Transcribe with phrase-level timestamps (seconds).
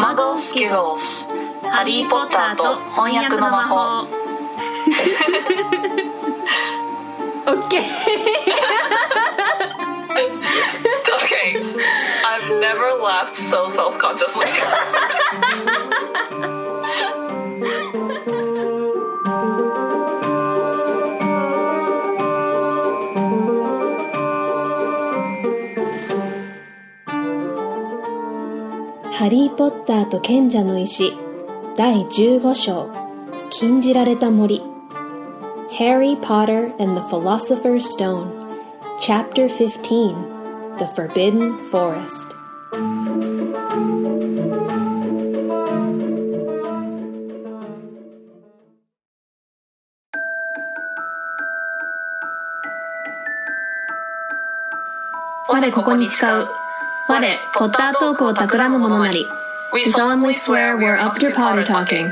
[0.00, 1.26] マゴスキュロス
[1.62, 4.08] ハリー・ポッターと翻訳の魔法
[7.46, 7.82] OK
[11.22, 11.74] Okay
[12.24, 16.59] I've never laughed so self-consciously「
[29.21, 31.13] ハリー・ポッターと賢者の石」
[31.77, 32.89] 第15章
[33.51, 34.63] 「禁じられた森」
[35.77, 38.31] Harry Potter and the Philosopher's Stone
[38.99, 40.15] Chapter 15
[40.79, 42.33] The Forbidden Forest
[55.47, 56.60] 我ここに誓う
[57.11, 57.19] 我
[57.53, 59.27] ポッタートークを企む者なり
[59.73, 62.09] We solemnly swear we're up to Potter talking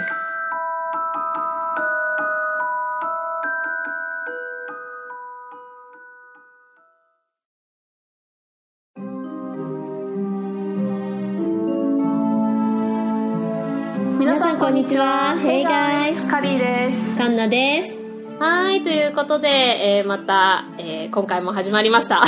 [14.19, 17.98] 皆さんこんにちは Hey guys カリーですカンナです
[18.39, 22.23] はいということで、えーまた、えー今回も始まりました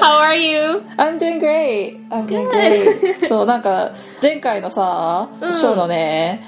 [0.00, 0.82] How are you?
[0.96, 2.06] I'm doing great.
[2.10, 3.26] I'm doing great.
[3.26, 6.42] そう、なんか、前回のさ、うんショーのね、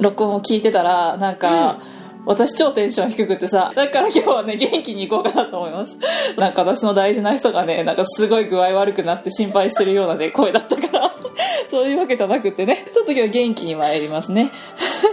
[0.00, 1.80] 録音を聞いてたら、なんか、
[2.26, 5.96] 私超テンション低くてさ、だから今日はね、元気に行こうかなと思います。
[6.36, 11.14] なんか私の大事な人がね、なんかすごい具合悪くなって心配してるようなね、声だったから、
[11.68, 14.50] そういうわけじゃなくてね、ちょっと今日元気に参りますね。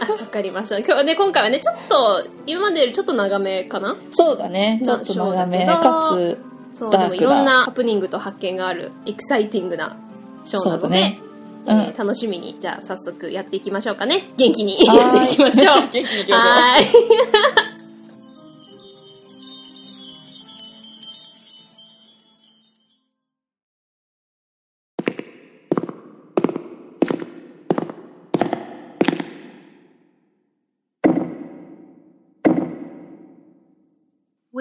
[0.10, 0.78] わかりました。
[0.80, 3.96] 今日はね今回はねちょっと今までよりちょっと長めかな？
[4.12, 6.38] そうだね、ちょっと長め、まあかつ、
[6.74, 9.98] そうでもいろんなハプニングと発見があるエキサイティングな
[10.44, 11.20] ショーなので、ね。
[11.20, 11.26] えー
[11.68, 11.94] うん。
[11.98, 14.30] 楽しみにじゃあ早速やっていきましょうかね。
[14.38, 15.76] 元気にやっていきましょう。
[15.90, 16.52] 元気に行きましょう。
[16.52, 17.75] はーい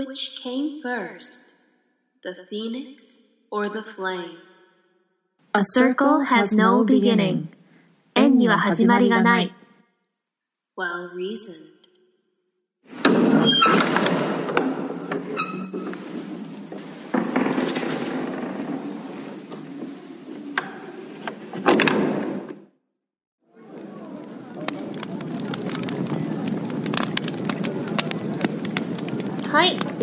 [0.04, 1.54] Which came first,
[2.24, 3.20] the phoenix
[3.52, 4.38] or the flame?
[5.56, 7.48] A circle has no beginning.
[8.16, 9.54] 円には始まりがない。
[10.78, 11.80] Well reasoned.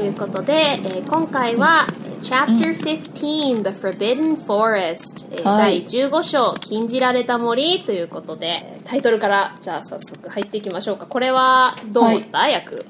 [0.01, 5.85] ということで、えー今回は、えー Chapter 15 The Forbidden Forest、えーはい。
[5.85, 11.05] 第15章禁じられた森ということでタイトルからじゃあ早速入っていきましょうか。
[11.05, 12.83] これはどう思った、役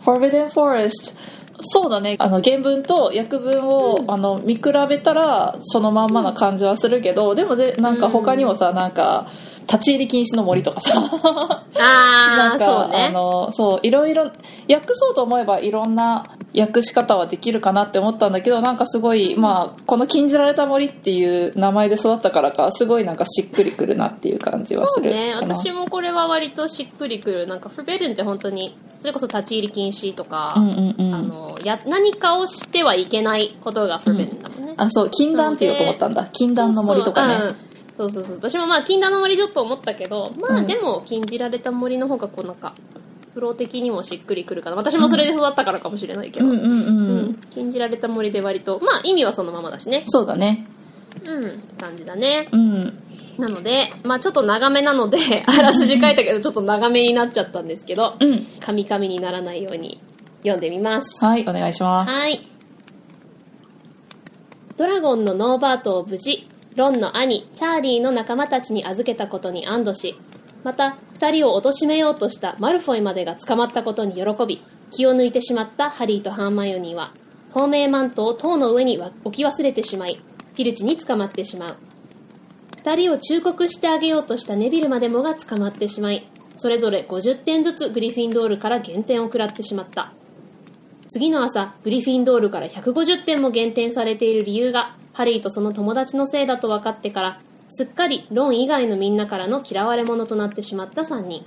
[0.00, 1.14] Forbidden Forest
[1.60, 2.16] そうだね。
[2.18, 9.30] あの原文と訳文を、あの見比べたらそのまんまな感じはするけどでもぜなんか他にもさなんか
[9.70, 10.92] 立ち入り禁止の森とかさ。
[11.78, 13.06] ああそうね。
[13.06, 14.24] あのそういろいろ
[14.68, 16.24] 訳そうと思えばいろんな
[16.56, 25.10] 訳し方はできるかなって思ったんだけどなんかすごいまあこの「禁じられた森」っていう名前で育ったからかすごいなんかしっくりくるなっていう感じはする。
[25.12, 25.34] そうね。
[25.36, 27.46] 私もこれは割としっくりくる。
[27.46, 31.14] なんか Forbidden って本当にそれこそ立ち入り禁止とか、うんうんうん。
[31.14, 36.26] あのや何かをしてはいけないことが Forbidden だもんね、あそう禁断って言おうと思ったんだ。
[36.26, 37.38] 禁断の森とかね。
[37.38, 37.56] そうそう,、
[38.00, 38.36] そうそうそう。
[38.36, 42.74] 私もまあ禁断の森ちょっと思ったけどまあうんでも禁じられた森の方がこうなんか
[43.34, 47.34] プロ的にもしっくりくるかな私もそれで育ったからかもしれないけど、うんうんうん、うん。
[47.50, 50.04] 禁じられた森で割とまあ意味はそのままだしね。
[50.06, 50.66] そうだね。
[51.24, 52.48] うん感じだね。
[52.50, 52.80] うん。
[53.36, 58.46] なのでまあちょっと長めなので あらすじ書いたけどちょっと長めになっちゃったんですけどうん。
[58.60, 60.00] カミカミにならないように
[60.38, 61.22] 読んでみます。
[61.22, 62.10] はいお願いします。
[62.10, 62.40] はい。
[64.78, 66.46] ドラゴンのノーバートを無事、
[66.80, 70.18] ロンの兄、チャーリーの仲間たちに預けたことに安堵し、
[70.64, 77.12] また、二人を貶めようとしたマルフォイまでが捕まったことに喜び、気を抜いてしまったハリーとハーマイオニーは、
[77.52, 81.76] 透明マントを塔の上に置き忘れてしまい、フィルチに捕まってしまう。
[82.78, 86.26] 二人を忠告してあげようとしたネビルまでもが捕まってしまい、
[86.56, 90.14] それぞれ50点ずつグリフィンドールから減点を食らってしまった。
[91.10, 101.44] 次の朝、グリフィンドールから150点も減点されている理由が、ハリーとその友達のせいだと分かってから、すっかりロン以外のみんなからの嫌われ者となってしまった3人。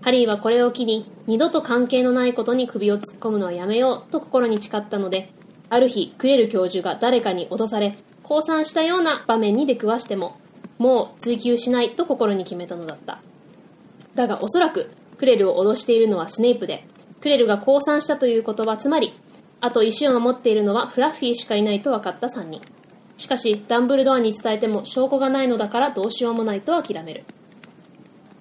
[0.00, 5.32] ハリーはこれを機に、二度と関係のないことに首を突っ込むのはやめようと心に誓ったので、
[5.70, 10.38] ある日、クエル教授が誰かに脅され、降参したような場面に出くわしても、
[10.78, 13.20] もう追求しないと心に決めたのだった
[14.14, 16.86] だがおそらくクレルを脅しているのはスネイプで
[17.20, 19.12] クレルが降参したということはつまり
[19.60, 22.60] あと石を守っているのはフラッフィーしかいないと分かった3人。
[23.16, 27.24] しかしダンブルドアに伝えても証拠がないのだからどうしようもないと諦める。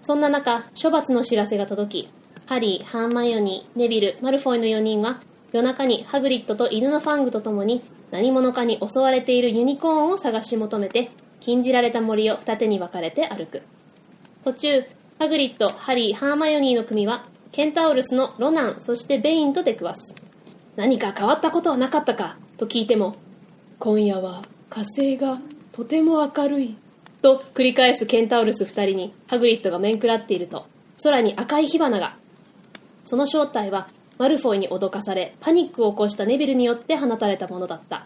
[0.03, 2.09] そんな中処罰の知らせが届き
[2.45, 5.21] ハリー、ハーマイオニー、ネビル、マルフォイの4人は
[5.51, 13.63] 夜中にハグリッドと犬のファングと共に何者かに襲われているユニコーンを探し求めて禁じられた森を二手に分かれて歩く。
[14.43, 14.83] 途中
[15.19, 20.26] ハグリッド、ハリー、ハーマイオニーの組はケンタウルスのロナンそしてベインと出くわす。
[20.77, 23.15] 何か変わったことはなかったかと聞いても
[23.79, 25.39] 今夜は火星が
[25.71, 26.77] とても明るい。
[27.23, 30.67] と繰り返すケンタウルス二人にハグリッドが面食らっていると。
[31.03, 32.15] 空に赤い火花が。
[33.05, 33.87] その正体は
[34.19, 38.05] マルフォイに脅かされパニックを起こしたネビルによって放たれたものだった。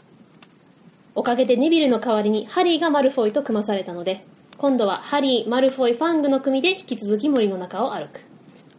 [1.14, 4.26] おかげでネビルの代わりにハリーがマルフォイと組まされたので
[4.58, 8.22] 今度はハリー、マルフォイ、ファングの組で引き続き森の中を歩く。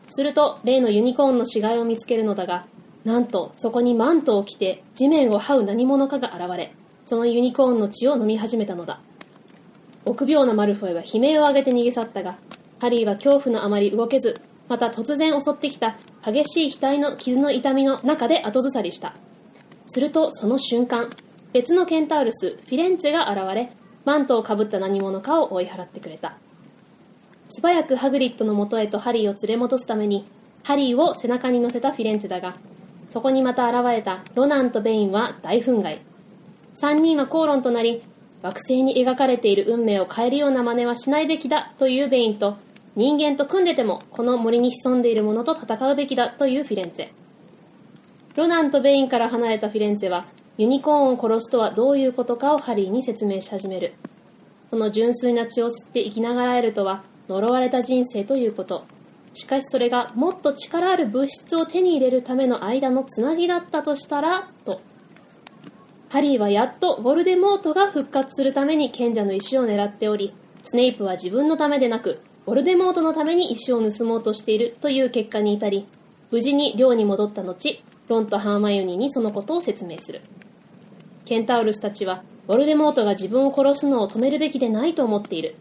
[0.08, 2.64] すると例のユニコーンの死骸を見つけるのだが
[3.04, 6.72] なんとそこにマントを着て地面を這う何者かが現れ
[7.04, 9.00] そのユニコーンの血を飲み始めたのだ。
[10.04, 12.38] 臆病なマルフォイは悲鳴を上げて逃げ去ったが
[12.80, 19.14] ハリーは恐怖のあまり動けずまた突然襲ってきた激しい額の傷の痛みの中で後ずさりした。
[19.86, 21.10] するとその瞬間
[21.52, 23.72] 別のケンタウルスフィレンツェが現れ
[24.04, 26.36] マントをかぶった何者かを追い払ってくれた。
[27.50, 30.24] 素早くハグリッドのもとへとハリーを連れ戻すために
[30.64, 32.56] ハリーを背中に乗せたフィレンツェだが
[33.12, 35.98] そこにまた現れたロナンとベインは大憤慨。
[36.80, 38.02] 3人は口論となり
[38.40, 42.56] 惑星に描かれている運命を変えるような真似はしないべきだというベインと
[42.96, 47.08] 人間と組んでてもこの森に潜んでいるものと戦うべきだというフィレンツェ。
[48.34, 50.24] ロナンとベインから離れたフィレンツェは
[50.56, 53.92] ユニコーンを殺すとはどういうことかをハリーに説明し始める。
[54.70, 58.86] その純粋な血を吸って生きながらえるとは呪われた人生ということ。
[59.34, 64.80] しかしそれがもっと力ある物質を手に入れるための間のつなぎだったとしたらと。
[66.10, 75.86] ハリーはやっとヴォルデモートが復活するために賢者の石を狙っておりスネイプは自分のためでなくヴォルデモートのために石を盗もうとしているという結果に至り
[76.30, 80.20] 無事に寮に戻った後ロンとハーマイオニーにそのことを説明する。
[81.24, 85.54] ケンタウルスたちはヴォルデモートが自分を殺すのを止めるべきでないと思っている。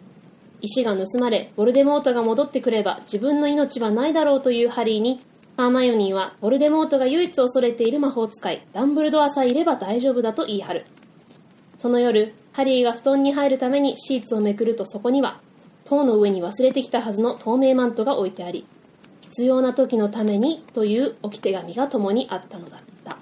[0.61, 5.21] 石が盗まれヴォルデモートが戻ってくれば自分の命はないだろうというハリーに
[5.57, 10.85] ハーマイオニーはヴォルデモートが唯一恐れている魔法使いダンブルドアさえいれば大丈夫だと言い張る。
[11.77, 15.39] その夜ハリーが布団に入るためにシーツをめくるとそこには
[15.83, 18.65] 塔の上に忘れてきたはずの透明マントが置いてあり
[19.21, 23.17] 必要な時のためにという置き手紙が共にあったのだった。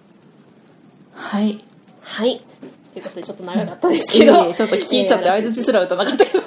[1.14, 1.64] はい。
[2.02, 2.42] はい
[2.94, 6.44] ということでちょっと長かったですけど、ちょっと聞き入っちゃって相づちすら打たなかったけど。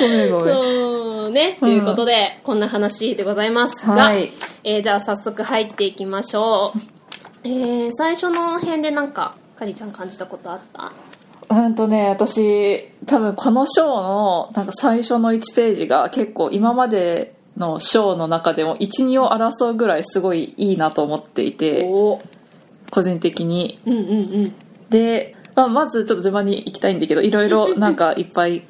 [0.00, 1.32] ごめんごめん。
[1.32, 4.30] ね、ということで、こんな話でございますが、はい。
[4.64, 6.78] えーじゃあ早速入っていきましょう。
[7.44, 10.92] えー、最初の辺でなんか、かりちゃん感じたことあった？
[11.48, 21.84] うんとね私多分この章のなんか最初の1ページが結構今までの章の中でも12を争うぐらいすごいいいなと思っていて。
[21.88, 22.20] お
[22.96, 23.78] 個人的に。
[23.84, 24.02] うんうんう
[24.46, 24.54] ん。
[24.88, 28.62] で、まあ、まずちょっと順番に行きたいんだけどいろいろ なんかいっぱい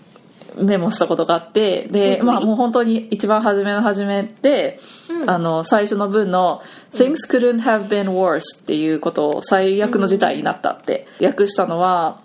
[0.57, 5.31] メモしたことがあってで、うんまあもう本当に一番初めの初めで、うん。
[5.31, 6.63] あの最初の文の
[6.95, 12.21] 「Things couldn't have been worse」っていうことを最悪の事態になったって訳したのは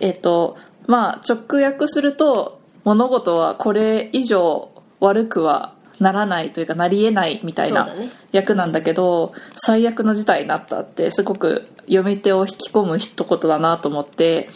[0.00, 0.56] えっと
[0.86, 4.70] まあ直訳すると物事はこれ以上
[5.00, 8.10] 悪くはならないというかなり得ないみたいなそうだね。
[8.32, 14.50] 訳なんだけど最悪の事態になったってすごく読み手を引き込む一言だなと思って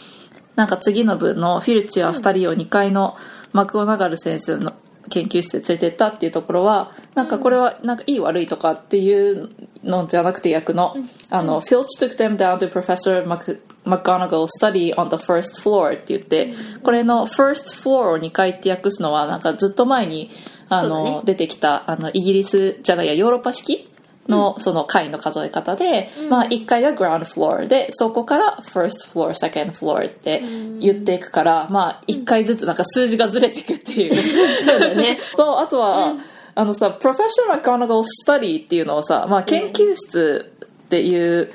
[0.55, 3.15] なんか次の文のフィルチは2人を2階の
[3.53, 4.73] マクゴナガル先生の
[5.09, 9.49] 研究室へ連れてったっていうところはなんかこれはなんかいい悪いとかっていう
[9.83, 10.95] のじゃなくて役の
[11.29, 16.53] あの Filch took them down to Professor Mac- McGonagall's study on the first floor って言って
[16.83, 20.29] これの first floor を2階って訳すのはなんかずっと前に
[20.69, 21.21] あの、ね。
[21.25, 23.89] 出てきたあのイギリスじゃないやヨーロッパ式
[24.29, 30.41] のその階の数え方で、まあ1階が ground floor でそこから first floor second floor って
[30.79, 34.63] 言っていくから、まあ1階ずつなんか数字がずれていくっていう。
[34.63, 35.19] そうだね。
[35.35, 36.13] とあとは、
[36.55, 40.51] あのさ professional McGonagall study っていうのをさ、まあ、研究室
[40.85, 41.51] っていう、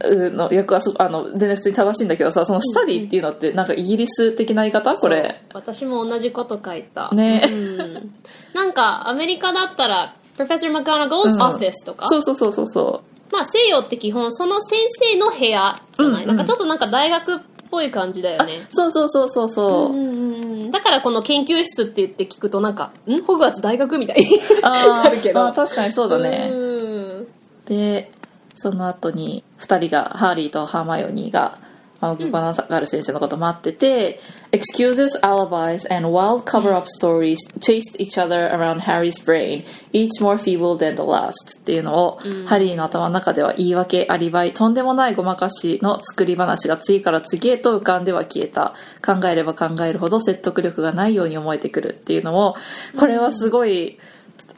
[0.00, 4.94] の訳はそあの全然普通に正しいんだけどさそのスタディっていうのってなんかイギリス的な言い方？
[4.96, 5.40] これ。
[5.54, 7.10] 私も同じこと書いた。
[7.12, 7.42] ね。
[7.48, 8.14] うん。
[8.54, 11.42] なんか、アメリカだったら、Professor McGonagall's うん。
[11.42, 13.02] office とか、そうそうそうそうそ
[13.32, 14.78] まあ西洋って基本その先
[15.12, 17.38] 生の部屋じゃない、うんなんかちょっとなんか大学っ
[17.70, 18.66] ぽぽい感じだよね。
[18.70, 19.92] そうそうそうそうそう。
[19.92, 20.70] うんうんうん。
[20.70, 23.22] だからこの研究室って言って聞くとなんか、ん？
[23.22, 25.46] ホグワーツ大学みたいにあなるけど。
[25.46, 26.50] あ確かにそうだね。
[26.52, 27.26] うん。
[27.66, 28.10] で、
[28.56, 31.58] その後に二人が、ハーリーとハーマイオニーが、
[32.00, 34.20] マグゴナガル先生のこと待ってて、
[34.52, 40.94] excuses, alibis, and wild cover-up stories chased each other around Harry's brain, each more feeble than
[40.94, 48.74] the last っていうのを、ハリーの頭の中では言い訳、アリバイ、とんでもないごまかしの作り話が次から次へと浮かんでは消えた。
[49.04, 52.56] 考えれば考えるほど説得力がないように思えてくるっていうのを、
[52.98, 53.98] これはすごい、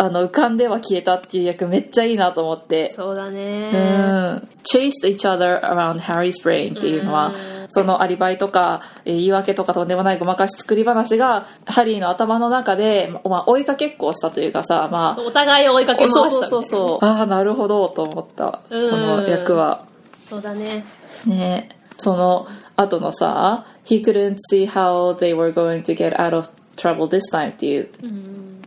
[0.00, 2.92] あの、浮かんでは消えたっていう役めっちゃいいなと思って。
[2.94, 3.70] そうだね。
[3.72, 7.32] うん、chased each other around Harry's brain っていうのは、
[7.66, 17.04] そのアリバイとか、えー言い訳とかとんでもないごまかし作り話が、ハリーの頭の中で、まあ、追いかけっこをしたというかさ、まあ、お互いを追いかけ回したそうそうそうそう。
[17.04, 18.44] ああ、なるほど、と思った。
[18.52, 19.84] こうんの役は。
[20.24, 20.84] そうだね。
[21.26, 27.88] ねその後のさ、he couldn't see how they were going to get out of trouble this time っていう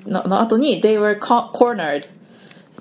[0.06, 2.06] のの後に they were co- cornered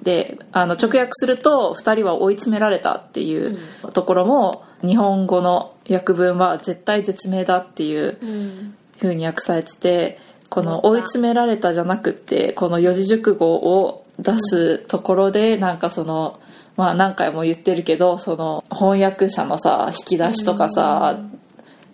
[0.02, 3.58] であの直訳すると2人は追い詰められたっていう
[3.92, 8.74] ところも日本語の訳文は絶対絶命だっていううん。
[9.00, 10.18] 風に訳されてて
[10.50, 16.38] この追い詰められたじゃなくってこの四字熟語を出すところでなんかその
[16.76, 21.18] まあ何回も言ってるけどその翻訳者のさ引き出しとかさ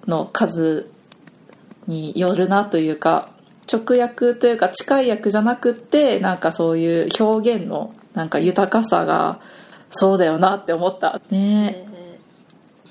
[0.08, 0.90] の数
[1.86, 3.30] によるなというか
[3.70, 9.40] 直訳というか近い訳じゃなくってなんかそういう表現のなんか豊かさが
[9.90, 11.20] そうだよなって思った。
[11.30, 11.86] ね。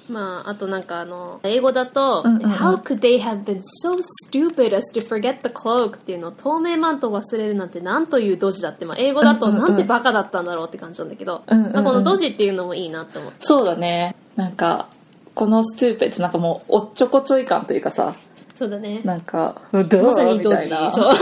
[0.08, 2.51] まあ、あとなんかあの、英語だと、うんうんうん。
[2.51, 11.74] How could they have been so stupid as to forget the cloak っていうのを透明マントを忘れるなんてなんというドジだって、まあ、英語だとなんてバカだったんだろうって感じなんだけど、うんうんうん。
[11.74, 13.38] まあこのドジっていうのもいいなって思って。
[13.39, 14.15] そうだね。
[14.36, 14.89] なんか
[15.34, 18.15] このストゥーペってなんかもうおっちょこちょい感というかさ
[18.55, 19.01] そうだね。
[19.03, 20.63] なんか「どう?」まさにドジ。
[20.65, 21.13] みたいなそう。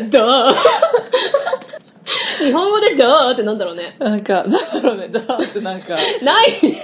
[0.10, 0.54] ドー
[2.38, 3.94] 日本語でドーってなんだろうね。
[3.98, 6.82] なんかなんだろうね「どう?」ってなんかないね。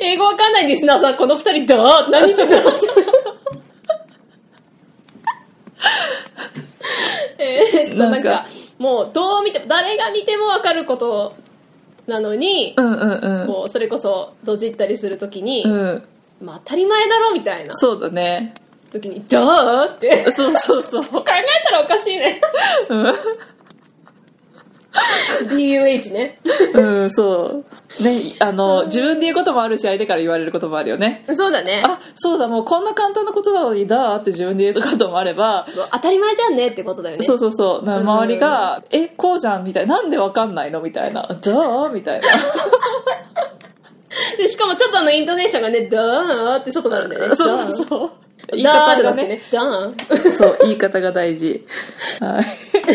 [0.00, 2.74] 英語わかんないリスナーさん、この二人ドー何言ってんだろう
[7.38, 8.46] えーっと、なんんか、
[8.78, 11.34] もうどう見ても、誰が見てもわかること
[12.06, 16.02] なのに、うんうんうんこう、それこそ、どじったりするときに、うん
[16.40, 17.76] まあ当たり前だろみたいな。
[17.76, 18.54] そうだね。
[18.92, 20.30] 時に、ドーって。
[20.32, 21.04] そうそうそう。
[21.10, 22.40] 考えたらおかしいね。
[25.48, 26.38] DUH ね。
[26.74, 27.64] うんそ
[27.98, 28.02] う。
[28.02, 31.24] ねあの自分で言うこともあるし相手から言われることもあるよね。
[31.34, 31.82] そうだね。
[31.84, 35.66] あそうだもうこんな簡単なことなのにだーって自分で言うこともあれば。
[35.92, 37.24] 当たり前じゃんねってことだよね。
[37.26, 37.84] そうそうそう。
[37.84, 42.28] な周りが「えこうじゃん」みたいな「なんでわかんないの?」みたいな「だー」みたいな
[44.38, 47.34] で、しかもちょっとあのイントネーションがね、ドーンってちょっとなるんだよね。
[47.36, 48.10] そうそうそう。
[48.52, 49.42] 言い方がね。
[49.50, 50.32] じゃなくてね、ダーン。
[50.32, 51.66] そう言い方が大事。
[52.20, 52.46] はい。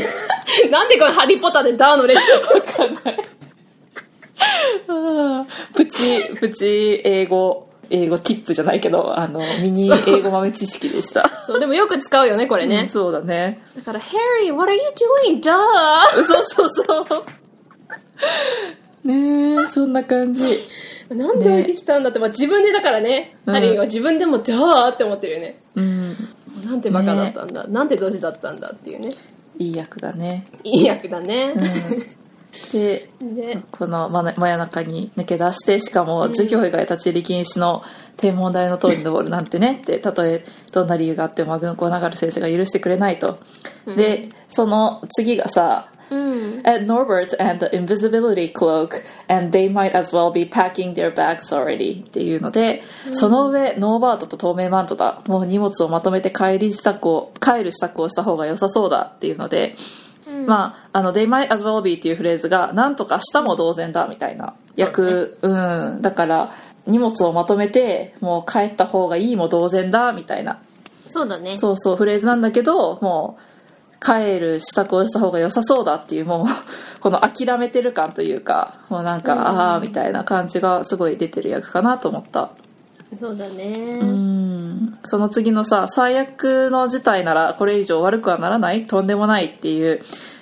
[0.69, 2.21] なんでこのハリーポッターでダーのレッス
[2.79, 2.85] ン？
[2.85, 3.17] わかんない。
[5.75, 11.43] プチプチ英語英語ティップじゃないけどあのミニ英語豆知識でした。
[11.45, 12.87] そう、でもよく使うよね、これうんね。
[12.89, 13.61] そうだね。
[13.75, 14.81] だから、Harry, what are you
[15.29, 15.41] doing?
[15.41, 16.69] ダーそうそう
[17.07, 17.23] そう。
[19.03, 20.59] ねえそんな感じ
[21.15, 23.53] なんで置いてきたんだって、まあ自分でだからね、うん。
[23.53, 25.59] ハリーは自分でもダーって思ってるよね。
[25.75, 26.17] うん。
[26.63, 29.09] なんてバカだったんだ、なんてドジだったんだっていうね。
[29.57, 30.45] いい役だね。
[30.63, 31.53] いい役だね。
[32.73, 37.81] でで、この真真夜中に抜け出してしかも授業以外立ち入り禁止の
[38.17, 43.39] 天文台の塔に登るなんてねってたとえどんな理由があっても軍港流る先生が許してくれないと、
[43.95, 46.61] でその次がさうん。
[46.63, 52.03] at Norbert and the invisibility cloak, and they might as well be packing their bags already
[52.03, 55.21] っていうので、その上、ノーバートと透明マントだ。
[55.27, 59.75] もう荷物をまとめて帰り支度を、帰る支度をした方が良さそうだっていうので、
[60.45, 66.01] まあ、あの、they might as well be っていうフレーズが、なんとかしたも同然だみたいな役、うん。
[66.01, 66.51] だから、
[66.85, 70.59] 荷物をまとめて、もう帰った方がいいも同然だみたいな
[71.11, 71.57] そうだね。
[71.57, 73.41] そうそうフレーズなんだけどもう
[74.03, 76.47] 帰る支度をした方が良さそうだっていうもう
[76.99, 82.49] この諦めてる感というかもうなんか、ああみたいな感じがすごい出てる役かなと思った。
[83.19, 83.99] そうだね。
[84.01, 84.97] うん。
[85.03, 88.87] その次のさ最悪の事態ならこれ以上悪くはならない？
[88.87, 90.01] とんでもないっていう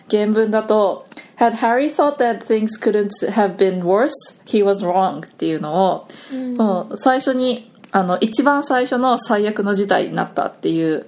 [0.09, 1.05] 原文だと
[1.39, 4.11] Had Harry thought that things couldn't have been worse,
[4.45, 6.07] he was wrong っていうのを、
[6.57, 11.07] もう最初にあの一番最初の最悪の事態になったっていう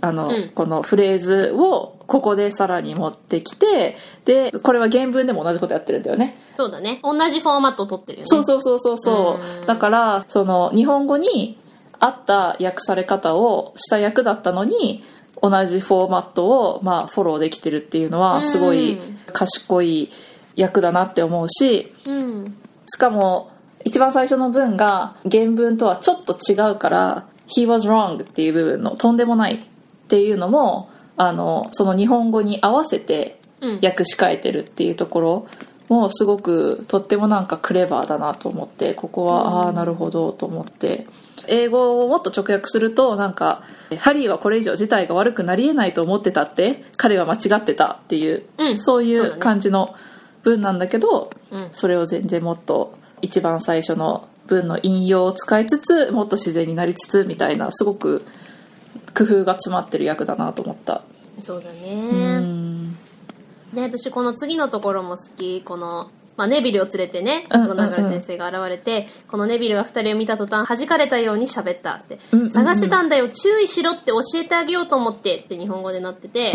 [0.00, 0.48] あの、うん。
[0.48, 6.36] このフレーズをここでさらに持ってきてでこれは原文でも同じことやってるんだよね。
[6.56, 7.00] そうだね。
[7.02, 8.26] 同じフォーマットを取ってるよね。
[8.26, 9.60] そうそうそうそうそう。
[9.60, 9.66] うん。
[9.66, 11.58] だからその日本語に
[11.98, 15.04] 合った訳され方をした役だったのに
[15.42, 18.98] 同じフォーマットをまあフォローできてるっていうのはすごい
[19.32, 20.10] 賢い
[20.56, 22.56] 役だなって思うしうん。
[22.92, 23.50] しかも
[23.84, 27.26] 一番最初の文が原文とはちょっと違うから
[27.56, 29.64] 「he was wrong」っていう部分の「とんでもない」
[30.10, 33.80] っていうのもあのその日本語に合わせてうん。
[33.82, 35.46] 訳し替えてるっていうところ
[35.88, 41.06] もすごくとってもなんかクレバーだなと思ってここは、ああなるほどと思って。
[41.46, 43.62] 英語をもっと直訳するとなんか
[43.98, 48.78] 「ハリーはこれ以上事態が悪くなりえないと思ってたって彼は間違ってた」っていう、うん。
[48.78, 49.94] そういう感じの
[50.42, 51.68] 文なんだけどうん。
[51.72, 58.24] それを全然もっと一番最初の文の引用を使いつつもっと自然になりつつみたいなすごく
[59.14, 61.02] 工夫が詰まってる役だなと思った。
[61.42, 62.94] そうだうねん。
[63.72, 65.62] で私この次のところも好き。
[65.62, 67.76] この、まあ、ネビルを連れてねうんうんうん。
[67.76, 72.18] ゴナガル先生が現れて、このネビルが二人を見た途端弾かれたように喋ったって、
[72.50, 76.54] 探してたんだよ注意しろって教えてあげようと思ってって日本語でなってて、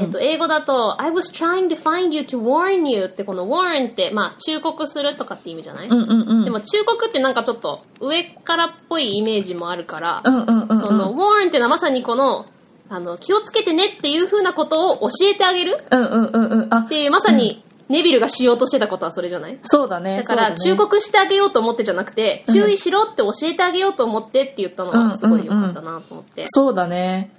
[0.00, 12.46] えっと、英語だと「I was trying to find you to warn you」ってこの「warn」って、まあ、忠告するとかって意味じゃない、でも忠告ってなんかちょっと上からっぽいイメージもあるから、その「warn」ってのはまさにこの
[12.88, 15.76] あの気をつけてねっていう風なことを教えてあげる？
[15.90, 16.74] うんうんうんうん。
[16.74, 19.58] あっていうまさにネビルがしようとしてたことはそれじゃない？
[19.62, 20.18] そうだね。
[20.18, 22.54] だから忠告してあげようと思ってじゃなくて、うん。
[22.54, 27.30] 注意しろって教えてあげようと思ってって言ったのはすごい良かったなと思って、そうだね。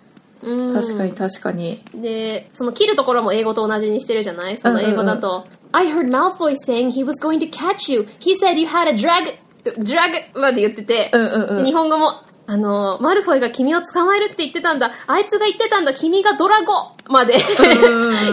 [0.41, 0.73] うん。
[0.73, 1.83] 確かに確かに。
[1.93, 4.57] でその切るところも英語と同じにしてるじゃない？
[4.57, 8.07] その英語だと、I heard Malfoy saying he was going to catch you.
[8.19, 9.37] He said you had a drag
[9.83, 11.57] drag まで言ってて、うんうんうん。
[11.57, 14.91] で日本語もあの、マルフォイが君を捕まえるって言ってたんだ。
[15.05, 15.93] あいつが言ってたんだ。
[15.93, 17.35] 君がドラゴまで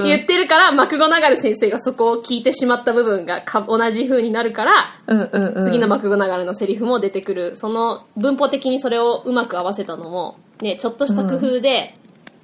[0.05, 7.57] 言ってるから、マクゴナガル先生がそこを聞いてしまった部分がか同じ風になるから、うんうんうん次のマクゴナガルのセリフも出てくる。
[7.57, 11.95] その文法的にそれをうまく合わせたのも、ね、ちょっとした工夫で、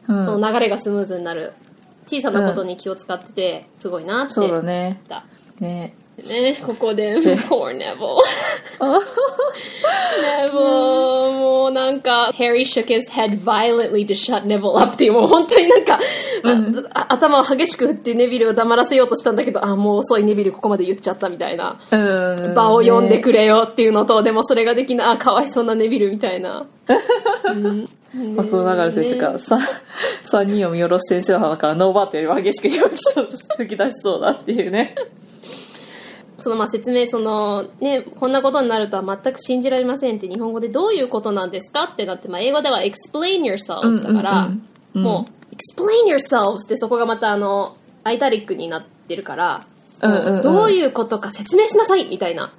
[0.08, 1.52] うんその流れがスムーズになる。
[2.08, 4.34] 小さなことに気を使ってて、すごいなって。
[4.34, 5.24] そうだねだ
[5.60, 5.94] ね
[6.28, 7.16] ね、ここで、
[7.48, 8.18] poor Neville。
[10.22, 15.98] Neville、もうなんか、Harry shook his head violently to shut Neville up っていう、もう本当になんか、
[16.44, 21.80] ああ頭を激しく振ってネビルを黙らせようとしたんだけど、あ、もう遅いネビルここまで言っちゃったみたいな。
[21.90, 22.54] うん。
[22.54, 26.66] 場を読んでくれれよっていうのと、でもそれができない、あ、かわいそうなネビルみたいな。
[28.34, 29.56] マクドナガル先生がさ
[30.24, 32.68] 3人を見下ろす先生の鼻からノーバートよりも激しく
[33.56, 34.96] 吹き出しそうだっていうね
[36.40, 44.60] そのまあ説明、そのね、こんなことになるとは全く信じられませんって日本語でどういうことなんですかってなって、まあ、英語では explain yourselves だから、うんうんうん
[44.92, 49.66] もう explain yourselves ってそこがまたあの、アイタリックになってるから、
[50.02, 50.42] うんうんうん。
[50.42, 52.52] どういうことか説明しなさいみたいな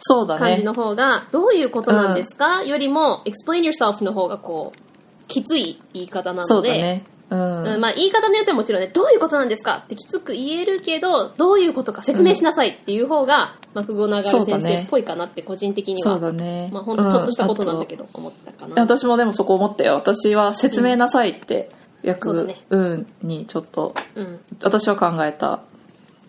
[0.00, 0.40] そうだね。
[0.40, 7.64] 感じの方が、どういうことなんですか、よりも explain yourself の方がこう、きつい言い方なので、そうん。
[7.74, 7.80] うん。
[7.80, 9.82] まあ、言い方によってはもちろんね、どういうことなんですか？
[9.84, 16.68] ってきつく言えるけど、どういうことか説明しなさいっていう方が、マクゴナガル先生っぽいかなって個人的には、そうだね。
[16.72, 18.82] まあ、ほんとちょっとしたことなんだけど、思ったかいやな。
[18.82, 19.94] 私もでもそこ思ったよ。
[19.94, 21.70] 私は説明なさいって
[22.02, 24.40] 役そうだねうんにちょっとうん。
[24.62, 25.60] 私は考えた。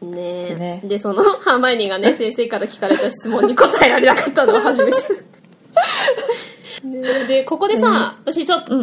[0.02, 0.56] ねえ。
[0.56, 0.82] ね。
[0.84, 4.98] で、その、ハーマイニーがね、先生から聞かれた質問に答えられなかったのは初めて。
[6.84, 8.76] で、ここでさ、私ちょっと、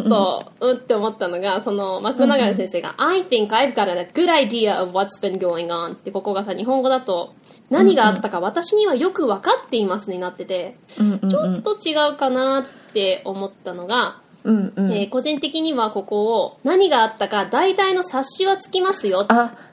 [0.59, 7.33] うんって思ったのが、その、マクゴナガル先生が、I think I've got a good idea of what's been going on って、ここがさ、日本語だと、
[7.69, 14.91] 何があったか私にはよく分かっていますになってて、ちょっと違うかなって思ったのが、うんうん。
[14.91, 19.27] えー個人的にはここを、何があったか大体の察しはつきますよ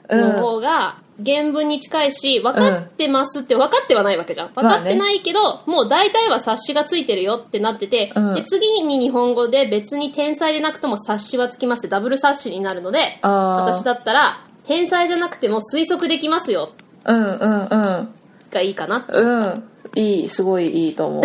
[0.09, 4.53] の方が原文に近いし、分かってますって分かってはないわけじゃん。
[4.53, 8.35] 分かってないけど、もう大体は察しがついてるよってなってて、うん。
[8.35, 16.71] で次に日本語で別に天才でなくとも察しはつきますってダブル察しになるので、私だったら、天才じゃなくても推測できますよ。
[17.05, 18.09] うんうんうん。
[18.51, 19.05] がいいかな。
[19.07, 19.63] うん。
[19.95, 21.23] いいすごいいいと思う。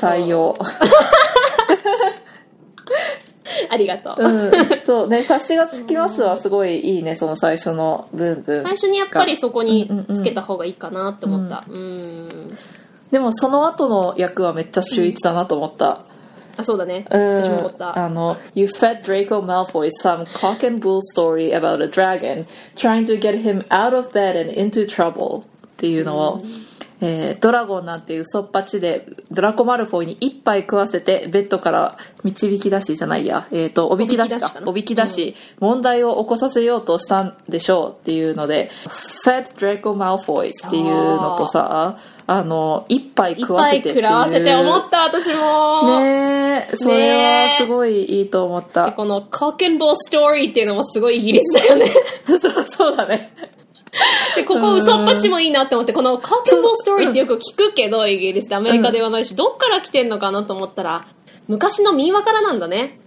[0.00, 0.54] 採用
[3.68, 4.22] ありがとう。
[4.22, 4.52] うん。
[4.84, 8.62] そうね察しがつきますはすごいいいねその最初の文文。
[8.62, 10.16] 最初にやっぱりそこにうんうんうん。
[10.16, 11.64] つけた方がいいかなって思った。
[11.68, 12.28] うん。
[13.10, 16.04] でもその後の役はめっちゃ秀逸だなと思った、
[16.56, 17.06] あ、そうだね。
[17.10, 17.42] うん。
[17.42, 17.98] 私も思った。
[17.98, 23.66] あの、You fed Draco Malfoy some cock and bull story about a dragon trying to get him
[23.68, 25.42] out of bed and into trouble っ
[25.76, 26.42] ていうのを
[27.00, 34.52] えードラゴンなんて嘘っぱちでドラコ・マルフォイに一杯食わせてベッドから導き出しじゃないや、えー、とおびき出しか。
[34.66, 38.70] おびき出し問題を起こさせようとしたんでしょうっていうので
[39.24, 42.20] 「Fed Draco Malfoy」っていうのとさあ。
[42.44, 43.94] の一杯いっ食わせてっていう。
[43.96, 45.98] 食らわせて思った、私も。
[46.00, 46.76] ねえ。
[46.76, 51.92] それはすごいいいと思った、この cock and bull story っていうのもすごいイギリスだよね。
[52.38, 53.32] そうそうだね
[54.36, 61.06] で、ここ嘘っぱちもいいなって思って、この cock and bull story ってよく聞くけど、イギリスでアメリカではないし、どっから来てんのかなと思ったら、
[61.48, 63.00] 昔の民話からなんだね。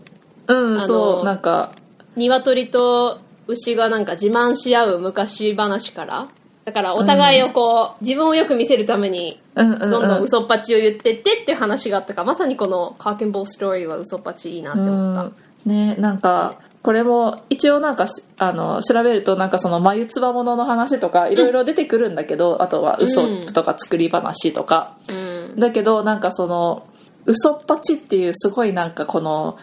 [0.48, 1.72] うんそうなんか。
[2.16, 6.28] 鶏と牛がなんか自慢し合う昔話から。
[6.66, 15.32] だからお互いをこう、自分をよく見せるために、どんどん嘘っぱちを言ってってっていう話があったから、まさにこの cock and bull story は嘘っぱちいいなって思った。
[15.66, 25.14] うんねなんかこれも一応なんかしあの調べるとなんかその眉唾物の話とかいろいろ出てくるんだけど、あとは嘘とか作り話とか、う
[25.56, 25.56] ん。
[25.58, 26.86] だけどなんかその
[27.26, 29.58] 嘘っぱちっていうすごいなんかこの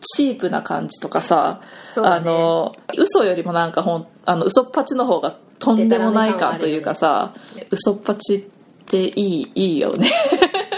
[0.00, 1.60] チープな感じとかさ、
[1.94, 2.02] ね。
[2.20, 7.34] の嘘よりもなんかほんあの嘘っぱちの方がとんでもない感というかさ、
[7.70, 8.40] 嘘っぱちっ
[8.86, 10.10] ていいいいよね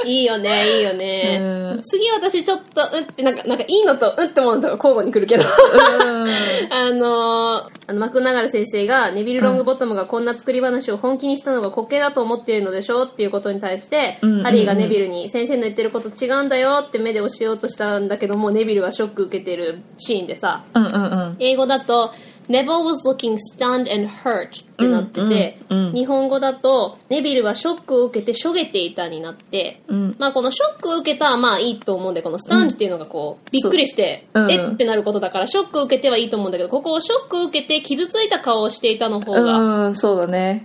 [0.09, 1.39] いいよね、いいよね。
[1.41, 5.45] うん次私ちょっと、うんって、なんか、なんかいいのと、うんって思うのと交互に来るけど。
[6.71, 22.13] あのー、あの、マクナガル先生が、ネビル・ロングボトムがこんな作り話を本気にしたのが滑稽だと思っているのでしょっていうことに対して、うんうんうんハリーがネビルに、先生の言ってること違うんだよって目で教えようとしたんだけども、ネビルはショック受けてるシーンでさ、うんうんうん英語だと
[22.49, 25.95] Neville was looking stunned and hurt ってなってて、うんうんうん。
[25.95, 30.17] 日本語だとネビルはショックを受けてしょげていたになって、うん。
[30.19, 40.65] まあこのショックを受けたはまあいいと思うんでこのスタンジっていうのがこうびっくりして、そううんえってなることだからショックを受けてはいいと思うんだけどここをショックを受けて傷ついた顔をしていたの方が、うんそうだね。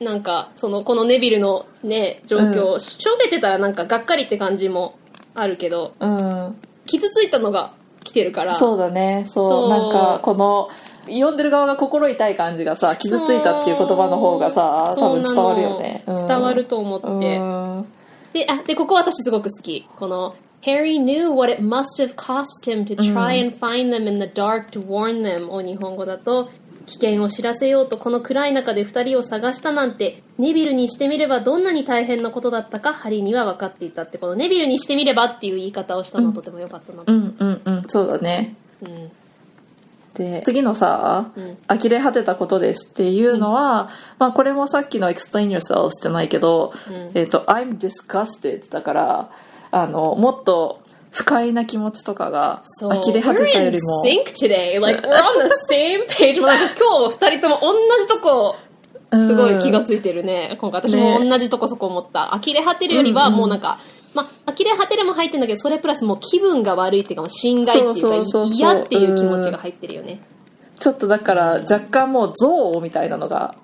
[0.00, 4.98] なんかそのこのネビルのね状況をしょげてたらなんかがっかりって感じも
[5.34, 6.56] あるけどうん。
[6.86, 8.56] 傷ついたのが来てるから。
[8.56, 9.70] そうだねそう。
[9.70, 10.68] なんかこの
[11.06, 16.02] 読んでる側が心痛い感じがさ傷ついたっていう言葉の方がさ多分伝わるよね。
[16.06, 16.28] そうなの。
[16.28, 17.86] 伝わると思って、うん
[18.34, 19.88] で、あ、で、ここ私すごく好き。
[19.96, 24.70] この、Harry knew what it must have cost him to try and find them in the dark
[24.70, 26.50] to warn them を日本語だと、
[26.86, 37.12] 危険を知らせようとこの暗い中で二人を探したなんて、ネビルにしてみればどんなに大変なことだったか、ハリーには分かっていたって、このネビルにしてみればっていう言い方をしたのはとても良かったなと。
[37.12, 37.82] うんうんうん。
[37.86, 38.56] そうだね。
[38.82, 39.12] うん。
[40.14, 46.72] で次のさうん「呆れ果てたことです」っていうのは、まあ、これもさっきの「explain yourself」じゃないけど
[47.14, 49.30] 「えっと I'm disgusted」だから
[49.70, 50.80] あのもっと
[51.14, 52.62] 不快な気持ちとかが。
[52.80, 54.80] 呆れ果てたより We're も in sync today.
[54.80, 56.40] Like, we're on the same page.
[56.40, 58.56] もうなんか今日二人とも同じとこ、
[59.12, 60.58] すごい気がついてるね。
[60.60, 62.36] 今回私も同じとこそこ思った。
[62.44, 63.78] 呆れ果てるよりはもうなんか、
[64.14, 70.20] まあ、呆れ果てるも入ってるんだけど、それプラスもう気分が悪いっていうか、もう心外っていうか、嫌っていう気持ちが入ってるよね。
[70.78, 73.54] ちょっとだから若干もう憎悪みたいなのが。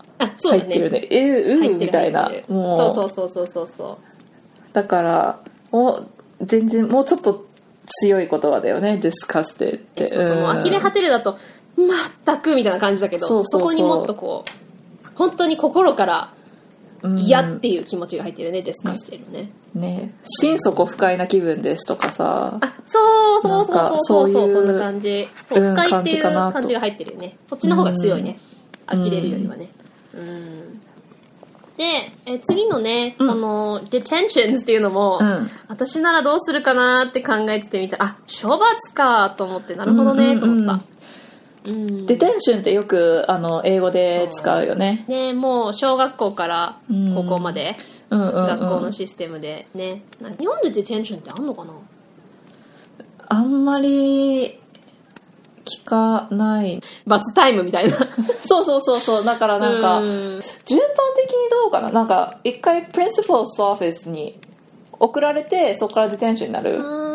[0.43, 1.07] 入ってるね。
[1.11, 2.31] えうう入ってるみたいな。
[2.49, 4.75] もそうそうそうそうそう。
[4.75, 5.41] だから
[5.73, 6.09] もう
[6.43, 7.47] 全然もうちょっと
[7.87, 10.07] 強い言葉だよね「disgusted」って。
[10.09, 11.39] そうそう、もう呆れ果てるだと、
[11.77, 16.40] 全くみたいな感じだけど、そこにもっとこう、本当に心からうん
[17.17, 19.51] 嫌っていう気持ちが入ってるね、デスカステルね。
[19.75, 25.29] ね心底不快な気分ですとかさあ、そうそうそうそうそうそうそんな感じ。
[25.47, 27.37] 不快っていう感じが入ってるよね。
[27.49, 28.39] こっちの方が強いね。
[28.45, 28.51] うん
[28.91, 29.69] 呆れるよりはね。
[30.15, 30.81] うん。
[31.77, 38.03] で、え次のね、うんこの、detentions っていうのも、うん私ならどうするかなって考えててみた。
[38.03, 40.85] あ、処罰かと思って、なるほどね、と思った。
[41.65, 42.07] うん。
[42.07, 45.05] デテンションってよくあの英語で使うよね。
[45.09, 47.15] ね、もう小学校からうん。
[47.15, 47.77] 高校まで、
[48.11, 50.03] うんうん、うん、学校のシステムでね。
[50.39, 51.73] 日本でデテンションってあんのかな？
[53.29, 54.59] あんまり
[55.65, 56.83] 聞かない。
[57.07, 57.97] 罰タイムみたいな。
[58.45, 59.25] そうそうそうそう。
[59.25, 60.41] だからなんかうん。
[60.65, 61.91] 順番的にどうかな？
[61.91, 64.41] なんか一回プリンシパルスオフィスに
[64.99, 67.07] 送られてそこからデテンションになる、うー。
[67.09, 67.10] ん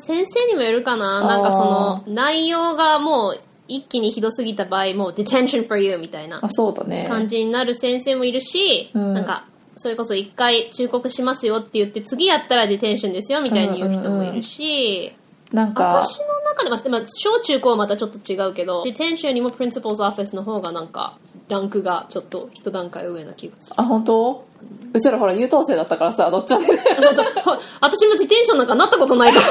[0.00, 1.26] 先生にもよるかな。
[1.26, 7.06] なんかその内容がもう一気にひどすぎた場合もう detention for you みたいなあそうだね。
[7.08, 9.14] 感じになる先生もいるし、うん。
[9.14, 9.44] なんか
[9.76, 15.14] それこそ一回忠告しますよって言って次やったらデテンションですよみたいに言う人もいるし、
[15.52, 21.16] なんか私の中では、まあ、小中高はまたちょっと違うけどデテンションよりもプリンシパルズオフィスの方がなんか
[21.50, 23.74] ランクがちょっと一段階上な気がする。
[23.78, 24.46] あ本当？
[24.92, 26.60] うちらほら優等生だったからさどっちも。
[26.60, 27.26] ねあそうそう。
[27.42, 29.46] ほ私もデテンションなんかなったことないから。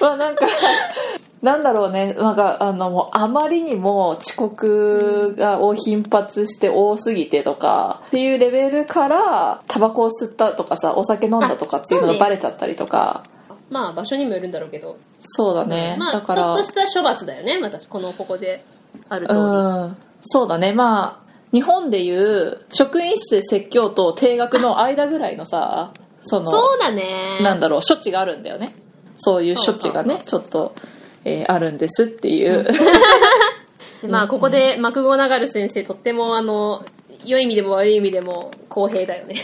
[0.00, 0.46] まあなんか
[1.42, 2.14] なんだろうね。
[2.14, 13.22] なんかあのもうあまりにも遅刻がを頻発して多すぎてとかっていうレベルからタバコを吸ったとかさお酒飲んだとかっていうのがバレちゃったりとか。
[13.70, 18.62] まあ場所にもよるんだろうけど、そうだね、まあだからちょっとした処罰だよねまたこのここで
[19.08, 19.96] ある通り、うん。
[20.24, 20.72] そうだね。
[20.72, 27.38] まあ日本でいう職員室で説教と定額の間ぐらいのさそのそうだね。
[27.42, 28.74] なんだろう処置があるんだよね。
[29.16, 30.74] そういう処置がねちょっと、
[31.24, 32.64] えーあるんですっていう、
[34.02, 36.84] で まあここでマクゴナガル先生とってもあの
[37.24, 39.42] 良い意味でも悪い意味でも公平だよね。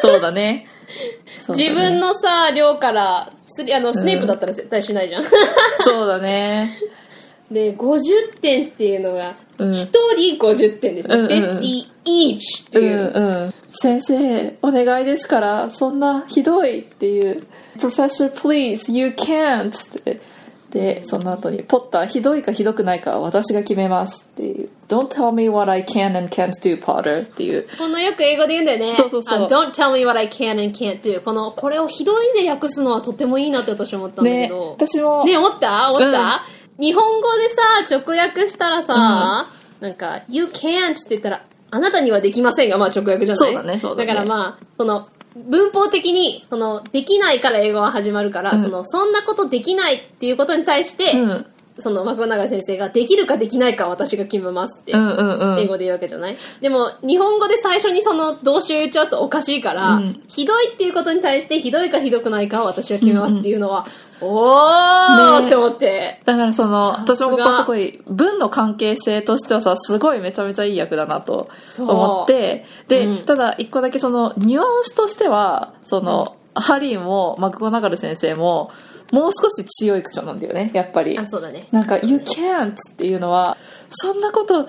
[0.00, 0.66] そうだね。
[1.46, 1.54] ね。
[1.56, 5.24] 自分のさ寮からスリあのスネープだったら絶対しないじゃん、
[5.84, 6.78] そうだね
[7.50, 9.70] で50点っていうのがうん。
[9.70, 11.58] 1人50点ですね、うんうんうん。
[11.58, 17.40] 50 each ってうんいう、うん先生お願いですからそんなひどいっていう。
[17.78, 19.70] Professor please you can't!
[19.98, 20.20] って。
[20.70, 24.70] でその後にポッターひどいかひどくないかは私が決めますっていう。
[24.88, 27.66] Don't tell me what I can and can't do Potter っていう。
[27.78, 28.94] このよく英語で言うんだよね。
[28.96, 29.42] そうそうそう。
[29.44, 31.20] あ Don't tell me what I can and can't do.
[31.22, 34.76] この、これをひどいで訳すのはとてもいいなって私思ったんだけねど。
[34.78, 35.24] 私も。
[35.24, 35.90] ね、思った？
[35.92, 36.42] 思った、
[36.80, 39.48] 日本語でさ、直訳したらさ、
[39.80, 43.36] なんか、you can't って言ったら、あなたにはできませんが、まあ直訳じゃない？
[43.36, 44.06] そうだねそうだね。
[44.06, 48.62] からまあ、その、文法的に、その、できないから英語は始まるから、うん。
[48.62, 51.46] その、そんなことできないっていうことに対して、うん。
[51.78, 54.92] その、マクゴナガ先生が、できるかできないかは私が決めますって。
[54.92, 55.58] うんうんうん。
[55.60, 56.36] 英語で言うわけじゃない？
[56.60, 60.22] でも、日本語で最初にその動詞を言っちゃうとおかしいから、うん。
[60.26, 63.86] ひどいっていうことに対して、ひどいかひどくないかは私が決めますっていうのは、
[64.20, 66.20] おーねって思って。
[66.24, 72.66] だからその私もここすごい文の関係性としてはさすごいめちゃめちゃいい役だなと思って。
[72.88, 73.24] で、うん。
[73.24, 78.70] ただ一個だけそのニュアンスとしてはその、ハリーもマクゴナガル先生も
[79.12, 81.18] もう少し強い口調なんだよねやっぱり。
[81.18, 81.68] あ、そうだね。
[81.72, 83.56] なんか「You can't」っていうのは
[83.90, 84.68] そんなこと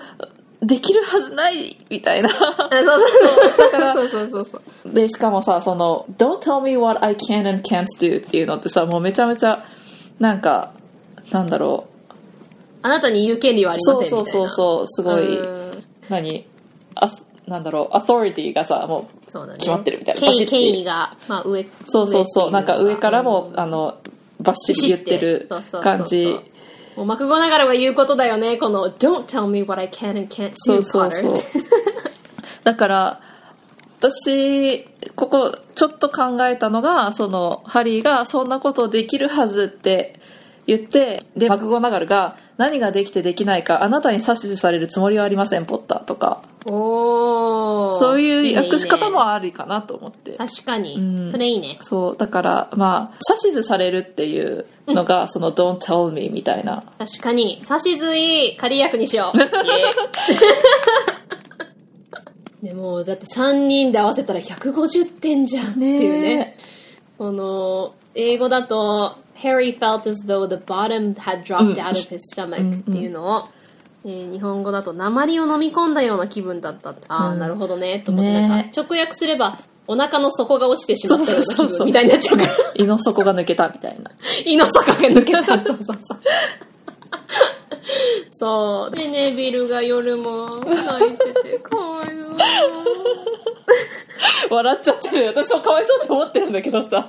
[0.62, 2.28] できるはずないみたいな。
[2.30, 4.08] あそうそうそう。
[4.08, 4.94] そうそうそう。
[4.94, 9.64] でしかもさその「Don't tell me what I can and can't do」っていうのってさもうめちゃめちゃ
[10.20, 10.72] なんか
[11.32, 12.12] なんだろう。
[12.82, 14.24] あなたに言う権利はありませんそう。
[14.26, 15.84] そうそうそうすごいうん。
[16.08, 16.46] 何
[16.94, 17.10] あ
[17.46, 19.22] なんだろうアソリティがさもう。
[19.26, 20.20] 決まってるみたいな。
[20.20, 21.66] 権威、権威が、まあ上。
[21.86, 23.58] そうそうそうなんか上からも、うん。
[23.58, 23.96] あの
[24.40, 25.82] バッシリ言ってるそうそうそうそう。
[25.82, 26.38] 感じ
[26.96, 28.56] もうマクゴナガルが言うことだよね。
[28.58, 31.34] この、Don't tell me what I can and can't do, そうそうそう
[32.64, 33.20] だから
[33.98, 40.20] 私ここちょっと考えたのがそのハリーがそんなことできるはずって
[40.66, 46.04] 言ってでマクゴナガルが何ができてできないかあなたに指図されるつもりはありませんポッター。
[46.04, 46.42] とか。
[46.66, 47.98] おー。
[47.98, 49.10] そういうね訳し方いいね。
[49.10, 50.36] もありかなと思って。
[50.36, 51.30] 確かに、うん。
[51.30, 51.78] それいいね。
[51.80, 52.16] そう。
[52.16, 56.84] だからまあ指図されるっていうのが、その「Don't tell me」みたいな。
[56.98, 57.60] 確かに。
[57.68, 59.38] 指図いい仮役にしよう。
[62.62, 66.56] でもだって3人で合わせたら150点じゃんっていうね。
[67.18, 73.48] この英語だと Harry felt as though the bottom had dropped out of his stomach っていうのを、
[74.04, 76.90] えー日本語だと鉛を飲み込んだような気分だった。
[76.90, 77.38] ああ、うん。
[77.38, 78.48] なるほどねと思って、ね。
[78.48, 82.50] なんか直訳すればお腹の底が落ちてしまったような気分みたいになっちゃうから。
[82.74, 84.10] 胃の底が抜けたみたいな。
[84.44, 85.42] 胃の底が抜けた。
[85.62, 86.18] そうそうそう。
[88.30, 88.96] そう。
[88.96, 92.16] で、ネビルが夜も泣いてて、かわいそう。
[94.50, 97.08] 笑っちゃってる私もかわいそうって思ってるんだけどさ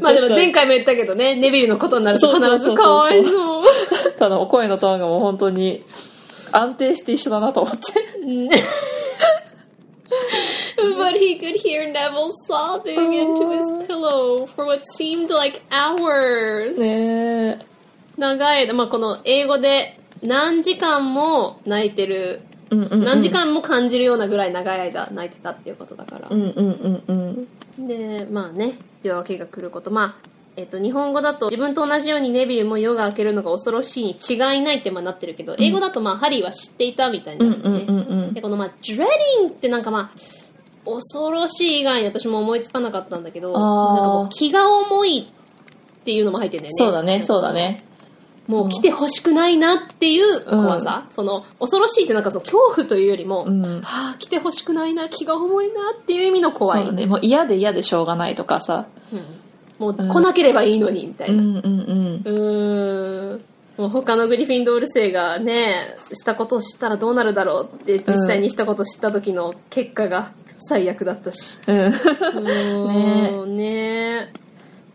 [0.00, 3.64] まあでも前回も言ったけどね、ネビルのことになると必ずかわいそう。
[4.18, 5.84] ただ声のトーンがもう本当に
[6.52, 7.80] 安定して一緒だなと思って
[10.76, 16.78] But he could hear Neville sobbing into his pillow for what seemed like hours.
[16.78, 17.75] ねえ
[18.16, 23.04] 長い間、まあこの英語で何時間も泣いてる、うんうんうん。
[23.04, 26.28] 何時間も感じるようなぐらい長い間泣いてたっていうことだから。
[26.30, 27.46] うんうんうん
[27.78, 27.86] うん。
[27.86, 29.90] でまあね夜明けが来ること。
[29.90, 37.56] まあえっと日本語だと自分と同じようにネビルも夜が明けるのが恐ろしいに違いないってまあなってるけど、英語だとまあハリーは知っていたみたいにうんな。
[37.56, 38.34] るうんうんうん。
[38.34, 46.76] でこのまあ dreading ってなんかまあ恐ろしい以外に私も思いつかなかったんだけどなんかもう気が重いっていうのも入ってるんだよね。
[46.78, 47.84] そうだねそうだね
[48.46, 53.80] もう来てほしくないなっていう怖さ、その恐ろしいってなんかその恐怖というよりも、うん。
[53.82, 57.06] はあ来てほしくないな気が重いなっていう意味の怖いそうだね。
[57.06, 58.86] もう嫌で嫌でしょうがないとかさ。
[59.12, 59.20] うん。
[59.78, 61.48] もう来なければいいのにみたいな、うん。
[61.48, 63.44] うんうんうーん。
[63.76, 71.72] もう他のグリフィンドール生がねしたことを知ったらどうなるだろうって実際にしたことを知った時の結果が最悪だったし、う
[73.44, 73.52] ん。
[73.56, 74.32] ね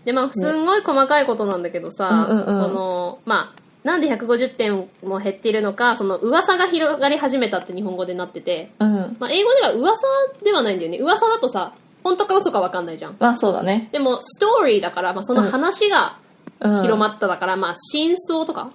[0.05, 2.63] でまあすんごい細かいことなんだけどさ、うんうんうん。
[2.65, 9.15] このまあなんで150点も減っているのかその噂が広がり始めたって日本語でなってて、うん。
[9.19, 9.99] まあ、英語では噂
[10.43, 10.97] ではないんだよね。
[10.99, 13.15] 噂だとさ本当か嘘か分かんないじゃん。
[13.19, 13.89] まあそうだね。
[13.91, 16.19] でもストーリーだから、まあ、その話が
[16.63, 16.81] うん。
[16.83, 18.69] 広まっただから、まあ真相とか、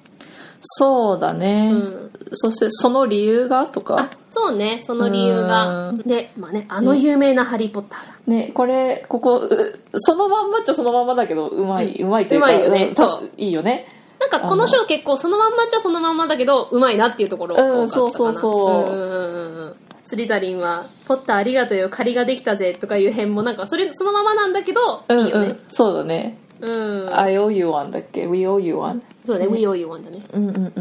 [0.60, 2.10] そうだね、うん。
[2.32, 4.80] そしてその理由がとあかそうね。
[4.82, 5.90] その理由が。
[5.90, 5.98] うん。
[5.98, 12.92] で、まあね、あの有名な「ハリー・ポッター」だねこれここうそのまんまっちゃそのまんまだけどうまい、うまいというかうまいよね。
[12.94, 13.30] そう。
[13.36, 13.88] いいよね。
[14.18, 26.66] なんかこのショー結構そのまんまっちゃそのまんまだけどうまいなっていうところうんそうそうそううんうんうんうんスリザリンは「ポッターありがとうよ借りができたぜ」とかいう辺もなんかそれそのままなんだけどうんいいよねうんそうだねう。
[26.66, 30.22] ん、I owe you one だっけ We owe you one そうね「We owe you one」だね。
[30.32, 30.72] うんうん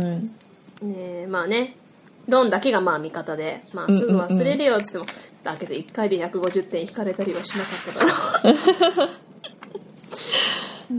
[0.81, 0.89] うん。
[0.93, 1.75] ねまあね。
[2.27, 5.05] ロンだけがまあ味方で、まあ、すぐ忘れるよっつっても、
[5.43, 9.19] だけど1回で150点引かれたりはしなかっただろ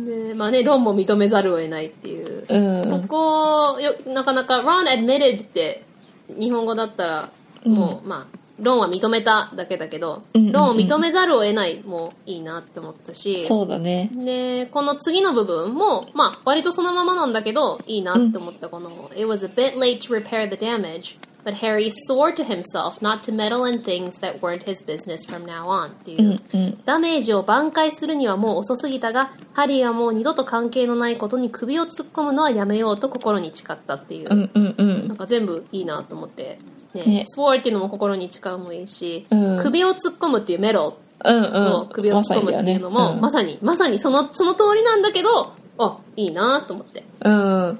[0.03, 0.07] う。
[0.07, 2.47] で まあねロンも認めざるを得ないっていう。
[2.49, 3.09] うん。
[3.09, 5.85] ここよなかなか Ron admitted って
[6.29, 7.31] 日本語だったら
[7.65, 8.29] もう、ま
[8.59, 10.53] あロンは認めただけだけど、うんうんうん。
[10.53, 14.11] ロンを認めざるを得ないもいいなって思ったしそうだね。
[14.15, 18.69] でこの次の部分も、まあ、割とそのままなんだけどいいなって思った。
[18.69, 21.17] この、It was a bit late to repair the damage
[21.47, 25.47] but Harry swore to himself not to meddle in things that weren't his business from
[25.47, 35.09] now on っていう、うんダメージを挽回するにはもう遅すぎたがハリーはもう二度と関係のないことに首を突っ込むのはやめようと心に誓ったっていう、うんうんうん。
[35.09, 36.59] なんか全部いいなと思って
[36.97, 37.05] ね。
[37.05, 37.25] ね。
[37.37, 39.59] swore っていうのも心に誓うもいいし、うん。
[39.59, 47.05] 首を突っ込むっていうメロの首を突っ込むっていうのも、まさに、まさにその、その通りなんだけど、あ、いいなと思って。
[47.25, 47.79] うん。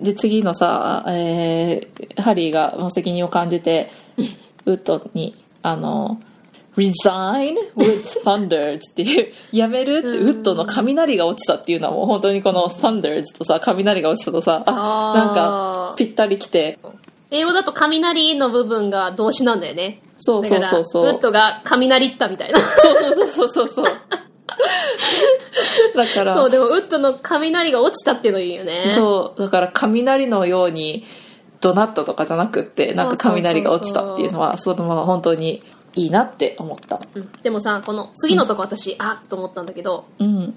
[0.00, 3.90] で次のさ、えーハリーが責任を感じて
[4.66, 6.18] ウッドにあの
[6.76, 16.78] resign with thunders っていうやめるってウッドの雷が落ちたっていうのはもう本当にこの thunders とさ雷が落ちたとさあなんかぴったりきて
[17.30, 20.00] 英語だと雷の部分が動詞なんだよね。
[20.16, 22.58] そうそうそうそうウッドが雷ったみたいな。
[22.58, 23.84] そうそうそうそうそう
[25.94, 28.92] だからそう、でもウッドの雷が落ちたっていうのいいよね。
[28.94, 31.04] そう、だから雷のように
[31.60, 35.62] 怒鳴ったとかじゃなくって、なんか雷が落ちたっていうのは、そのまま本当に
[35.94, 37.00] いいなって思った。
[37.14, 40.54] うんでもさ、この次のとこ私、あっと思ったんだけど、うん。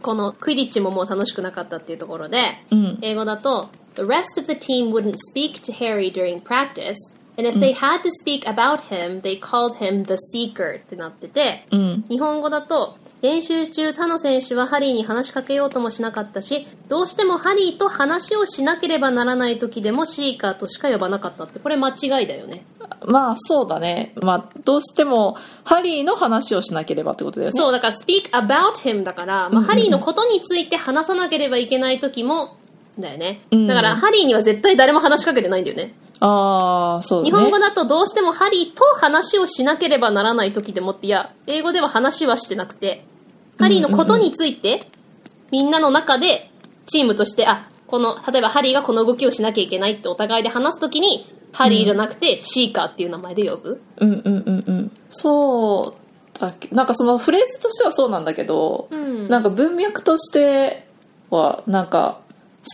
[0.00, 2.98] このクイディッチももう楽しくなかったっていうところで、うん。
[3.02, 6.94] 英語だと The rest of the team wouldn't speak to Harry during practice
[7.36, 12.04] and if they had to speak about him they called him the seeker ってなってて、うん。
[12.08, 22.64] 日本語だと練習中他の選手はハリーに話しかけようともしなかったしどうしてもハリーと話をしなければならない時でもシーカーとしか呼ばなかったってこれ間違いだよね。
[23.06, 24.12] まあそうだね。
[24.22, 27.60] まあどうしてもハリーの話をしなければってことだよね。
[27.60, 32.56] そうだから speak about him だから、まあ、ハリーのことについて話さなければいけない時も
[33.00, 33.66] だよね、うん。
[33.66, 37.30] だからハリーには絶対誰も話しかけてないんだよねああ、そうだね。
[37.30, 43.04] 日本語だとどうしてもハリーと話をしなければならない時でもっていや英語では話はしてなくて
[43.58, 44.88] ハリーのことについて
[45.50, 46.50] みんなの中で
[46.86, 54.92] チームとしてあこの例えばハリーがこの動きをしなきゃいけないってお互いで話す時にハリーじゃなくてシーカーっていう名前で呼ぶ、うんうんうんうん。
[55.10, 60.86] そうだっけなんかそのフレーズとしてはそうなんだけど、んなんか文脈として
[61.30, 62.20] は、なんか、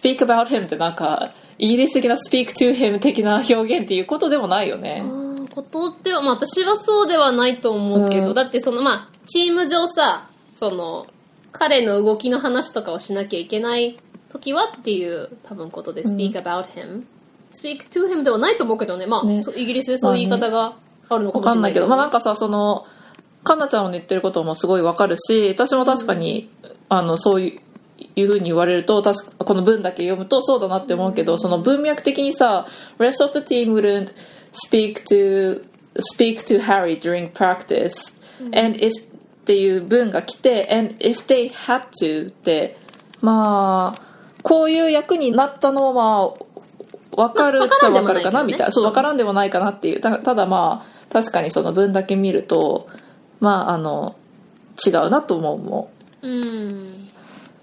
[0.03, 5.03] speak about him ってなんか、イギリス的な speak to him 的な表現っていうことでもないよね。
[5.05, 8.35] うんことっては、まあ私はそうではないと思うけど、うん。
[8.35, 11.07] だってそのまあ、チーム上さ、その、
[11.53, 17.05] 彼の動きの話とかをしなきゃいけない時はっていう多分ことで speak about him、
[17.53, 19.41] speak to him ではないと思うけどね、まあ、ね。
[19.55, 20.77] イギリスでそういう言い方が
[21.09, 22.87] あるのかわもしれないかんないけど、まあなんかさ、その、
[23.45, 26.51] かなちゃんの言ってることもすごいわかるし、私も確かに、
[26.89, 27.61] あの、そういう、
[28.17, 32.67] いう風に言われると、確かこの文だけ読むとそうだなって思うけど、その文脈的にさ、
[32.99, 34.13] rest of the team wouldn't
[34.69, 35.65] speak to,
[36.17, 38.93] speak to Harry during practice, and if
[39.45, 42.79] っていう文が来て、and if they had to って、
[43.21, 44.03] まあ、
[44.43, 46.35] こういう役になったのは、
[47.13, 48.73] わかるっちゃわかるかな、みたいな。
[48.73, 50.01] そう、わからんでもないかなっていう。
[50.01, 52.89] たただまあ、確かにその文だけ見ると、
[53.41, 54.17] まあ、あの、
[54.85, 55.91] 違うなと思うも
[56.23, 57.04] うん。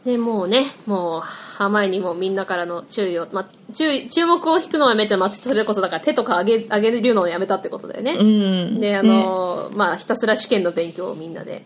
[0.06, 8.14] で、もうね、もう、ハーマイにもみんなからの注意を、まあ、注意、注目を引くのをやめて、まあ、それこそだから手とか上げ、上げるのをやめたってことだよね。
[8.14, 8.20] う。
[8.20, 8.80] うん。
[8.80, 11.66] で、あの、まあ、ひたすら試験の勉強をみんなで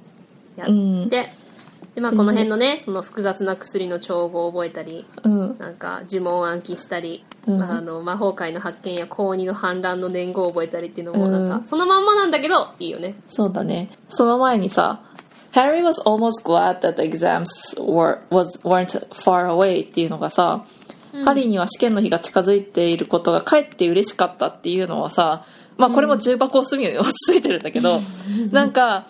[0.57, 1.09] やって、うん
[1.95, 5.57] で、まあ、この辺のね、その複雑な薬の調合を覚えたり、うん。
[5.57, 13.89] なんか呪文を暗記したり、うんまあ、あの魔法界の発見や高2の反乱の年号を覚えたりっていうのもなんか、うんそのまんまなんだけどいいよねそうだね。
[14.09, 15.01] その前にさ、
[15.55, 17.47] Harry was almost glad that the exams
[17.79, 20.65] were, was, weren't far away っていうのがさ、
[21.23, 25.45] ハリーには試験の日が近づいていることがかえって嬉しかったっていうのはさ、
[25.77, 28.01] まあこれも重箱を隅に落ち着いてるんだけど、
[28.51, 29.07] なんか、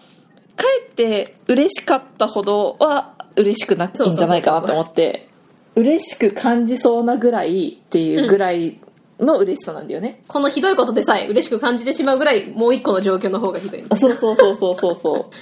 [0.55, 5.27] かえって嬉しかったほどは嬉しくなくていいんじゃないかなと思って、
[5.73, 8.79] 嬉しく感じそうなぐらいっていうぐらい
[9.19, 10.21] の嬉しさなんだよね。
[10.27, 15.25] このひどいことでさえ嬉しく感じてしまうぐらい、もう一個の状況の方がひどいそうそうそうそうそうそう。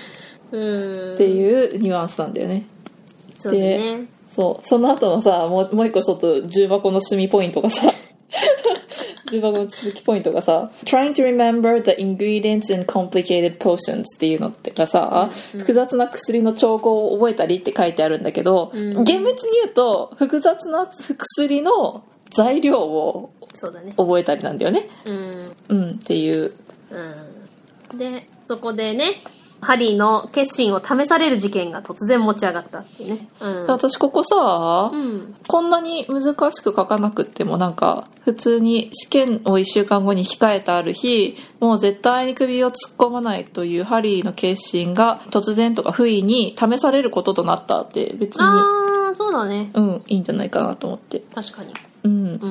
[0.56, 2.66] っていうニュアンスなんだよね。
[3.38, 4.08] そうだね。
[4.30, 4.68] そう。
[4.68, 7.91] その後のさ、もうもう一個ちょっと重箱の隅ポイントがさ、
[9.32, 23.32] 重箱の続きポイントがさ、trying to remember the ingredients in complicated potions っていうのってかさ、複雑な薬の調合を覚えたりって書いてあるんだけど、厳密に言うと、複雑な薬の材料を。
[23.95, 24.89] 覚えたりなんだよね。
[25.06, 25.56] うん。
[25.70, 26.51] うん、っていう。
[26.91, 27.97] うん。
[27.97, 29.22] で、そこでね、
[29.64, 33.28] ハリーの決心を試される事件が突然持ち上がったっていうね。
[33.39, 33.68] うん。
[33.68, 35.36] 私ここさ、うん。
[35.47, 49.72] こんなに難しく書かなくってもなんか普通に試験を1週間後に控えたある日もう絶対に首を突っ込まないというハリーの決心が突然とか不意に試されることとなったって別にあー、そうだね。
[49.74, 51.74] うんいいんじゃないかなと思って確かに。
[52.03, 52.43] うんうんうんうん。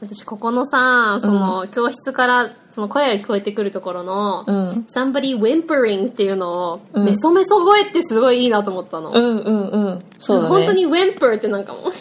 [0.00, 4.66] 私、ここのさ、その、教室から、その声が聞こえてくるところの、うん。
[4.90, 7.04] somebody whimpering っていうのを、うん。
[7.06, 9.10] メソメソ声ってすごいいいなと思ったの。
[9.10, 10.04] うんうんうん。
[10.18, 10.48] そうだね。
[10.50, 11.82] 本当に whimper ってなんかもう、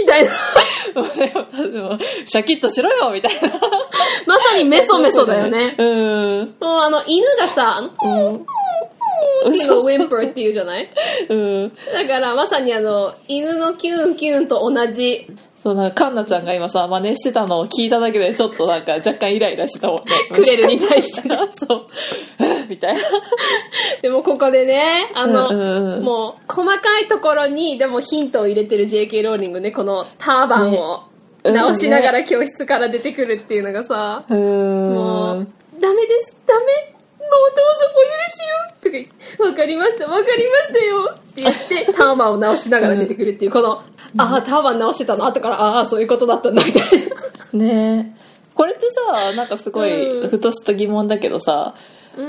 [0.00, 0.30] みたいな。
[2.24, 3.48] シャキッとしろよみたいな。
[4.26, 5.74] まさにメソメソだよね。
[5.78, 5.84] う
[6.42, 6.54] ん。
[6.60, 7.92] そう、あの、犬がさ、あの、っ
[9.52, 10.88] ていうのを whimper っていうじゃない？
[11.28, 11.72] うん。
[11.92, 15.26] だから、まさにあの、犬のキュンキュンと同じ。
[15.66, 20.04] そうなんかカンナちゃんが今さ真似してたのを聞いただけでちょっとなんか若干イライラしてたもんね。
[20.30, 21.28] クレルに対して。
[21.58, 21.86] そう。
[22.68, 23.02] みたいな。
[24.00, 26.04] でもここでね、あの、うんうんうん。
[26.04, 31.02] もう、細かいところに、でもヒントを入れてる JK ローリングね、このターバンを
[31.44, 31.50] ね。
[31.50, 34.94] 直しながら教室から出てくるっていうのがさ、うーん。
[34.94, 35.48] もう、
[35.80, 36.95] ダメです、ダメ、
[37.30, 43.82] どうぞお許しをとか言って、わかりました、わかりましたよって言って、ターバンを直しながら出てくるっていう、この、
[44.18, 46.82] ああ、ターバン直してたの後から、ああ、そういうことだったんだ、みたい
[47.52, 47.58] な。
[47.58, 48.26] ねえ。
[48.54, 49.88] これってさなんかすごうん。
[50.24, 51.74] いふとした疑問だけどさ、
[52.16, 52.24] う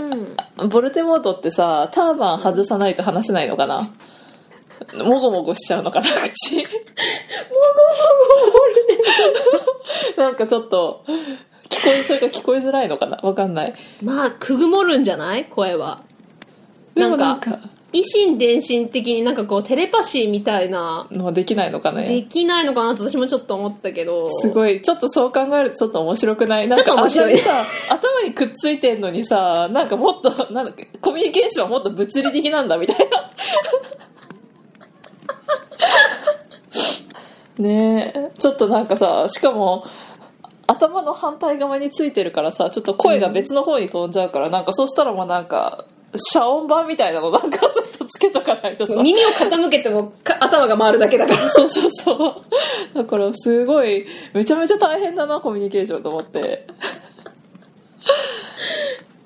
[0.66, 0.70] ん。
[0.70, 3.90] ボルテモートってさターバン外さないと話せないのかな？
[5.06, 6.58] もごもごしちゃうのかな口。
[6.58, 6.68] もご
[8.50, 8.52] も
[10.18, 11.06] ごなんかちょっと
[11.70, 13.18] 聞こえそれか聞こえづらいのかな？
[13.24, 13.74] わかんない。
[14.02, 15.46] まあ、くぐもるんじゃない？
[15.46, 16.02] 声は。
[16.96, 17.60] でもななんんか
[17.94, 24.28] 維心伝心的になんかこう、テレパシーみたいな、のできないのかでねきないのかなと私もちょっと思ったけど。
[24.40, 24.82] すごい。
[24.82, 26.68] ちょっとそう考えるとちょっと面白くない？
[26.68, 27.38] なんちょっとか面白い。
[27.38, 33.32] さ頭にくっついてんのにさなんかもっとなんコミュニケーションはもっと物理的なんだみたいな。
[37.64, 38.32] ねえ。
[38.38, 39.86] ちょっとなんかさしかも
[40.68, 48.94] 頭の反対側についてるからさちょっと声が別の方に飛んじゃうから、なんかそうしたらもうなんか遮音板みたいなのなんかちょっとつけとかないとさ。
[48.96, 51.50] 耳を傾けてもか頭が回るだけだから。
[51.52, 52.44] そうそうそ
[52.94, 52.98] う。
[52.98, 56.68] だからすごいめちゃめちゃ大変だなコミュニケーションと思って。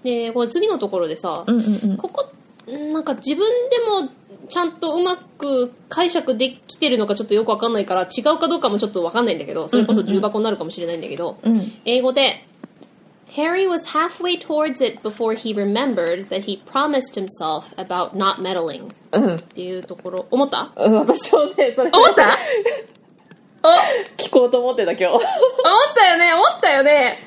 [0.04, 1.98] で、これ次のところでさ、うんうんうん。
[1.98, 2.26] ここ、
[2.68, 4.10] なんか自分でも
[4.52, 11.72] ちゃんとうまく解釈できてるのかちょっとよくわかんないから違うかどうかもちょっとわかんないんだけど、それこそ重箱になるかもしれないんだけど、うん。
[11.86, 12.45] 英語で
[13.36, 18.91] Harry was halfway towards it before he remembered that he promised himself about not meddling
[19.14, 19.36] うん。
[19.36, 20.72] っていうところ、思った？
[20.76, 21.89] うん私もねそれ。
[21.93, 22.38] 思った？
[24.18, 25.06] 聞こうと思ってた今日。
[25.08, 25.22] 思っ
[25.95, 27.18] たよね思ったよね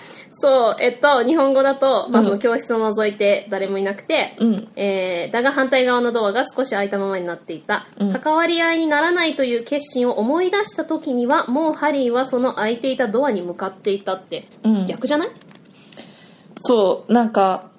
[0.47, 4.69] そう、えっと、日本語だと、まあ、うんその教室を除いて誰もいなくて、うん。
[4.77, 8.13] えーだが反対側のドアが少し開いたままになっていた、うん。
[8.13, 14.87] 関わり合いにならないという決心を思い出した時にはもうハリーはその開いていたドアに向かっていたって、うん。
[14.87, 15.31] 逆じゃない？
[16.59, 17.71] そうなんか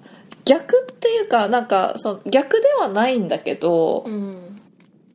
[0.43, 4.57] 逆っていうかなんかその逆ではないんだけどうん。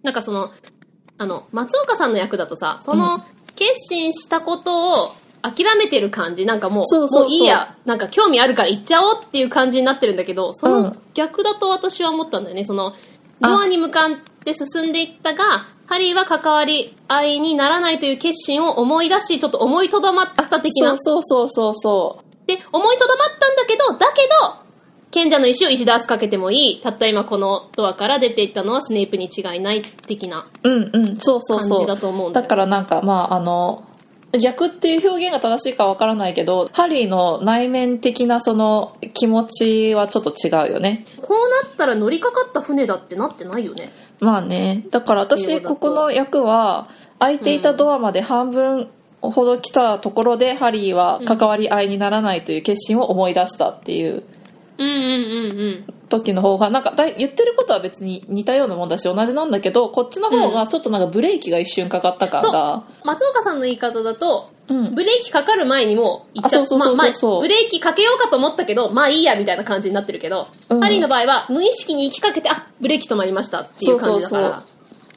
[0.04, 0.52] なんかその
[1.18, 3.24] あの松岡さんの役だとさその
[3.56, 5.12] 決心したことを
[5.42, 6.46] 諦めてる感じ。
[6.46, 7.22] なんかもうそうそうそう。
[7.24, 7.76] もういいや。
[7.84, 11.02] なんか興味あるから行っちゃおうっていう感じになってるんだけどそうのん。
[11.14, 12.64] 逆だと私は思ったんだよね。
[12.64, 12.94] その
[13.40, 14.10] ドアに向かっ
[14.44, 20.96] て進んでいったがハリーは関わり合いにならないという決心を思い出しちょっと思いとどまった的な。
[20.98, 24.70] そうそうそうそうそで、思いとどまったんだけど、だけど、
[25.10, 26.80] 賢者の石を一度明日かけてもいい。
[26.80, 30.46] たった今このドアから出ていったのはスネイプに違いない的な。
[30.62, 31.16] ううんうん。
[31.16, 31.68] そうそうそう。
[31.78, 32.42] 感じだと思うんだよ。
[32.44, 33.82] だからなんかまああの
[34.38, 41.04] 逆っていう表現が正しいかわからないけどハリーの内面的なその気持ちはちょっと違うよね。
[41.20, 43.90] こうなったら乗りかかった船だってなってないよね。
[44.20, 44.84] まあね。
[44.90, 48.88] だから私ここの役は開いていたドアまで半分
[49.20, 54.22] ほど来たところでハリーは関わり合いにならないという決心を思い出したっていう
[56.08, 64.94] 時の方がなんか言ってることは別に似たようなもんだし同じなんだけどこっちの方がちょっとなんかブレーキが一瞬かかった感が松岡さんの言い方だとうん。
[64.94, 70.80] ブレーキかかる前にもう行っちゃあそうそうそうそうそうまあまあブレーキかけようかと思ったけどまあいいやみたいな感じになってるけど、うん。
[70.80, 74.62] ハリーの場合は無意識に行きかけてあブレーキ止まりましたっていう感じだから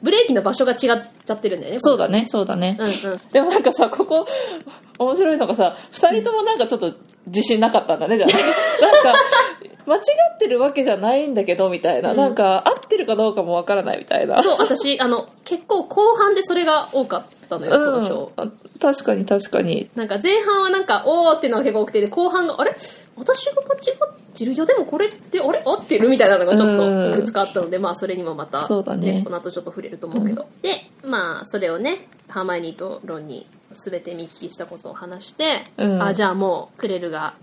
[0.04, 3.20] ブレーキの場所が違っちゃってるんだよねそうだねそうだね、うんうん。
[3.32, 4.26] でもなんかさここ
[4.98, 6.92] 面白いのがさ2人ともなんかちょっと
[7.26, 8.30] 自信なかったんだねじゃあ
[8.84, 9.14] なんか
[9.86, 10.00] 間違
[10.34, 12.16] ってるわけじゃないんだけどみたいな、うん。
[12.16, 14.42] なんか合ってるかどうかもわからないみたいな。
[14.42, 19.90] そう私あの結構後半でそれが多かったのよ、この章うん確かに確かに。
[19.94, 22.74] なんか前半はなんかおーっていうのが結構多くてで後半があれ？
[23.16, 25.62] 私が間違ってるいやでもこれってあれ？
[25.64, 29.22] 合ってるみたいなのがちょっといくつかあったので、まあそれにもまた、そうだね。
[29.24, 36.02] この後ちょっと触れると思うけど、でまあそれをねハーマイニーとロンに全て見聞きしたことを話して、うん。
[36.02, 37.34] あじゃあもうクレルが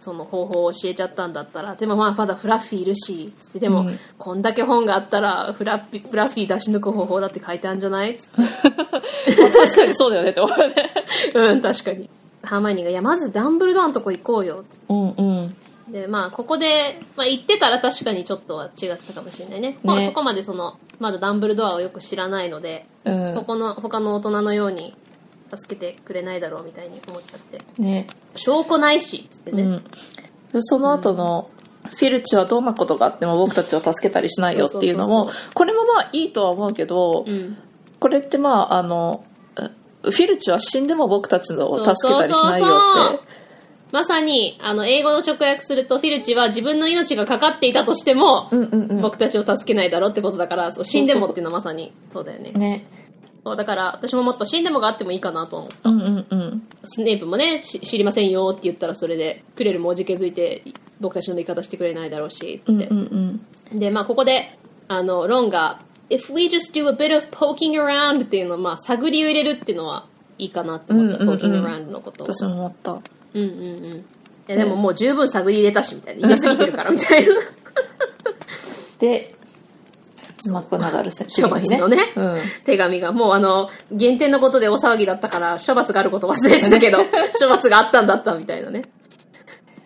[0.00, 3.98] その方法を教えちゃったんだったらでもまあまだフラッフィーいるしでも、うん。
[4.18, 8.18] こんだけ本があったらフラッフィフラッフィー出し抜く方法だって書いてあるんじゃない？
[8.36, 10.74] 確かにそうだよねって思うね。
[11.34, 12.10] うん確かに。
[12.42, 15.56] ハーマイニーが「いやまずダンブルドアのとこ行こうよ」うんうん。
[15.92, 19.72] でまあここで、まあ、行ってたら確かにちょっとは違ってたかもしれないね。
[19.82, 23.34] ここねそこまでそのまだダンブルドアをよく知らないので、うん。
[23.34, 24.94] ここの他の大人のように
[25.56, 27.60] 助けてくれないだろうみたいに思っちゃって。
[27.78, 28.06] ね。
[28.36, 29.84] 証拠ないしつってね、うん。
[30.52, 31.50] でその後の、
[31.84, 37.56] フィルチはどんなことがあっても僕たちを助けたりしないよっていうのもこれもまあいいとは思うけど、うん。
[37.98, 39.24] これってまああの
[40.02, 43.30] フィルチは死んでも僕たちを助けたりしないよそうそうそうって。
[43.92, 49.00] まさにあの英語の直訳するとフィルチは自分の命がかかっていたとしても、うんうんうん。
[49.00, 52.52] 僕たちを助けないだろうってことだからそう死んでもっていうのはまさにそうだよね。
[52.52, 52.86] ね
[53.44, 56.62] だから私ももっと死んでもがあってもいいかなとは思ううんうんうん。
[56.84, 60.62] スネープもねし知りませんよって言ったらそれでクレルもおじけづいて
[61.00, 63.40] 僕たちの言い方してくれないだろうしつって、うんうん
[63.72, 63.78] うん。
[63.78, 65.80] でまあここであのロンが
[66.10, 70.06] 「If we just do a bit of poking around」っていうのをまあ探りを入れるっていうのは
[70.38, 71.40] いいかなって思った、うんうんうん。
[71.40, 72.92] poking around のことを私も思った。
[72.92, 73.00] うん
[73.34, 73.84] うんうん。
[73.94, 74.04] い
[74.48, 76.28] やでももう十分探り入れたしみたいな。
[76.28, 77.34] 入れすぎてるからみたいな。
[78.98, 79.34] で
[80.48, 82.12] マクナダル先処罰のね。
[82.16, 82.36] うん。
[82.64, 86.98] 手紙がもうあの減点のことで大騒ぎだったから処罰があること忘れてたけど
[87.38, 88.84] 処罰があったんだったみたいなね。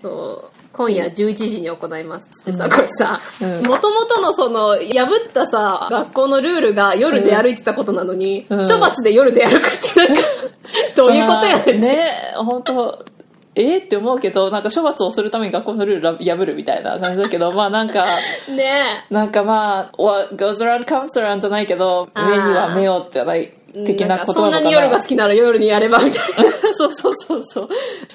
[0.03, 0.55] そう。
[0.73, 3.67] 今夜11時に行いますってさ、これさうん。
[3.67, 8.69] もともとのその破ったさ学校のルールが夜で歩いてたことなのに、うん。
[8.69, 10.23] 処罰で夜で歩くってなんか
[10.97, 13.05] どういうことやねんね本当
[13.57, 18.05] えー、って思うけどなんか処罰をするために学校のルール破るみたいな感じだけど まあなんか
[18.49, 26.53] ねなんかまあ what goes around comes around じゃないけど目には目をじゃないえ的なことんかそんなに夜が好きなら夜にやればみたいな。
[26.75, 27.69] そうそうそうそう。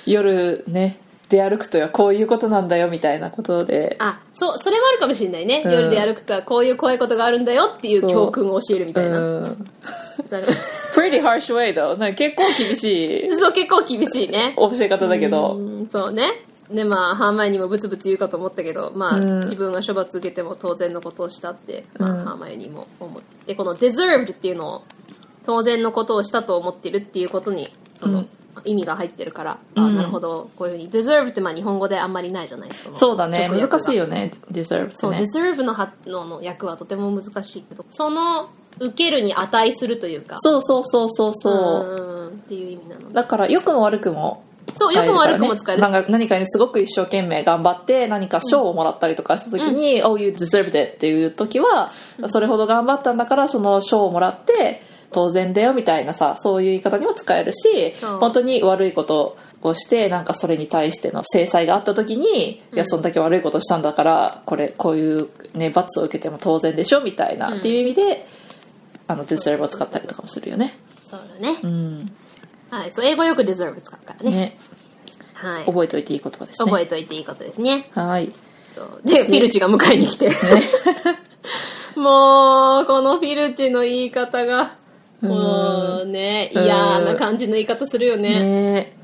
[0.05, 0.97] 夜ね
[1.30, 3.95] 出歩くとはこういうことなんだよみたいなことで。
[3.99, 5.71] あそうそれもあるかもしれないね、うん。
[5.71, 8.09] 夜で歩くとはこういう怖いことがあるんだよっていうそう。
[8.09, 9.19] 教訓を教えるみたいな。
[9.19, 9.65] うん。
[10.32, 10.47] なる
[10.95, 11.97] pretty harsh way though.
[11.97, 13.30] なんか結構厳しい。
[13.38, 14.55] そう結構厳しいね。
[14.57, 15.55] 教え方だけど。
[15.55, 16.45] うんそうね。
[16.71, 19.39] でまあハーマイオニーもブツブツ言うかと思ったけどまあ、うん。
[19.43, 22.25] 自分が処罰受けても当然のことをしたって、まあうん。
[22.25, 24.84] ハーマイオニーも思ってでこの deserved っていうのを
[25.45, 28.30] 当然のことをしたと思ってるっていうことにその、うん
[28.65, 29.95] 意味が入ってるから、あうん。
[29.95, 30.89] なるほどこういうふうに。
[30.89, 33.49] deserve ってまあ日本語であんまりないじゃないそのそうだね。
[33.49, 33.95] 難しい。
[33.95, 34.31] よね。
[34.51, 40.37] deserve そう、ね deserve のはのの訳はとても難しいけどその受けるに値するというか。
[40.39, 42.33] そうそうそうそうそう。
[42.33, 43.13] うんっていう意味なので。
[43.13, 44.43] だから良くも悪くも
[44.75, 45.33] そう使えるからね。
[45.33, 45.81] 良くも悪くも使える。
[45.81, 51.91] なんか何かにすごく一生懸命頑張って何か賞をもらったりとかした時に「Oh you deserved it」っていう時は
[52.27, 68.26] それほど頑張ったんだからその賞をもらって当然だよみたいなさそういう言い方にも使えるし本当に悪いことをしてなんかそれに対しての制裁があった時に、いやそんだけ悪いことしたんだからこれこういうね罰を受けても当然でしょみたいな、うんっていう意味で
[69.07, 70.78] あの deserve を使ったりとかもするよね。
[71.03, 72.12] そうだね、うん。
[72.70, 74.32] はいそう英語よく deserve 使うからね。
[74.32, 74.57] ね。
[75.34, 75.66] はい。
[75.66, 76.66] 覚えておいていい言葉ですね。
[76.66, 77.89] 覚えといていいことですね。
[77.93, 78.32] はい。
[78.76, 79.01] そう。
[79.03, 80.30] でフィルチが迎えに来て、
[81.95, 84.76] もうこのフィルチの言い方が
[85.22, 86.63] もうねうん。
[86.63, 88.39] 嫌な感じの言い方するよね。
[88.39, 88.97] ね。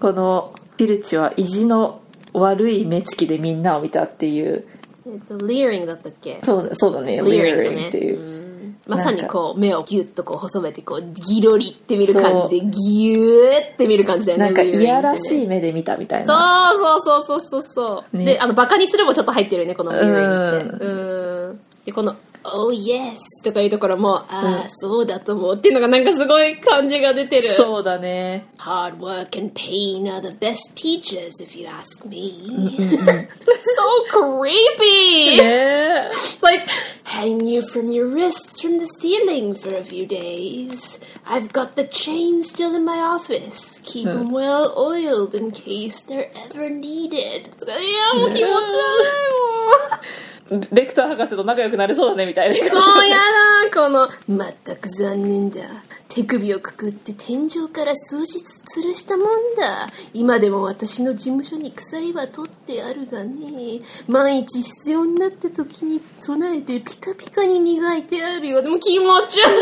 [0.00, 2.00] このフィルチは意地の
[2.32, 4.66] 悪い目つきでみんなを見たっていう。
[5.06, 6.38] えっと leering だったっけ？
[6.42, 7.20] そうだそうだね。
[7.20, 8.76] leering だ leering ねっていう、うん。
[8.86, 14.44] まさにこう目をギュッとこう細めてこうギロリって見る感じでギューって見る感じだよね。
[14.46, 16.72] なんかいやらしいい目で見たみたいそうな。
[16.72, 18.24] そうそうそうそうそう、ね。
[18.24, 20.88] であのバカにするもちょっと入ってるよねこのミューリングってう
[21.52, 21.60] ん。
[21.84, 35.37] でこの「Oh yes」とかいうところも「ああ、そうだと思う」っていうのがなんかすごい感じが出てるそうだね Hard work and pain are the best teachers if you ask me so creepy
[35.37, 36.09] ね
[36.41, 36.65] like
[37.03, 40.99] hang you from your wrists from the ceiling for a few days.
[41.25, 43.79] I've got the chain still in my office.
[43.83, 47.49] Keep them well oiled in case they're ever needed.
[47.57, 48.57] いや、もう気持ち悪いも
[49.95, 50.30] ん。
[50.70, 52.60] レクター博士と仲良くなれそうだねみたいなそ
[53.04, 53.22] うやだ、
[53.72, 55.60] この、まったく残念だ。
[56.08, 58.38] 手首をくくって天井から数日
[58.76, 59.88] 吊るしたもんだ。
[60.12, 63.80] 今でも私の事務所に鎖は取ってあるがね。
[64.08, 68.62] 万一必要になった時に備えてピカピカに磨いてあるよ。
[68.62, 69.52] でも気持ち悪い。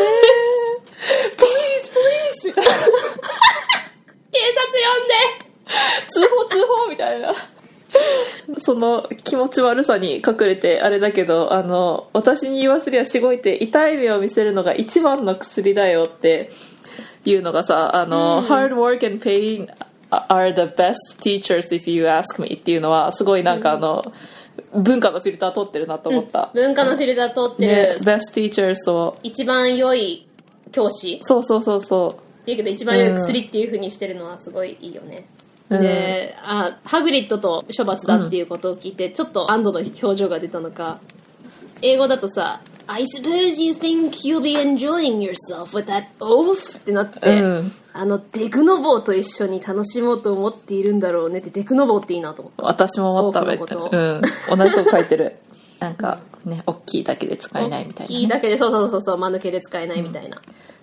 [2.45, 5.15] みたいな警察呼んで
[6.09, 7.33] 通報通報みたいな
[8.59, 16.51] その気持ち悪さに隠れてあれだけどあの私に言わせりゃしごいて痛い目を見せるのが一番の薬だよって
[17.25, 19.69] いうのがさあの、hard work and pain
[20.11, 24.03] are the best teachers if you ask me っていうのはすごいなんかあの、
[24.75, 29.17] 文化のフィルター通ってるなと思った、文化のフィルター通ってる、ね best teachers を。
[29.23, 30.27] 一番良い
[30.73, 31.19] 教師。
[31.23, 35.27] そうそうそうそいいけど一番良い薬っていう風にしてるのはすごいいいよね。
[35.71, 35.81] うん。
[35.81, 41.01] で、あ、ハグリッドと処罰だっていうことを聞いて、ちょっと安堵の表情が出たのか、
[41.83, 46.79] 英語だとさ、I suppose you think you'll be enjoying yourself with that oath?
[46.79, 47.73] ってなって、うん。
[47.93, 52.65] あの、デクノボーと一緒に楽しもうと思っているんだろうねって、デクノボーっていいなと思った。
[52.65, 54.23] 私も思ったうん。
[54.59, 55.37] 同じとこ書いてる。
[55.81, 60.41] なんかね大きいだけで使えないみたいなね、大きいだけで、そうそうそうそう、間抜けで使えないみたいな。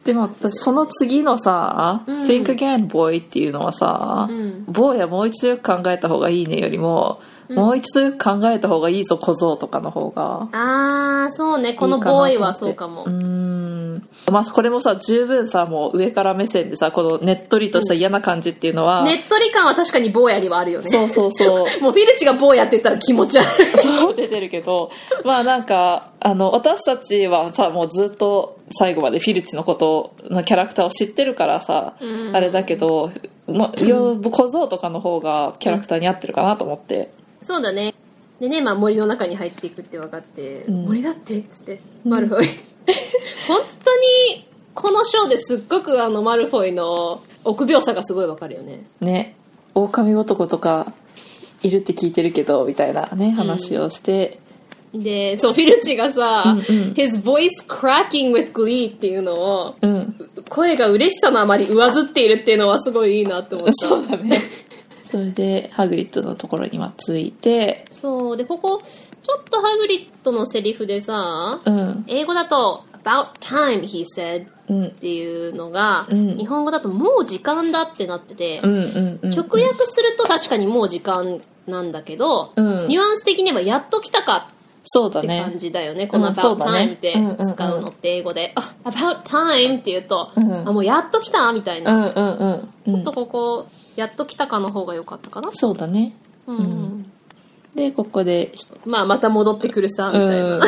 [0.07, 7.19] でも私その次のさ「Think again boy」っていうのはさん「坊やもう一度よく考えた方がいいね」よりも、
[7.49, 10.47] もう一度よく考えた方がいいぞ小僧」とかの方が。
[10.51, 13.03] あー、そうね、このボーイはそうかも。
[13.03, 14.07] うーん。
[14.31, 20.89] まあこれもさ十分さもう上から目線でさこのねっとりとした嫌な感じっていうのは、ねっとり感は確かに坊やにはあるよね。
[20.89, 21.49] そうそうそう。
[21.81, 23.77] もうフィルチが坊やって言ったら気持ち悪い。
[23.77, 24.91] そう出てるけど。
[25.23, 32.35] まあなんかあの私たちはさもうずっと最後までフィルチのことのキャラクターを知ってるからさ、うん。
[32.35, 33.11] あれだけど、
[33.47, 37.93] ま、よ小僧とかの方がキャラクターに合ってるかなと思って、そうだね。
[38.39, 40.85] でね、まあ森の中に入っていくって分かって、ん。
[40.85, 41.39] 森だって？
[41.39, 42.47] っつって、マルフォイ。
[43.47, 48.85] 本当に、このショーですっごくあのマルフォイの臆病さがすごい分かるよね。
[49.01, 49.35] ね。
[49.73, 50.93] 狼男とか
[51.63, 54.39] いるって聞いてるけどみたいなね話をして、
[54.93, 56.93] で、そう、フィルチがさ、うんうん。
[56.93, 60.15] his voice cracking with glee っていうのを、うん、
[60.49, 63.73] 声が嬉しさのあまり上ずっているっていうのはすごいいいなって思った。
[63.73, 64.41] そうだね
[65.09, 67.85] それでハグリッドのところにまあ着いて。
[67.91, 68.37] そう。
[68.37, 68.81] で、ここ、
[69.23, 72.05] ちょっとハグリッドのセリフでさ、うん。
[72.07, 74.85] 英語だと、about time, he said うん。
[74.87, 76.37] っていうのが、うん。
[76.37, 79.29] 日本語だともう時間だってなってて、うんうんうん。
[79.29, 82.87] 直訳すると確かにもう時間なんだけど、うん。
[82.87, 84.49] ニュアンス的にはやっと来たか
[84.89, 86.07] そうだって感ねじだよね。
[86.07, 90.67] この about time って使うのって英語で、あ、about time って言うと、うん。
[90.67, 91.93] あ、もうやっと来たみたいな。
[91.93, 92.69] うんうんうん。
[92.87, 92.95] うん。
[92.95, 93.67] ちょっとここ、
[93.97, 95.49] やっと来たかの方が良かったかな。
[95.51, 96.13] そうだね
[96.45, 97.11] うんうん
[97.75, 98.53] でここで
[98.85, 100.57] まあ、また戻ってくるさ、みたいな。
[100.57, 100.61] う ん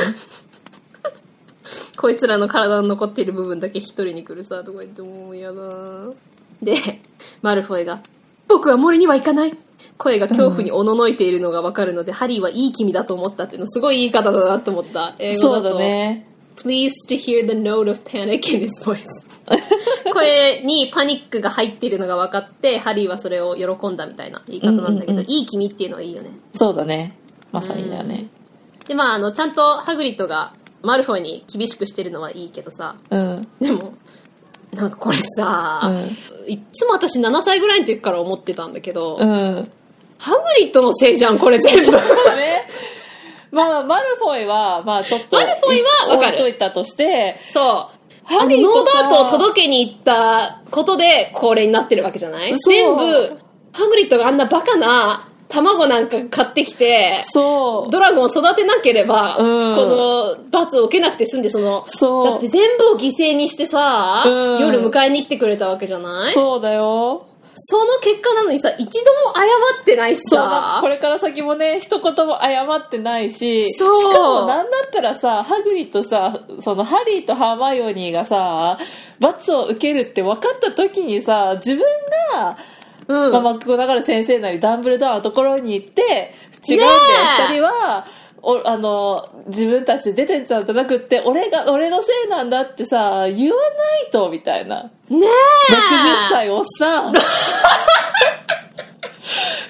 [1.98, 6.12] こいつらの体に残っている部分だけ一人に来るさ、とか言ってもう嫌だな
[6.62, 7.02] で、
[7.42, 8.02] マルフォイが、
[8.48, 9.58] 僕は森には行かない
[9.98, 15.16] 声が恐怖におののいているのがわかるので、ハリーはいい君だと思ったっていうのすごい言い方だなって思った。
[15.20, 15.78] 英語そうだと。
[15.78, 16.26] だね
[16.56, 19.04] Pleased to hear the note of panic in his voice.
[20.14, 25.32] 声にパニックが入っているのが分かって、ハリーはそれを喜んだみたいな言い方なんだけど、うんうんうん。
[25.32, 26.32] いい君っていうのはいいよね。
[26.56, 27.16] そうだね。
[27.52, 28.28] まさにだよね
[28.88, 33.47] で、まあ、あの、ちゃんとハグリッドがマルフォイに厳しくしてるのはいいけどさ、うん。
[33.60, 33.93] でも、
[34.74, 35.82] なんかこれさ、
[36.47, 39.72] ういっつも私7歳ぐらいの時から思ってたんだけど、うん。
[40.18, 41.91] ハグリッドのせいじゃん、これ全部。
[41.91, 42.68] ね。
[43.52, 46.38] まあマルフォイはまあちょっとマルフォイはわかる。
[46.38, 47.99] 置いといたとしてそう。
[48.30, 52.56] あの、ノーバさートを届けに行ったことで、これになってるわけじゃない？
[52.66, 53.40] 全部、
[53.72, 57.92] ハグリッドがあんなバカな卵なんか買ってきて、そう。
[57.92, 59.76] ドラゴンを育てなければ、うん。
[59.76, 62.26] この罰を受けなくて済んで、その、そう。
[62.26, 64.62] だって全部を犠牲にしてさ、うん。
[64.62, 66.34] 夜迎えに来てくれたわけじゃない？
[66.34, 67.26] そうだよ
[67.66, 69.41] その結果なのにさ、一度も謝
[69.82, 70.88] ってないしそうさこ。
[70.88, 78.78] れから先もね一言も謝ってないしそうしかもなんだったらさハグリッドさそのハリーとハーマイオニーがさ
[79.20, 81.84] 罰を受けるって分かった時にさ自分
[82.34, 82.57] が、
[83.07, 83.32] うん。
[83.32, 86.34] まあ、マクゴナガル先生なりダンブルドアのところに行って
[86.68, 86.91] 違うんだよ、
[87.49, 88.05] 二人は
[88.42, 95.74] おあの自分たちで出てたんじゃなくって俺が俺のせいなんだってさ言わないとみたいなねえ。
[95.74, 97.14] 60歳おっさん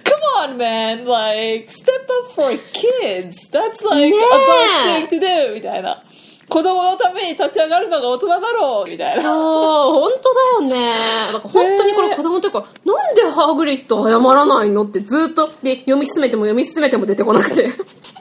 [0.03, 1.05] Come on, man.
[1.05, 3.47] Like, step up for kids.
[3.51, 5.53] That's like ね a え good thing to do.
[5.55, 6.01] みたいな。
[6.49, 9.21] 子供のために立ち上がるのが大人だろうみたいな。
[9.21, 11.31] そう、本当だよね。
[11.31, 17.71] だから本当にこれ子供の時から、なんでハグリッド謝らないのってずっと、で、読み進めても読み進めても出てこなくて。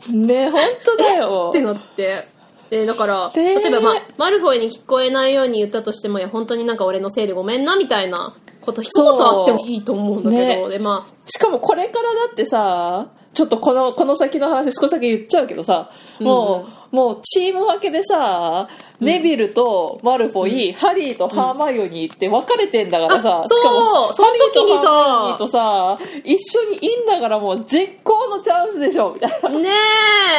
[0.09, 1.61] ね本当だよ って。
[1.63, 2.29] なって。
[2.71, 18.69] で、だから、ね例えば、まあ、マルフォイに聞こえないように言ったとしても、いや、本当になんか俺のせいでごめんな、みたいなこと一言あってもいいと思うんだけど、ねで、ましかもこれからだってさ、ちょっとこの、この先の話少しだけ言っちゃうけどさ、もう、もうチーム分けでさ、
[19.01, 29.49] ネビルとマルフォイ、ハリーとハーマイオニーって分かれてんだからさ、あしかも、そうその時にさとさ、一緒にいいんだからもう絶好のチャンスでしょ、みたいな。
[29.51, 29.69] あ、ね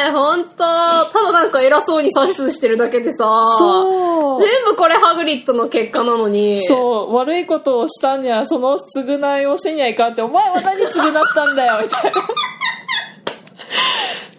[0.08, 4.40] え、本当ただなんか偉そうに指図してるだけでさ、そう。
[4.40, 12.20] 全部これハグリッドの結果なのに、そう、悪いことをしたんには、その償いをせにはいかんって、お前は何償ったんだよ、みたいな。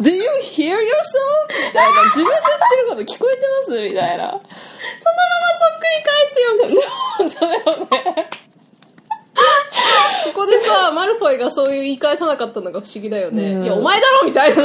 [0.01, 1.40] Do you hear yourself?
[1.71, 2.03] みたいな。
[2.05, 3.71] 自分で言ってること聞こえてます？
[3.81, 4.27] みたいな。
[4.27, 6.85] そのままそっくり返すよね。
[7.17, 7.59] 本当だよ
[8.13, 8.29] ね。
[10.25, 13.53] ここでさ、マルフォイがそういう言い返さなかったのが不思議だよね。
[13.53, 14.61] うんいや、お前だろみたいなさ。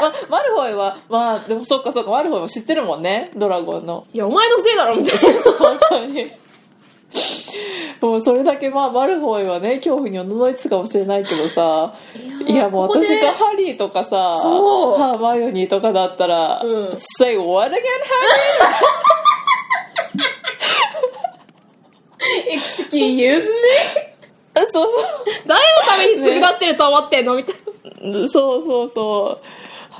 [0.00, 4.06] ま、マルフォイは、まあ、でもそっかそっか、マルフォイも知ってるもんね、ドラゴンの。
[4.12, 5.52] いや、お前のせいだろみたいな。
[5.52, 6.32] 本当に。
[8.00, 11.94] もうそれだけまあマルフォイはね恐怖におののいてたかもしれないけどさ
[12.46, 17.78] いやもう私がハリーとかさそうハーマイオニーとかだったら、うん Say what again,
[22.50, 23.26] Excuse me?
[23.28, 24.72] Harry?
[24.72, 24.88] そう
[25.46, 27.36] 誰のために償ってると思ってんの？
[27.36, 27.54] みたい
[28.02, 28.26] な。
[28.26, 29.46] そうそうそうそう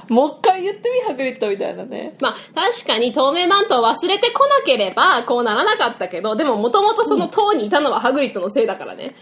[0.09, 2.15] もう一回言ってみハグリッドみたいなね。
[2.21, 9.15] まあ、確かに透明マントを忘れてこなければ、こうならなかったけど、でももともとその塔にいたのはハグリッドのせいだからね。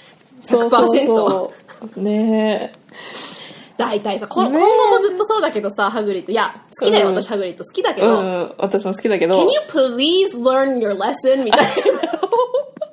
[0.42, 1.52] そう100%そうそ
[1.96, 2.00] う。
[2.00, 2.72] ね。
[3.76, 6.32] 大体さ、今後もずっとそうだけどさ、ハグリッド。
[6.32, 7.14] いや、好きだよ、うん。
[7.16, 8.54] 私ハグリッド好きだけえうど、ん。
[8.58, 9.34] 私も好きだけど。
[9.34, 11.42] Can you please learn your lesson?
[11.44, 11.72] みたいな。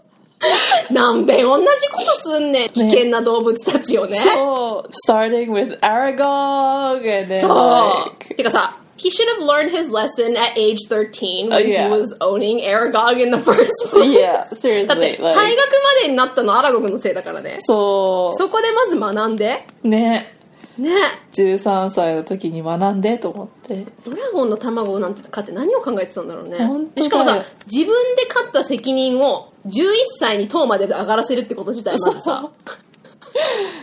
[0.91, 2.69] なんで同じことすんねん。
[2.69, 4.21] 危険な動物たちをね。
[4.23, 8.33] そう starting with Aragog and then そう。
[8.35, 11.87] てかさ、He should have learned his lesson at age 13 when Oh, yeah.
[11.87, 14.15] he was owning Aragog in the first place.
[14.19, 15.47] yeah だ seriously って、退学 like
[15.83, 17.57] までになったのアラゴグのせいだからね。
[17.61, 20.33] そそこでまず学んで、うね
[20.81, 20.91] ね。
[21.33, 23.85] 13歳の時に学んでと思って。
[24.03, 26.57] ドラゴンの卵なんて買って何を考えてたんだろうね。
[27.01, 29.83] しかもさ、自分で勝った責任を11
[30.19, 32.49] 歳に塔まで上がらせるってこと自体まずさ。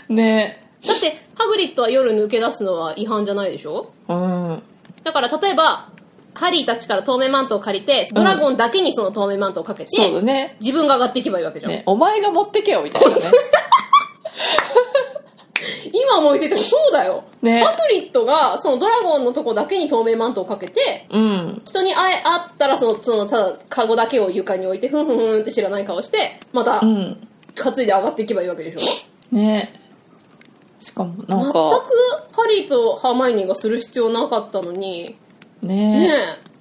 [0.08, 0.64] ね。
[0.86, 3.92] だって、ハグリッドは夜抜け出すのは違反じゃないでしょ？
[4.08, 4.62] うん。
[5.04, 5.88] だから例えば、
[6.34, 10.56] ハリーたちから透明マントを借りて、ドラゴンだけにその透明マントをかけて、そうだね。
[10.60, 11.72] 自分が上がっていけばいいわけじゃん。
[11.72, 11.82] ね。
[11.86, 13.22] お前が持ってけよみたいなね
[15.92, 17.24] 今思いついたそうだよ。
[17.42, 17.62] ね。
[17.62, 21.62] ハグリッドが、そのドラゴンのとこだけに透明マントをかけて、うん。
[21.64, 27.28] 人に会え、会ったらその、その、ただ、カゴだけを床に置いて、ふんふんふんって知らない顔して、またう、ん。
[27.54, 29.34] 担いで上がっていけばいいわけでしょ？
[29.34, 29.72] ね。
[30.80, 31.60] しかもなん全く、か。
[32.32, 35.16] ハリーとハーマイオニーがする必要なかったのに、
[35.60, 36.14] ねね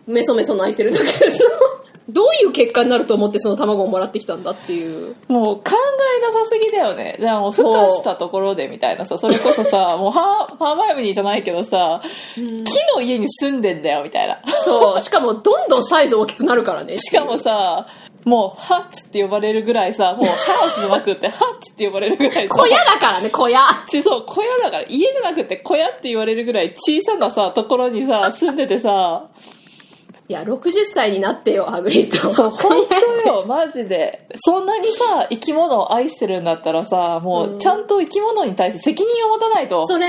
[0.08, 1.44] え、メソメソ泣いてるだけでさ、
[2.10, 5.16] どういう結果になると思ってその卵をもらってきたんだっていう。
[5.28, 5.64] もう考
[6.20, 7.18] えなさすぎだよね。
[7.20, 12.02] じゃあもう、ふそう化したところでみたいなさ、それこそさ、もうハー、ハーマイオニーじゃないけどさ、
[12.36, 12.42] 木
[12.96, 14.42] の家に住んでんだよみたいな。
[14.64, 16.98] そう、しかもどんどんサイズ大きくなるからね。
[17.00, 17.88] しかもさ、
[18.24, 23.62] もう、ハッツって呼ばれるぐらいさ、もう、ハウスじゃなくて、ハッツって呼ばれるぐらいさ、小屋だからね、小屋。
[23.90, 29.28] ちそう、小屋だから、家じゃなくて小屋って言われるぐらい小さなさ、ところにさ、住んでてさ、
[30.30, 32.34] いや、60歳になってよ、ハグリッド。
[32.34, 34.28] そう、本当よ、 マジで。
[34.36, 39.88] そんなにさ、生き物を愛してるんだったらさ、もう、ちゃんと生き物に対して責任を持たないと。
[39.88, 40.06] それ、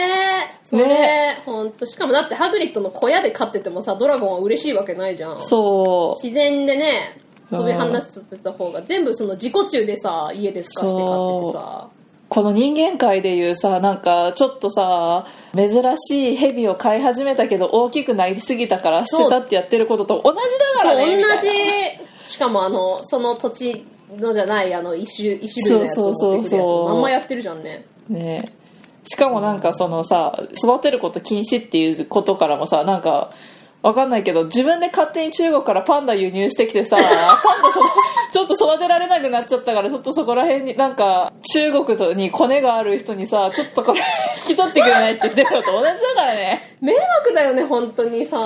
[0.64, 1.86] それ、ねほんと。
[1.86, 5.40] しかもだってハグリッドの小屋で飼っててもさ、ドラゴンは嬉しいわけないじゃん。
[5.40, 6.20] そう。
[6.20, 7.20] 自然でね、
[7.52, 11.88] 飛びうん放ってた方が、全部その自己中でさ、家で透かして飼っててさ。
[12.28, 20.38] この人間界でいうさ、なんか、ちょっとさ、珍しい蛇を飼い始めたけど大きくなりすぎたから捨てたってやってることと同じ
[20.76, 21.16] だからね。
[21.16, 21.28] 同
[22.24, 22.30] じ。
[22.30, 28.52] しかもあの、その土地のじゃないあの一種一種類のやつを持ってくるやつそうそうそうそうまんまやってるじゃんねね
[29.04, 33.30] しかもなんかそのさ育てること禁止っていうことからもさなんか
[33.80, 37.86] わかんないけど自分で勝手に中国からパンダ輸入してきてさ パンダその
[38.32, 44.00] ちょっと育てられなくなっちゃったからちょっとそこら辺になんか中国にコネがある人にさちょっとこれ
[44.48, 46.76] 引き取ってくれないって言ってるのと同じだからね。
[46.80, 48.36] 迷惑だよね本当にさ。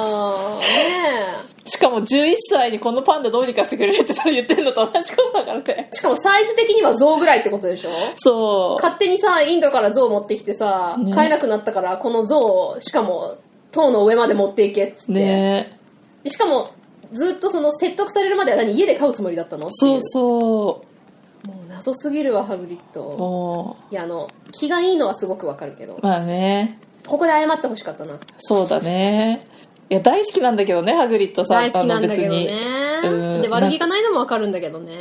[0.61, 5.65] ねしかも11歳にこのパンダどうにかしてくれって言ってるのと同じことだからね。
[5.69, 7.91] えしかもサイズ的には象ぐらいってことでしょ？
[8.17, 8.75] そう。
[8.83, 11.13] 勝手にさインドから象持ってきてさ、ね。
[11.13, 13.37] 買えなくなったからこの象をしかも
[13.73, 15.79] 塔の上まで持っていけっつって、ね。
[16.23, 16.71] でしかも
[17.13, 18.75] ずっとその説得されるまでは何？
[18.75, 19.67] 家で飼うつもりだったの？
[19.67, 20.01] っていそう。
[20.03, 23.03] そもう謎すぎるわハグリッうド。
[23.03, 25.95] もいやあの気がいいのはすごくわかるけど。
[25.95, 26.79] うまあね。
[27.07, 28.19] ここで謝ってほしかったな。
[28.39, 29.45] そうだね。
[29.91, 32.47] いや大好きなんだけどねハグリッドさ大好きなんだけどあの別に。
[32.47, 33.43] ねうん。
[33.43, 34.97] で悪気がないのもわかるんだけどね。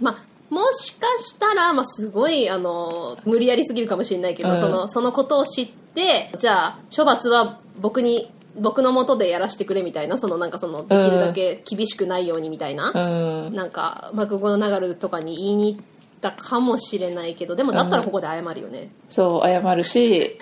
[0.00, 4.56] まあもしかしたら、まあ、すごいあの無理やりすぎるかもしれないけど、うん。
[4.58, 13.54] そのそのことを知ってじゃあ処罰は僕に僕のもとでやらせてくれみたいなそのなんかそのできるだけ厳しくないようにみたいな、うん。
[13.54, 15.84] なんかマクゴナガルとかに言いに行っ
[16.20, 20.38] たかもしれないけどでもだったらここで謝るよね、そう謝るし、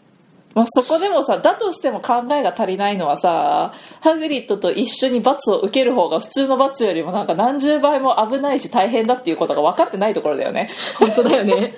[0.54, 10.70] まあ、そこでもさだとしても考えが足りないのはさハグリッドと一緒に罰を受ける方が普通の罰よりもなんか何十倍も危ないし大変だっていうことが分かってないところだよね。
[10.98, 11.76] 本当だよね。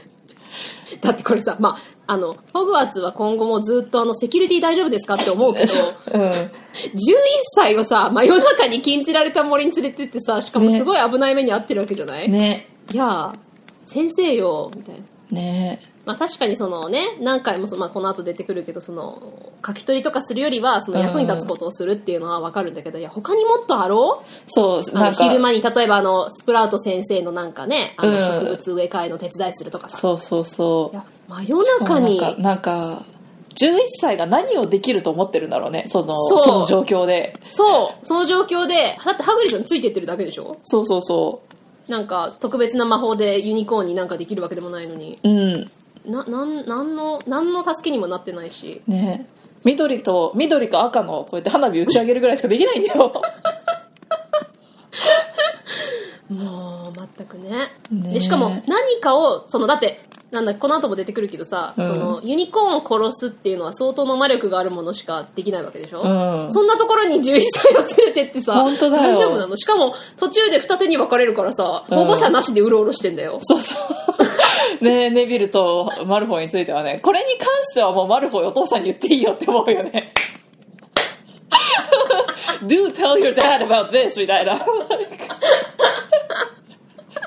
[1.01, 1.79] だってこれさまあ
[2.13, 5.73] あのホグワーツは今後もずっとあのセキュリティ大丈夫ですかって思うけど
[6.13, 6.31] うん。
[6.31, 6.51] 11
[7.55, 12.69] 歳をさ真夜中に禁じられた森に連れてってさしかもすごい危ない目に遭ってるわけじゃない、ね。
[12.93, 13.35] いやー
[13.87, 14.95] 先生よみたい
[15.31, 15.41] な。
[15.41, 24.25] ねまあ確かにそのね何回もその、まあ、この後出てくるけどその書き取りとかするよりはその役に立つことをするっていうのは分かるんだけど、いや他にもっとあろ？
[24.25, 25.23] うそうあのなんか。
[25.25, 28.21] 昼間に例えばあのスプラウト先生のなんかねあのうん。
[28.21, 30.97] 植物植え替えの手伝いするとかさ、そうそうそう。
[30.97, 33.05] いや真夜中になんかなんか
[33.55, 37.37] 11歳が何をできると思ってるんだろうねそのその状況で。
[37.51, 38.07] そう。
[38.07, 40.57] その状況でだってハグリッドについてってるだけでしょ？
[40.63, 41.43] そうそうそ
[41.87, 45.21] なんか特別な魔法でユニコーンになんかできるわけでもないのに。
[45.23, 45.71] ううん
[46.05, 48.83] ななんなんの何の助けにもなってないし。
[48.87, 49.27] ね
[49.65, 53.13] 緑と緑と赤のこうやって花火打ち上げるぐらいしかできないんだよ。
[56.29, 57.71] もう全くね。
[57.91, 61.85] ねでしかも何かをそのだってなんだこの後も出てくるけどさ、うん。
[61.85, 66.51] そのユニコーンを殺すっていうのは相当の魔力があるものしかできないわけでしょ、うん。
[66.51, 69.03] そんなところに11歳を連れてってさ本当だよ。
[69.13, 69.57] 大丈夫なの？
[69.57, 71.99] しかも途中で二手に分かれるからさうん。
[71.99, 73.77] 保護者なしでうろうろしてんだよ、そうそ
[74.81, 74.85] う。
[74.85, 80.15] ねネビルとマルフォイについてはね、これに関してはもうマルフォイお父さんに言っていいよって思うよね。
[82.65, 84.59] Do tell your dad about this みたいな。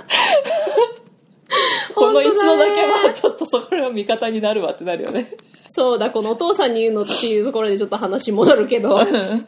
[1.95, 5.35] この一度だけはちょっとそこら味方になるわってなるよね。
[5.67, 8.97] そうだこのお父さんに言うのっていうところでちょっと話戻るけど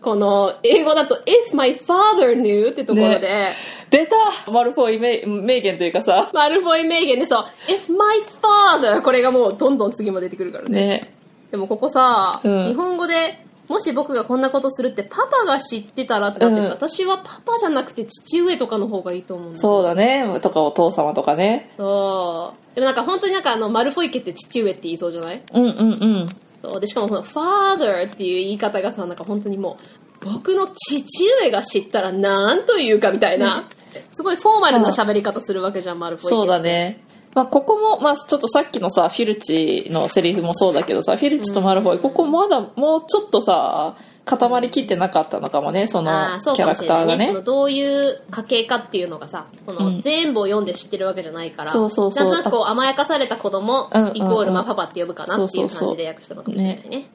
[0.01, 3.53] この英語だと「If my father knew」ってところで、
[3.89, 4.51] 出た。
[4.51, 6.29] マルフォイ名名言というかさ。
[6.33, 10.87] マルフォイ名言でさ「If my father」これがもうどんどん次も出てくるからね。
[10.87, 11.13] ね。
[11.51, 12.65] でもここさ、うん。
[12.67, 20.39] 日本語でもし僕がこんなことするってパパが知ってたらってなってる、うん私はパパじゃなくて父上とかの方がいいと思うんだそうだね。
[20.41, 21.73] とかお父様とかね。
[21.77, 25.41] そうでもなんか本当になんかあのマルフォイ家って父上って言いそうじゃない？
[25.53, 26.29] うんうんうん。
[26.61, 29.77] そうでしかもその father っていう言い方がさなんか本当にも
[30.21, 31.05] う僕の父
[31.43, 33.67] 上が知ったらなんというかみたいな、
[34.11, 37.03] すごいフォーマルな喋り方するわけじゃんマルフォイ家そうだね。
[37.37, 47.31] まあ、ここも、まあ、ちょっとさっきのさ、フィルチのセリフもそうだけどさ、フィルチとマルフォイ、ここまだもうちょっとさ、固まりきってなかったのかもね、そあのキャラクターがね。
[47.31, 50.01] のどういう家系かっていうのがさその、うん。
[50.01, 52.25] 全部を読んで知ってるわけじゃないからそうそうそう。
[52.25, 54.17] なんとなくこう甘やかされた子供うんうんうん。
[54.17, 57.07] イコールまあパパって呼ぶかなっていうそうそうそう感じで訳したのかもしれないね。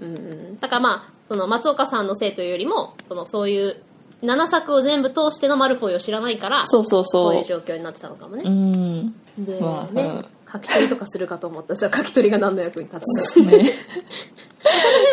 [0.00, 3.82] うんうん、だからまあその松岡さんのせいというよりもそのそういう
[4.22, 7.36] 7作を全部通してのマルフォイを知らないからそうそうこそう。
[7.36, 7.38] う。
[7.40, 9.14] いう状況になってたのかもね、うん。
[9.38, 10.26] で、まあね、うん。
[10.50, 13.00] 書き取りとかするかと思ったら書き取りが何の役に立
[13.32, 13.50] つのね。
[13.50, 13.72] この辺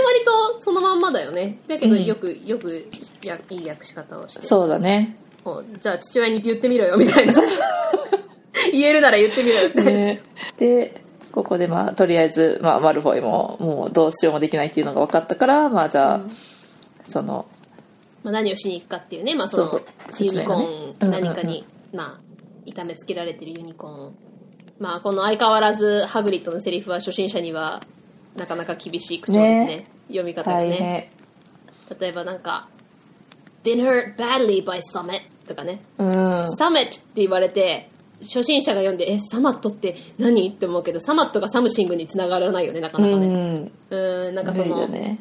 [0.05, 1.59] 割とそのまんまだよね。
[1.67, 2.05] だけどうん。
[2.05, 2.87] よく、よく
[3.23, 4.47] やいい訳し方をして。
[4.47, 5.17] そうだね。
[5.79, 7.33] じゃあ父親に言ってみろよみたいな。
[8.71, 9.69] 言えるなら言ってみろよ。
[9.69, 10.21] って、ね。
[10.57, 16.21] で、ここでまあ、とりあえず、まあ、マルフォイも、もうどうしようもできないっていうのが分かったから、まあ、じゃあ、
[17.09, 17.45] その、
[18.23, 19.81] まあ、何をしに行くかっていうね、まあ、その
[20.19, 22.19] ユニコーン、何かに、まあ、
[22.65, 24.15] 痛めつけられてるユニコーン。
[24.79, 27.79] まあこの相変わらずハグリッドのセリフは初心者には
[28.35, 29.65] なかなか厳しい口調ですね。
[29.65, 29.83] ね。
[30.07, 31.11] 読み方が大ね
[31.89, 31.99] 変。
[31.99, 32.67] 例えばなんか
[33.63, 36.57] been hurt badly by summit とかね、うん。
[36.57, 37.89] サメットって言われて、
[38.21, 40.49] 初心者が読んで、え、 summat って何？
[40.49, 43.27] って思うけど、 summat が something につながらないよね、なかなかね。
[43.27, 43.71] うん。
[43.89, 45.19] うん、なんかその、だね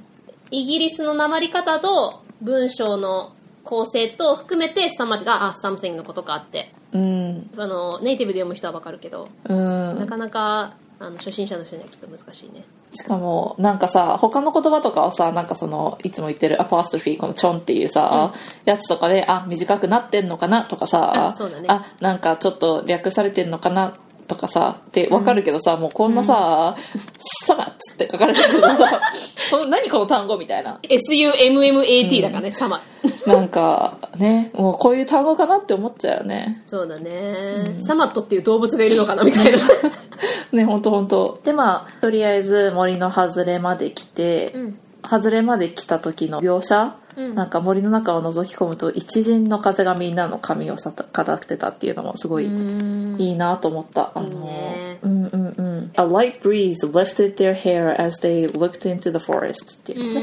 [0.53, 3.33] イギリスの訛り方と文章の
[3.65, 7.51] 構成と含めて、 summat が、あ、something のことかって、うん。
[7.57, 9.99] あの、ネイティブで読む人はわかるけど、うん。
[9.99, 12.65] なかなか、あの、初心者の人にはきっと難しいね。
[12.95, 18.35] しかもなんかさ他の言葉とかをさなんかそのいつも言ってるアポストロフィーこのチョンっていうさ、
[18.65, 21.65] やつとかであ短くなってんのかなとかさあね。
[21.69, 23.95] あなんかちょっと略されてんのかな
[24.27, 26.77] とかさってわかるけどさ、もうこんなさ
[27.47, 29.01] 「サマッツ」って書かれてるけどさ
[29.51, 30.79] この何この単語みたいな。
[30.83, 32.81] SUMMAT だからね、サマ。
[33.27, 36.63] なんかねもうこういう単語かなって思っちゃうよね。
[36.67, 39.59] そうだね、サマットっていう動物がいるのかなみたいな。
[40.53, 41.41] ねほんとほんと。
[41.45, 44.79] でまあとりあえず森の外れまで来て、うん。
[45.09, 47.35] 外れまで来た時の描写、うん。
[47.35, 53.21] なんか森の中を覗き込むと一陣の風がみんなの髪をさた語ってたっていうのもすごいうん。
[53.21, 54.99] いいなと思った、あのね。
[55.03, 55.91] うんうんうん。
[55.95, 60.21] A light breeze lifted their hair as they looked into the forest っていうんですね。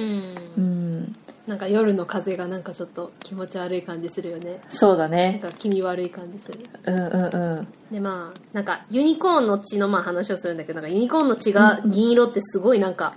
[0.58, 1.16] うん、
[1.46, 4.62] なんか夜の風がなんかちょっと気持ち悪い感じするよね。
[4.70, 6.66] そうだなんねか気味悪い感じする。
[6.86, 7.94] うんうんうん。
[7.94, 13.14] でまあ、なんかユニコーンの血のまあ話をするんだけど、なんかユニコーンの血が銀色ってすごいなんか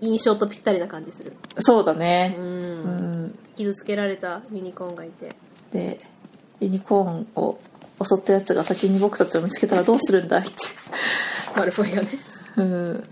[0.00, 1.32] 印象とぴったりな感じする。
[1.58, 2.40] そうだねう。
[2.40, 5.34] うんん傷つけられたユニコーンがいて。
[5.72, 6.00] で
[6.60, 7.58] ユニコーンを
[8.02, 10.52] 襲ったやつが先に僕たちを見つけたらどうするんだいって
[11.56, 12.08] マルフォイがね。
[12.56, 13.08] うん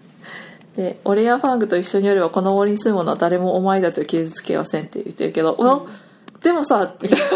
[0.76, 5.82] で、俺やファングと一緒によればこの森に住む者は誰もお前たちを傷つけませんって言ってるけど、うわ
[6.40, 7.26] でもさ、みたいな、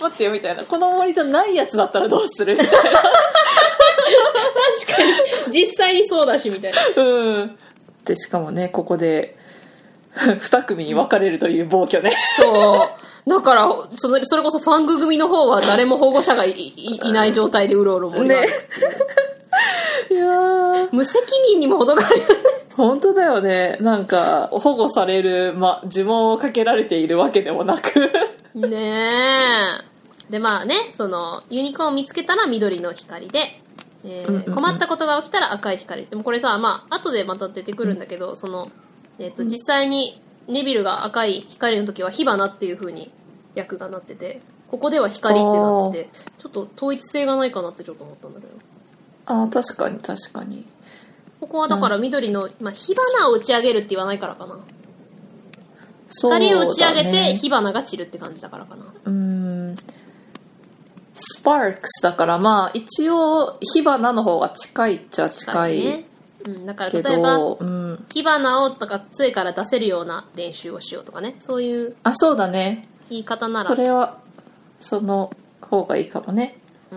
[0.00, 2.54] 待ってよみたいな、この森じゃないやつだったらどうする？
[2.56, 2.82] みたい確
[4.96, 5.02] か
[5.46, 6.78] に、実際にそうだし、みたいな。
[6.82, 7.02] な。
[7.02, 7.58] うん。
[8.08, 9.36] で、しかもね、ここで、
[10.40, 12.10] 二組に分かれるという暴挙ね。
[12.36, 12.88] そ
[13.26, 13.30] う。
[13.30, 18.48] だから、その、それこそファング組の方は誰も保護者がいいいない状態でうろうろ森を歩くっ
[20.08, 20.18] ていう。
[20.18, 22.34] いやー、無責任にも程があるよね。
[22.74, 23.76] 本当だよね。
[23.80, 28.10] なんか、保護される、ま、呪文をかけられているわけでもなく。
[28.54, 28.76] ね
[30.28, 30.32] え。
[30.32, 33.60] で、まあね、その、ユニコーンを見つけたら緑の光で、
[34.08, 36.06] えー困ったことが起きたら赤い光。
[36.06, 38.70] でもこれさ、まあ、後でまた出てくるんだけど、その、
[39.18, 43.12] えっ、と、実際にネビルが赤い光の時は火花っていう風に
[43.54, 44.40] 役がなってて、
[44.70, 48.52] ここでは光ってなってて、ちょっと統一性がないかなってちょっと思ったんだけど。
[49.26, 50.64] あー確かに確かに。
[51.40, 54.58] ここはだから緑の、まあ、火花を打ち上げるって言わないからかな。
[56.08, 58.84] そうだね光を打ち上げて火花が散るって感じだからかな。
[59.04, 59.74] うーん
[61.18, 66.04] スパークスだからまあ一応火花の方が近いっちゃ近いね。
[66.46, 71.34] うん、だからけ例えば、ど、うん、火花をとか杖から出せるような練習をしようとかね。
[71.38, 72.86] そういうあそうだね。
[73.10, 74.18] 言い方なら、それは
[74.80, 76.56] その方がいいかもね。
[76.90, 76.96] う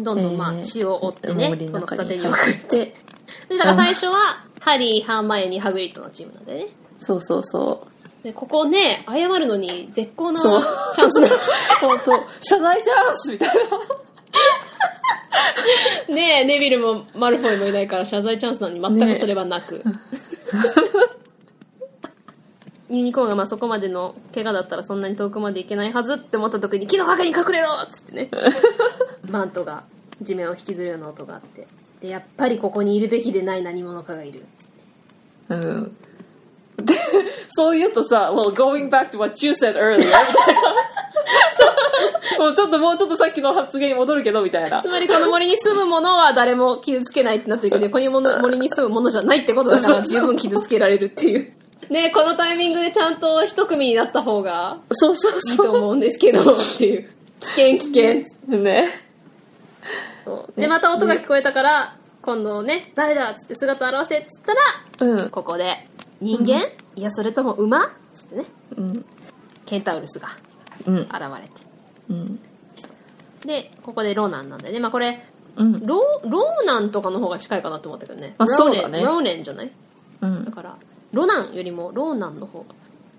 [0.00, 2.94] ん、どんどんまあえー血を折ってね、森のその片手に入って。
[3.48, 6.68] で、だから最初は、ハリー、ハーマイオニー、ハグリッドのチームなんでね。
[6.98, 7.93] そうそうそう
[8.24, 11.28] で、ここね、謝るのに絶好なチャンスだ。
[11.78, 13.54] 本当謝罪チャンスみたいな
[16.14, 19.84] ねえ、ネビルもマルフォイもいないから謝罪チャンスなのに全くそれはなく。
[22.88, 28.30] ユ ニコーンがまあそこまでの怪我だったらそんなに遠くまで行けないはずって思った時に木の陰に隠れろっつってね。
[29.28, 29.84] マントが
[30.22, 31.68] 地面を引きずるような音があって。
[32.00, 34.46] で、やっぱりここにいるべきでない何者かがいる。
[35.50, 35.96] うん
[36.84, 36.94] で
[37.56, 40.24] そう言うとさ「Well going back to what you said earlier 」みたいな
[42.38, 44.82] もうちょっともうちょっとさっきの発言に戻るけどみたいな。
[44.82, 51.52] つまりこの森に住む者は誰も傷つけないってなってるけど、 この森に住む者じゃないってことだから十分傷つけられるっていう。
[51.90, 57.10] ねこのタイミングでちゃんと一組になった方がそうそういいそと思うんですけど、っていう。
[57.40, 58.24] 危険危険。
[58.48, 58.88] うね。
[60.24, 60.60] そう。
[60.60, 64.42] で、また音が聞こえたから、今度ね、誰だっつって姿を現せっつっ
[64.98, 65.30] たら、うん。
[65.30, 65.86] ここで、
[66.24, 67.94] 人間、いや、それとも馬？
[68.14, 68.44] つってね、
[68.76, 69.04] うん。
[69.66, 70.28] ケンタウルスが
[70.86, 70.96] うん。
[71.00, 71.50] 現れて。
[72.10, 72.40] うん。
[73.46, 74.80] で、ここでローナンなんだよね。
[74.80, 75.22] まあこれ、
[75.56, 75.86] うん。
[75.86, 78.34] ロー、ローナンとかの方が近いかなって思ったけどね。
[78.38, 79.04] あローネンそうだね。
[79.04, 79.72] ローネンじゃない？
[80.22, 80.44] うん。
[80.46, 80.78] だから、
[81.12, 82.64] ロナンよりもローナンの方が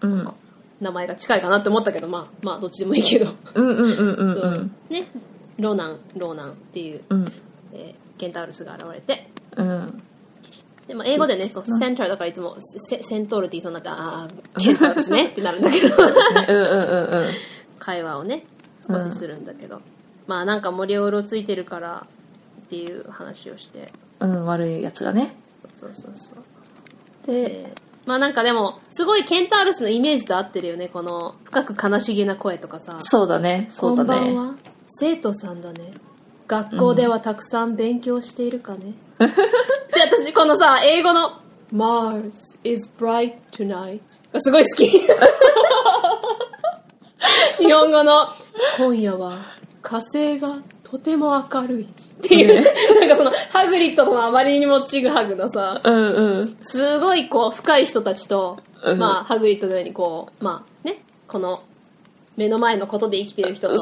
[0.01, 0.33] うん。
[0.81, 3.31] 名前が近いかなって思ったけど、まあ、まあ、どっちでもいいけど。
[3.53, 5.05] うんうんうんうんうそうんね、
[5.59, 7.25] ロナン、ローナンっていう、うん。
[7.73, 10.03] えーケンタウルスが現れて、うん
[10.87, 12.57] で、まあ、英語でね、そう、センターだからいつも
[12.89, 17.29] セセントールって言いそうになって、ああ、ケンタウルスねってなるんだけど、うんうんうんうん
[17.77, 18.45] 会話をね、
[19.11, 19.81] するんだけど、
[20.27, 22.07] まあなんか森をうろついてるから
[22.65, 25.35] っていう話をして、うん悪いやつがね
[25.75, 27.27] そうそうそう。
[27.27, 27.73] でで、
[28.05, 30.89] まあなんかでも、すごいケンタウロスのイメージと合ってるよね。
[30.89, 32.99] この、深く悲しげな声とかさ。
[33.03, 34.55] そうだねそうだねこんばんは。
[34.85, 35.91] 生徒さんだね。
[36.47, 38.93] 学校ではたくさん勉強しているかね。
[39.19, 39.27] で、
[40.01, 41.41] 私このさ、英語の
[41.73, 44.87] Mars is bright tonight がすごい好き。
[47.57, 48.27] 日本語の
[48.77, 49.39] 今夜は
[49.81, 51.87] 火星がとても明るいっ
[52.21, 52.63] ていう、
[52.99, 56.57] なんかそのハグリッドとのあまりにもちぐはぐのさ、うんうん。
[56.61, 58.99] すごいこう深い人たちと、うん。
[58.99, 61.63] まあハグリッドのようにこう、まあね、この
[62.37, 63.81] 目の前のことで生きている人と、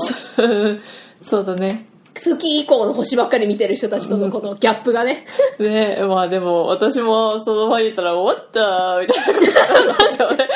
[1.24, 5.26] そうだね月以降の星ばっかり見てる人たちとのこのギャップがね、
[5.60, 10.50] ねまあでも私もその場にいたら「終わった」みたいな感じで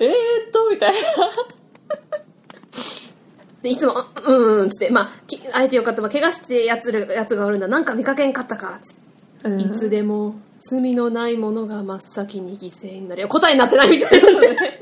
[0.00, 0.98] えーっとみたいな。
[3.62, 3.94] でいつも、
[4.24, 8.96] うんうんうん、つって、まあ、き相手よかった、まあ、怪我してやつるやつがおるんだ、なんか見かけんかったか、つっ
[9.42, 9.48] て。
[9.48, 9.60] うん。
[9.60, 13.28] いつでも罪のないものが真っ先に犠牲になる。
[13.28, 14.32] 答えになってないみたいな。
[14.32, 14.80] のね。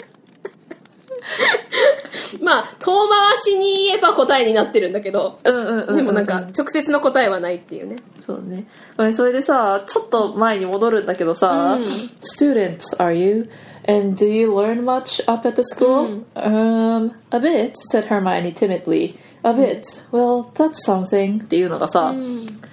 [2.43, 7.97] まあ、遠回しに言えば答えになってるんだけど、うんうんうんうんでもなんか、直接の答えはないっていうね。
[8.27, 8.67] そうね
[8.97, 13.49] あそれでさちょっと前に戻るんだけどさ、うん Students are you?
[13.89, 16.25] And do you learn much up at the school?
[16.37, 19.17] Um, a bit, said Hermione timidly.
[19.43, 19.85] A bit.
[20.13, 21.43] Well, that's something.
[21.43, 22.15] っていうのがさ、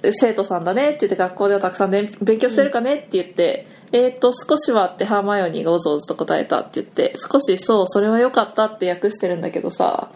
[0.02, 10.10] で生徒さんだねって言って学校ではたくさんで勉強してるかねって言って、えーっと、少しはってハーマイオニーがおぞおぞと答えたって言って、少しそう、それは良かったって訳してるんだけどさ、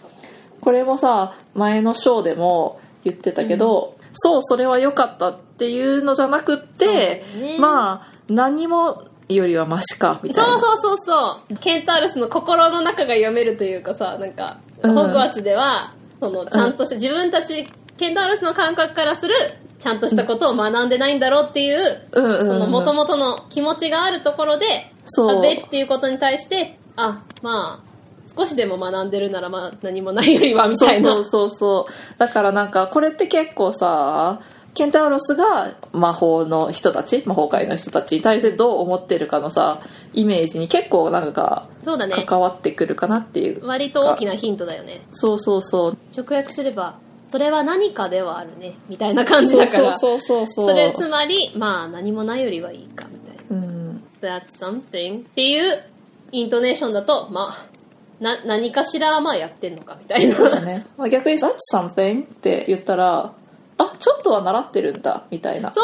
[0.60, 10.52] これもさ、前のショーでも言ってたけど、そう、それは良かったっていうのじゃなくって、ねまあ、何もよりはマシか、みたいな。
[10.52, 10.96] そうそうそう
[11.48, 11.56] そう。
[11.56, 17.66] ケンタウルスの心の中が読めるというかさ、なんか、うんホグワーツでは、その、ちゃんとした、自分たち、
[17.98, 19.34] ケンタウルスの感覚からする、
[19.80, 27.92] ちゃんとしたことを学んでないんだろうっていう、うんうんうんその元々の気持ちがあるところで、そうあベっていうことに対して、あ、まあ、
[28.36, 31.14] 少しでも学んでるならまあ何もないよりは、みたいな。
[31.14, 32.18] そうそうそうそう。
[32.18, 34.40] だからなんか、これって結構さ、
[34.74, 39.82] ケンタウロスが魔法の人たち、魔法界の人たちに対してどう思ってるかのさ、
[40.14, 42.24] イメージに結構なんか、そうだね。
[42.26, 43.66] 関わってくるかなっていう。
[43.66, 45.02] 割と大きなヒントだよね。
[45.12, 45.98] そうそうそう。
[46.16, 46.98] 直訳すれば、
[47.28, 49.98] それは何かではあるね、みたいな感じだから。
[49.98, 50.68] そうそうそうそう。
[50.68, 53.66] それつまり、まあ何もないよりはいいかみたいな。
[53.66, 54.02] うん。
[54.22, 55.82] That's something っていう
[56.30, 57.66] イントネーションだと、まあ、
[58.20, 60.60] な、何かしらまあやってんのかみたいな。
[60.60, 60.86] ね。
[60.96, 63.34] まあ、逆に、That's something って言ったら、
[63.92, 65.80] あ、ちょっとは習ってるんだ、みたいなそ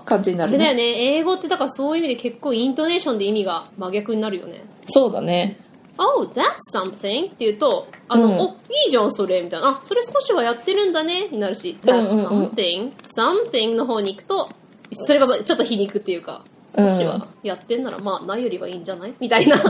[0.00, 0.82] う感じになるあれだよね。
[0.82, 4.64] ね、英語ってだからそういう意味で結構イントネーションで意味が真逆になるよね。
[4.86, 5.58] そうだね。
[5.98, 9.68] Oh, that's something って言うと、あの、うんお、いいじゃん、それ、みたいな。
[9.68, 14.48] あ、それ少しはやってるんだね、になるし、うん that's うんうん something、something の方に行くと、
[14.92, 16.42] それこそちょっと皮肉っていうか、
[16.74, 19.14] 少しはやってんなら、まあ、ないよりはいいんじゃない？
[19.20, 19.56] みたいな。
[19.58, 19.68] 不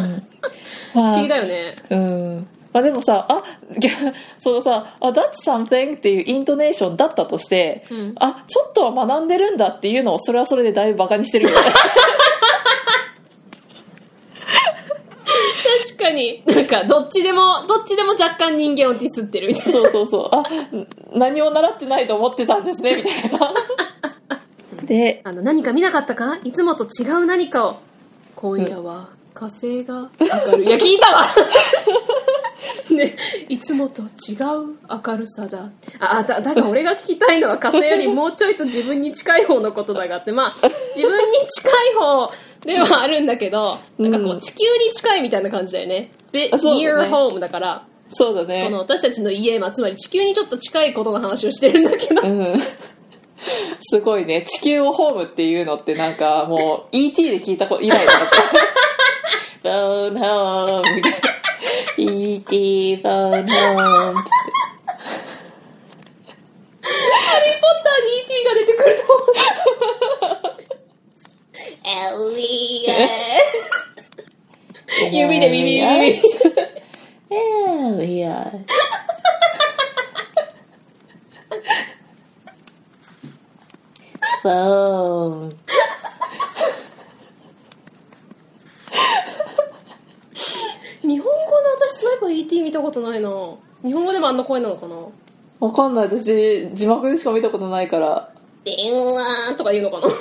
[0.95, 1.75] まあ 思議だよね。
[1.91, 2.49] うん。
[2.73, 3.43] まあでもさ、あ、
[3.79, 3.97] 逆
[4.39, 11.67] そのさ、あ、that's something っていうイントネーションだったとして、うんあ、ちょっとは学んでるんだっていうのを、それはそれでだいぶバカにしてるよね。
[15.89, 16.43] 確かに。
[16.47, 19.73] なんか、どっちでも、どっちでも若干人間をディスってるみたいな。
[19.73, 20.29] そうそうそう。
[20.33, 20.43] あ、
[21.13, 23.53] 何も習ってないと思ってたんですね、みたいな。
[24.85, 26.39] で、あの、何か見なかったか？
[26.45, 27.77] いつもと違う何かを。
[28.35, 30.67] 今夜は火星が明るい。
[30.67, 31.27] いや、聞いたわ
[32.91, 33.17] ね、
[33.49, 35.71] いつもと違う明るさだ。
[35.99, 42.33] あ、だ、だから俺が聞きたいのは火星よりもうちょいと自分に近い方のことだがって、まあ、自分に近い方
[42.65, 46.11] ではあるんだけど、なんかこう地球に近いみたいな感じだよね。
[46.33, 48.79] で、あそうだね near home だから、そうだねこの。
[48.79, 52.61] 私たちの家、まあ、つまり地球にちょっと近いことの話をしてるんだけど、うん。
[53.81, 54.43] すごいね。
[54.43, 58.21] 地球をホームっていうのってなんかもう ET で聞いたこと以来だった。
[59.63, 61.40] phone home みたいな。
[61.97, 64.31] ET phone home つって。
[66.83, 68.45] ハリー・ポッターに E.T.
[68.45, 70.57] が出てくると思う。
[71.85, 71.89] エ
[72.37, 72.91] リー。
[75.13, 76.23] 指でビビビビビ。
[77.31, 78.53] えいや。
[84.43, 85.51] フォン。
[91.03, 91.35] 日本語で
[91.89, 92.63] 私そういえば E.T.
[92.63, 93.31] 見たことないな。
[93.83, 94.97] 日本語でもあんな声なのかな
[95.61, 96.05] わかんない。
[96.09, 98.31] 私、字幕でしか見たことないから。
[98.65, 100.09] 電話とか言うのかな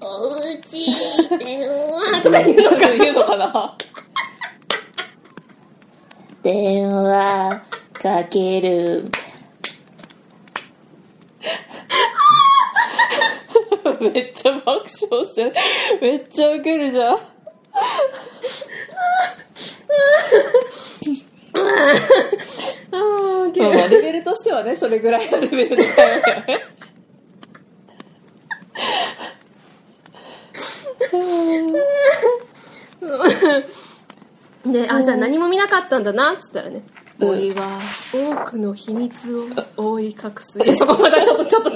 [0.00, 0.34] おう
[0.68, 0.86] ち
[1.38, 3.76] 電話とか言うのかな 言うのかな
[6.42, 7.62] 電話
[7.94, 9.04] かける。
[14.00, 15.54] めっちゃ爆笑してる
[16.00, 17.33] めっちゃウケるじゃん
[21.56, 26.74] あーまあまあレベルとしてはねそれぐらいのレベルだよね
[34.66, 36.76] で、あ、じゃあ何も見なかったんだな、っつったらね。
[36.76, 37.78] うん森は
[38.12, 39.46] 多くの秘密を
[39.76, 40.58] 覆い隠す。
[40.58, 41.74] いや、そこまたちょっと、ちょっと違う。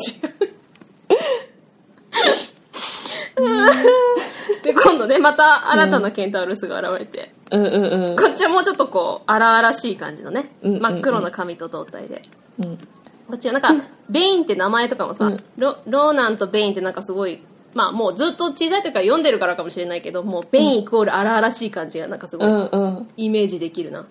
[4.63, 8.17] で、今度ね、また新たなケンタウルスが現れて、うんうんうん。
[8.17, 10.83] こっちはもうちょっとこう、荒々しい感じのね、うんうんうん。
[10.83, 12.23] 真っ黒な髪と胴体で。
[12.59, 12.77] うん。
[12.77, 13.75] こっちはなんか、
[14.09, 15.37] ベインって名前とかもさ、うん。
[15.57, 17.41] ロローナンとベインってなんかすごい、
[17.75, 23.09] まあもうずっと小さい時から読んでるからかもしれないけど、もうベインイコール荒々しい感じがなんかすごいうんうん。
[23.17, 24.07] イメージできるな。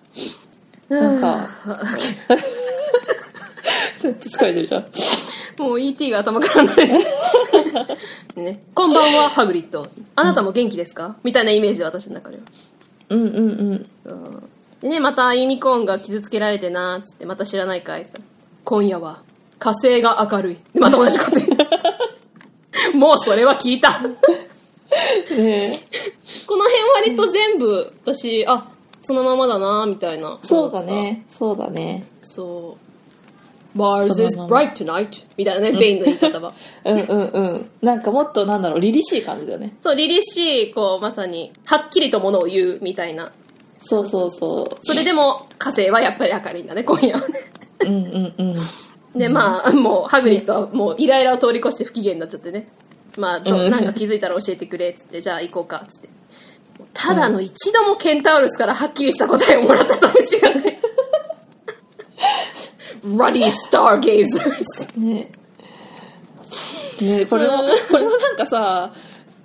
[0.89, 1.49] なんか
[4.03, 4.85] めっちゃ疲れてるじゃん
[5.57, 6.89] もう ET が頭からない。
[8.35, 9.87] ね、こんばんは、ハグリッド。
[10.15, 11.17] あなたも元気ですか？
[11.23, 12.43] みたいなイメージで私の中では。
[13.09, 14.49] うんうんうんうん
[14.81, 18.19] でね、またユニコーンが傷つけられてなーっつって、また知らないかいって
[18.63, 19.23] 今夜は
[19.57, 20.57] 火星が明るい。
[20.73, 21.47] でまた同じこと言
[22.93, 22.97] う。
[22.97, 23.99] もうそれは聞いた。
[24.01, 24.13] ね
[25.31, 25.79] え
[26.45, 28.69] この辺割と全部、私、あ、
[29.01, 30.37] そのままだなーみたいな。
[30.43, 30.83] そうだ。
[30.83, 32.86] ねそうだねそう。
[33.75, 35.25] Mars そ is bright tonight.
[35.37, 36.53] みたいなね、ベインの言い方は。
[36.85, 40.37] うんうんうんなんかもっとなんだろう凛々しい感じだよねそう、凛々し
[40.69, 43.31] い、こう、まさに、はっきりとものを言うみたいな。
[43.79, 47.39] そうそうそそれでも、火星はやっぱり明るいんだね、今夜はね。
[47.81, 48.55] ううんうんうん
[49.15, 52.67] で、まあ、もう、ハグリッドはもう、イライラを通り越して不機嫌になっちゃってね。
[53.17, 56.09] まあ、どうんなんか気づいたら教えてくれ、つって、じゃあ行こうか、つって。
[56.93, 60.77] ただの一度もケンタウルスからはっきりした答えをもらった試しがない。
[63.03, 64.97] Ruddy Stargazers.
[64.99, 65.31] ね。
[67.01, 68.91] ねこれもこれもなんかさ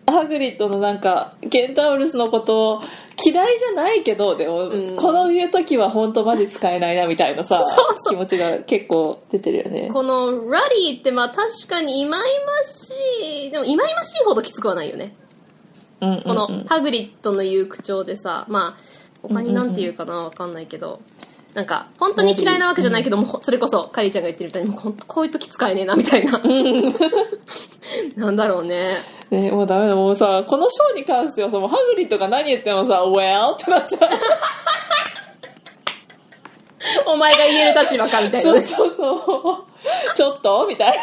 [0.07, 2.83] ハグリッドのなんかケンタウルスのことを
[3.25, 4.97] 嫌いじゃないけどでも、うん。
[4.97, 7.65] このいう時は本当マジ使えないなみたいなさ
[8.09, 9.89] 気持ちが結構出てるよね。
[9.93, 15.15] このラリーってまあ確かにいまいましい、でもいまいましいほどきつくはないよね。
[16.01, 16.23] うんうんうん。
[16.25, 18.83] このハグリッドの言う口調でさ、まあ、
[19.23, 21.01] 他になんて言うかなわかんないけど、
[21.55, 26.41] なんか、本当に嫌いなわけじゃないけども、それこそ、カリーちゃんが言ってるみたいに、もうこういう時使えねえな、みたいな。
[28.17, 29.03] なんだろうね。
[29.31, 29.95] ね、もうダメだ。
[29.95, 34.11] もうさこのショーに関してはさもうハグリッドが何言ってもさ「Well」ってなっちゃう。
[37.07, 38.61] お前が言える立場か、みたいなね。
[38.61, 39.53] そうそうそ
[40.13, 40.17] う。
[40.17, 40.67] ちょっと？
[40.67, 40.99] みたい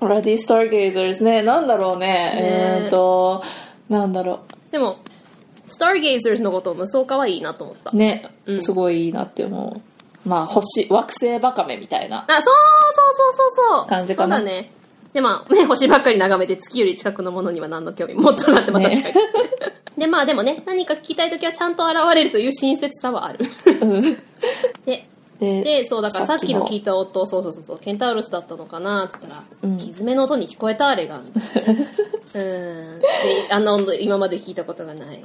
[0.00, 0.08] な。
[0.08, 1.42] ラディ・スターゲイザーズね。
[1.42, 2.06] なんだろうね。
[2.06, 2.32] ね。
[2.80, 3.42] えーっと
[3.88, 4.98] なんだろでも、
[5.68, 7.90] スターゲイザーズのことを無双可愛いなと思った。
[7.92, 9.80] うね、うんすごいいいなって思
[10.24, 13.86] うまあ星惑星バカメみたいなあ、そうそうそうそうそう。
[13.88, 14.70] 感じかなそうだね。
[15.12, 19.14] で、まあ、ね、星ばっかり眺めて月より近くのものには何の興味ももっとなってまた確かに。
[19.98, 23.38] で、まあでもね、何か聞きたいときはちゃんと現れるという親切さはある。
[23.80, 24.02] うん
[24.84, 25.08] で、
[25.40, 31.86] でで、そう、だからさっきの聞いいた音、そうそうそうそう、ケンタウロスだったのかなって言ったら、うんひずめの音に聞こえたあれが、みたいなね
[32.34, 33.00] うん。
[33.00, 33.06] で、
[33.50, 35.20] あんな音今まで聞いたことがない。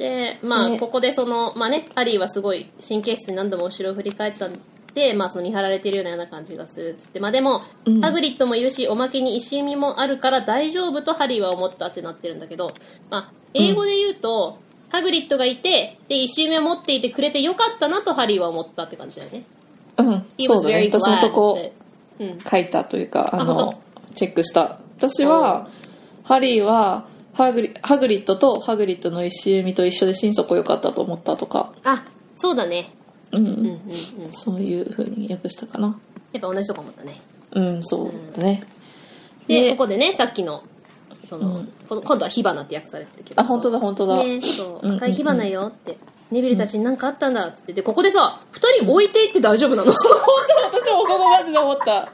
[0.00, 0.78] で、まあ、ね。
[0.78, 4.58] ここでその、まあね、ハリーはすごい神経質に何度も後ろを振り返ったん
[4.94, 8.00] で、まあ、その見張られてるような感じがするっつって、まあでも、うん。
[8.00, 12.72] ハグリッドもいるし、おまけに石見もあるから大丈夫とハリーは思ったってなってるんだけど、
[13.10, 14.58] まあ、英語で言うと、
[14.88, 19.44] ハグリッドがいて、で、石見を持っていてくれてよかったなとハリーは思ったって感じだよね。
[19.98, 20.14] うん。
[20.38, 20.90] He そう was だね。
[20.90, 21.72] 私もそこ
[22.18, 22.38] うん。
[22.38, 23.82] 書いたというかああ本の
[24.14, 24.80] チェックした。
[24.96, 25.68] 私は
[26.24, 27.06] ハリーは
[27.42, 32.04] ハグリハグリッドとハグリッドの石弓と一緒で心底良かったと思ったとか、あ、
[32.36, 32.92] そうだね。
[33.32, 33.80] うんうんうん
[34.20, 34.26] うん。
[34.26, 35.98] そういう風に訳したかな
[36.32, 37.18] やっぱ同じとこ思ったね。
[37.52, 38.62] うんそうだね、
[39.46, 40.62] で、ねここでね、さっきの、
[41.24, 43.40] その、うん今度は火花って訳されてるけど。
[43.40, 45.96] あ本当だ本当だ、ね、そううん赤い火花よって。
[46.30, 47.72] ネビルたちに何かあったんだっつって。
[47.72, 49.90] で、ここでさ、二人置いていって大丈夫なの？
[49.90, 50.04] 私
[50.90, 52.12] もここマジで思った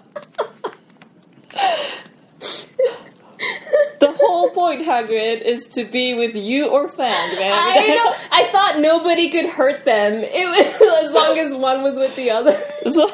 [4.00, 7.52] The whole point, Hagrid, is to be with you or Fang, man.
[7.52, 8.12] I know.
[8.30, 10.20] I thought nobody could hurt them.
[10.22, 12.58] It was as long as one was with the other.
[12.92, 13.10] そう。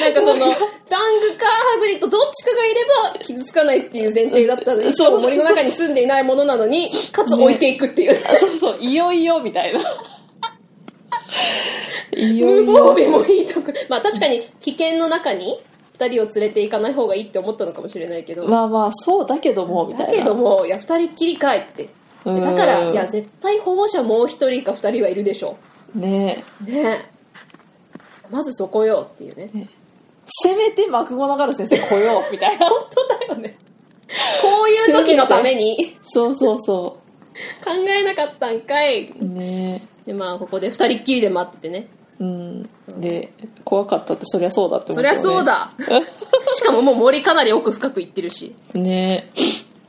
[0.00, 0.46] なんかその、
[0.88, 8.22] ダングかハグリッドどっちかがいれば傷つかないっていう前提だったのに、しかも森の中に住んでいないものなのに、かつ置いていくっていう。
[8.26, 9.80] あそうそう、いよいよ、みたいな。
[12.16, 12.94] いよ無防。
[12.96, 13.72] 備もいいとこ。
[13.88, 15.60] まあ確かに危険の中に
[15.98, 18.46] 二人を連れて行かない方がいいって思ったのかもしれないけど。
[18.46, 20.18] まあまあ、そうだけども、みたいだな。
[20.18, 21.88] けども、いや、二人っきりかいって。
[22.24, 25.56] うんだから、いや、絶対保護者もう一人か二人はいるでしょ。
[25.94, 27.16] ねねえ。
[28.30, 29.68] まずそこよっていうね。
[30.42, 33.56] せめてマクゴナガル先生来よう みたいな本当だよね。
[34.42, 36.98] こういう時のためにそうそうそ
[37.64, 39.06] 考えなかったんかい。
[39.06, 41.88] うねで、まあ、ここで二人っきりで待っててね。
[42.18, 42.68] うん
[42.98, 43.32] で
[43.64, 45.70] 怖かったってそりゃそうだって思そりゃそうだ。
[46.54, 48.54] しかももう森かなり奥深く行ってるし。
[48.74, 49.30] ね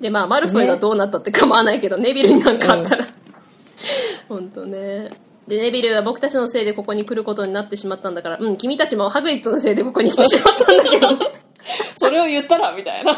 [0.02, 3.08] で、まあ、マルフォイがどうなったって構わないけど、ネビルになんかあったら。
[4.30, 5.10] 本当ね。
[5.48, 11.26] で、ネビルは僕たちのせいでここに来ることになってしまったんだから、うん、君たちもハグリッドのせいでここに来てしまったんだけどね。
[11.96, 13.18] それを言ったらみたいな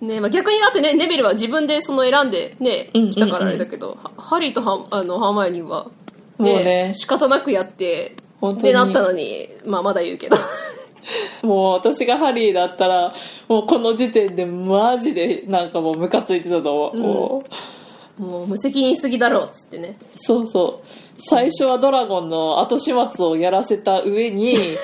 [0.00, 3.12] ねまあ、逆にだってね、ネビルは自分でその選んでね、うんうんうん。
[3.12, 5.90] 来たからあれだけど、ハハリーとハあのハーマイオニーは、も
[6.38, 6.92] うね。
[6.94, 8.62] 仕方なくやって、本当に。
[8.62, 10.36] でなったのに、まあまだ言うけど。
[11.42, 13.14] もう私がハリーだったら
[13.48, 17.02] もうこの時点でマジでなんかもうムカついてたと思う、うん。
[17.02, 17.42] も
[18.18, 19.96] うもう無責任すぎだろうっつってね。
[20.14, 20.88] そうそう。
[21.28, 24.56] 最初はドラゴンの後始末をやらせた上に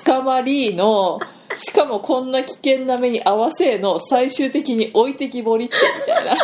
[0.00, 1.18] つ捕まりの
[1.56, 5.76] しかもこんな危険な目に合わせの最終的に置いてきぼりって
[6.06, 6.36] みたいな。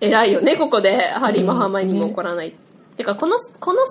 [0.00, 2.54] 偉いよね、ここで、ハリーもハーマイオニーも怒らない。
[2.96, 3.84] てか、この、この3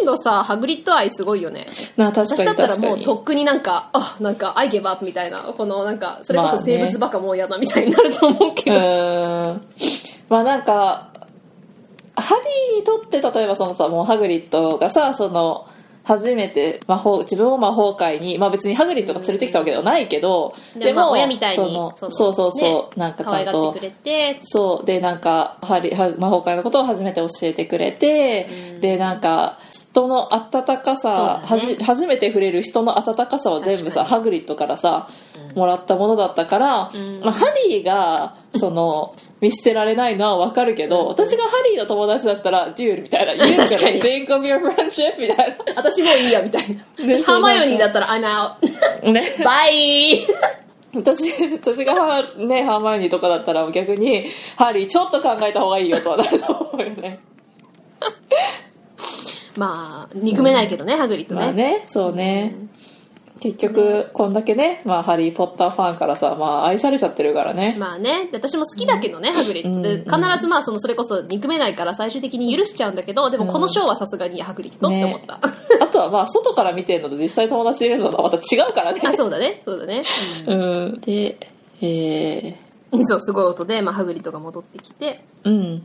[0.00, 1.66] 人のさ、ハグリッド愛すごいよね。
[1.96, 6.78] な確か私だったらもうとっくになんか、あ、なんか、I give up みたいな、このなんか、それこそまあね。
[6.78, 8.80] 生物バカもう嫌だみたいになると思うけうど。
[8.80, 9.60] ーん。
[10.28, 11.10] まあなんか
[12.16, 15.68] ハリーにとって例えばそのさもうハグリッドがさその
[16.04, 22.52] 初めて魔法自分を魔法界にまあ別にハグリッドが連れてきたわけではないけど、でも、まあ親みたいに、そそうそう。
[22.52, 23.06] そう、ね。
[23.06, 24.86] なんかちゃんとってくれて、そう。
[24.86, 29.58] でなんかハリは魔法界のことを初めて教えてくれて、でなんか
[29.94, 31.46] 人の温かさ、ね。
[31.46, 35.08] はじ初めて触れる人の温かさを全部さハグリッドからさ、
[35.54, 37.20] もらったものだったから、ん。
[37.20, 44.02] まあ、ハリーがその見捨てられないのは分かるけど、私がハリーの友達だったら「Dude」みたいな「You 確かに。
[44.02, 46.62] think of your friendship」みたい私もういいやみたい
[46.98, 47.06] な。
[47.06, 47.22] ね。
[47.22, 49.06] ハーマイオニーだったら、I'm out.
[49.06, 49.36] なね。
[49.44, 50.26] Bye
[50.92, 54.26] 私私がハ,、ね、ハーマイオニーとかだったら逆に
[54.56, 57.20] 「ハリーちょっと考えた方がいいよ」とはなると思うよね
[59.56, 61.40] まあ、憎めないけどね、ハグリッドね。
[61.40, 62.54] まあねそうね、
[63.40, 69.80] 結局こんだけね、まあ、ハリー・ポッターファンからさ、まあ、愛されちゃってるからね、まあね、で私も好きだけどね、ハグリッド。
[69.82, 75.40] 必ずまあ、その、それこそ憎めないから最終的に許しちゃうんだけど、でもこのショーはさすがにハグリッドって思った。
[75.82, 79.00] あとはまあ外から見てるのと実際友達いるのとはまた違うからね。
[79.04, 80.04] あ、そうだね、そうだね。
[80.46, 81.00] うん。
[81.00, 81.36] で
[81.82, 82.58] え
[82.92, 83.06] うん。
[83.06, 85.82] そう、すごい音で、まあ、ハグリッドが戻ってきて、ー、うん。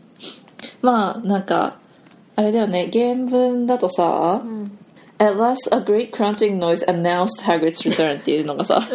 [0.81, 1.77] まあなんか
[2.39, 4.41] あれだよね原文だとさ、
[5.17, 8.79] At last, a great crunching noise announced Hagrid's return っていうのがさ、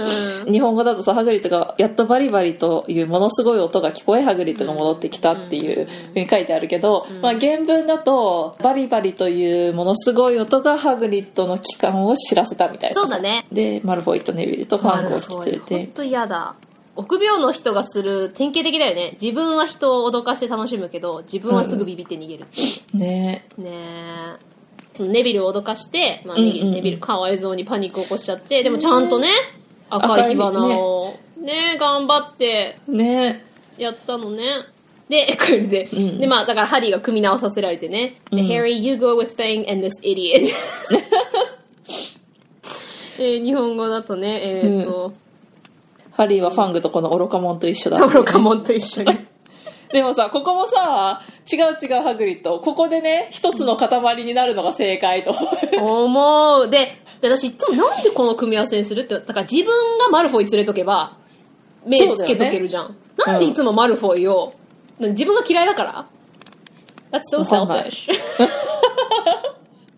[0.46, 13.02] う日本語だとさ、ハグリッドが、やっとバリバリというものすごい音が聞こえ、ハグリッドが戻ってきたっていうふうに書いてあるけど、まあ原文だと、バリバリというものすごい音がハグリッドの帰還を知らせたみたいな。
[13.02, 13.44] そうだね。
[13.52, 15.90] で、マルフォイとネビルとファンゴを引き連れ本て。
[15.92, 16.54] 当嫌だ。
[16.96, 19.16] 臆病の人がする典型的だよね。
[19.20, 22.46] 自分は人を脅かして楽しむけど、自分はすぐビビって逃げる。
[22.92, 24.54] ねねえ。
[24.94, 29.28] そのネビルを脅かして、まあ、ネうんうんうんネビルかわいそうにパニックを起こしちゃって、でもちゃんとね、
[29.90, 33.44] 赤い火花を、ね頑張ってね
[33.76, 34.44] やったのね。
[35.08, 38.20] で、 これで、んで、まあ、だからハリーが組み直させられてね。
[38.30, 40.48] で、うん Harry, you go with Thing and this idiot.
[43.18, 45.12] えー日本語だとね、えーっと、
[46.16, 49.12] ハリーはファングとこの愚か者と一緒だ、ソロカモンと一緒に。
[49.92, 51.22] でもさ、ここもさ、
[51.52, 52.58] 違う違うハグリッド。
[52.60, 55.34] ここでね、一つの塊になるのが正解と。
[55.80, 56.70] 思う。
[56.70, 59.66] で、で私いつもなんでこの組み合わせにするって、だから自分
[59.98, 61.16] がマルフォイ連れとけば、
[61.84, 62.96] 目つけとけるじゃん。
[63.16, 64.54] なんでいつもマルフォイを、
[65.00, 66.06] 自分が嫌いだから
[67.12, 68.08] ?That's so selfish.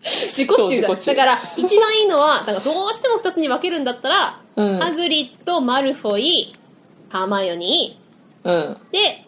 [0.27, 0.95] 自己中だ。
[0.95, 6.53] だから、一番いいのは、だからどうしても二つに分けるんだったら、うんハグリッド、マルフォイ、
[7.09, 7.99] ハーマイオニ
[8.43, 8.53] うん。
[8.53, 9.25] ー、で、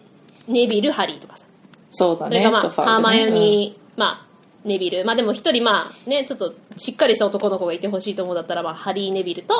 [0.47, 1.45] ネビル、ハリーとかさ。
[1.91, 2.37] そうだね。
[2.37, 4.25] それがまあ、ねハーマイオニー、まあ、
[4.63, 5.05] ネビル。
[5.05, 9.53] まあでも一人まあね、ちょっとしっかりした男の子がいてほしいと思うんだったら、まあ、ハリー・ネビルと、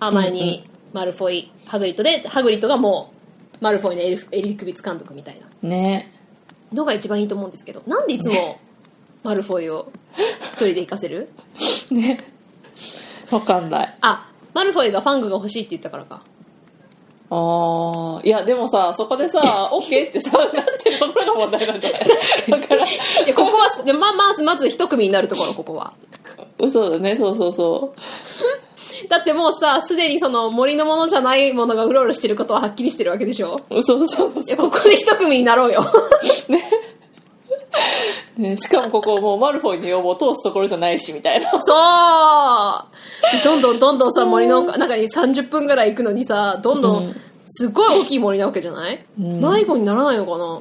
[0.00, 3.10] ハーマイオニー、マルフォイ、ハグリッドで、ハグリッドがも
[3.60, 6.12] う、マルフォイのエリエリクビツ監督みたいなうんね。
[6.72, 8.58] のが一番いいと思うんですけど、なんでいつも、
[9.24, 9.90] マルフォイを
[10.52, 11.28] 一人で行かせる？
[11.90, 12.22] ね。
[13.30, 13.94] わかんない。
[14.02, 16.20] あ、マルフォイがファングが欲しいって言ったからか。
[17.30, 19.40] ああ、いや、でもさ、そこでさ、
[19.72, 22.60] オッケーってさ、なってるところが問題なんじゃない？
[22.60, 22.88] だから、い
[23.26, 25.94] や、ここは、でままずまず一組になるところ、ここは。
[26.60, 27.94] 嘘だね、そうそうそ
[29.08, 33.58] だってもうさ、すでにその森のものじゃないものがうろうろしてることははっきりしてるわけでしょ？
[33.70, 33.82] う。
[33.82, 35.82] そうそういや、ここで一組になろうよ。
[36.48, 36.62] ね、
[38.56, 41.50] しかもここもうマルフォイの要望を通すところじゃないしみたいな。
[41.50, 41.56] そ
[43.32, 43.36] う。
[43.36, 47.04] でどんどんどんどんさ、森の中に30分ぐらい行くのにさ、どんどうん。
[47.08, 49.40] ん、すっごい大きい森なわけじゃない、うん。
[49.40, 50.58] 迷子にならないのかな？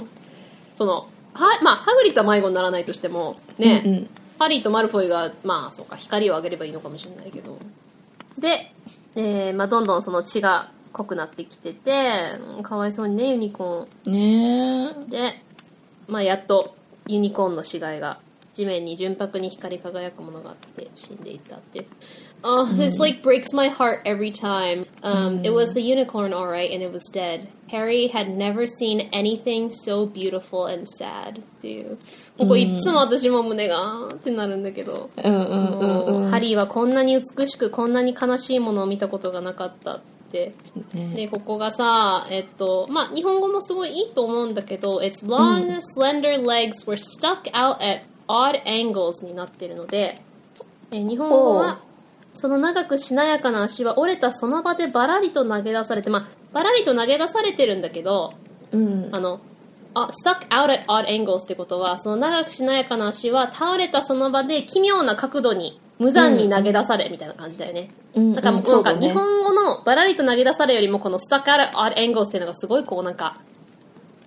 [0.76, 4.10] その、は、まあ、ハグリッドは迷子にならないとしても、ね、うんうん。
[4.40, 7.58] ハリーとマルフォイが、まあ、そうか、光を上げればいいのかもしれないけど。
[8.40, 8.72] で、
[9.16, 14.12] えー、まあ、どんどんその血が濃くなってきてて、うんかわいそうにね、ユニコーン。
[14.12, 15.12] ねえ。
[15.12, 15.42] で、
[16.08, 16.76] まあ、やっと
[17.08, 18.20] ユニコーンの死骸が
[18.54, 21.86] 地面に純白に光り輝くものがあって死んでいったっていう。
[22.44, 24.86] Oh, this like breaks my heart every time.
[25.02, 27.48] Um, It was the unicorn, alright, and it was dead.
[27.70, 31.40] Harry had never seen anything so beautiful and sad.
[31.40, 31.98] っていう。
[32.38, 35.10] ここいっつも私も胸がーってなるんだけど。
[35.16, 40.02] ハリーはこんなに美しくこんなに悲しいものを見たことがなかったっ
[40.32, 40.54] て
[40.94, 50.16] ねで、ここがさ、えっと、まあ、日本語もすごいいいと思うんだけど、its long, slender legs were stuck out at odd angles になってるので、
[50.92, 51.80] え日本語は、
[52.34, 58.34] その長くしなやかな足は折れたその場でバラリと投げ出されて、まあ、バラリと投げ出されてるんだけど、
[58.72, 59.10] うん。
[59.12, 59.40] あの、
[59.94, 67.90] あ stuck out at odd angles ってことは、その長くしなやかな足は倒れたその場で奇妙な角度に無残に投げ出されみたいな感じだよね。
[68.16, 68.34] うん。
[68.34, 73.40] なんかもう、なんか日本語のバラリと投げ出されよりもこの stuck out at odd angles っていうのがすごいこうなんか、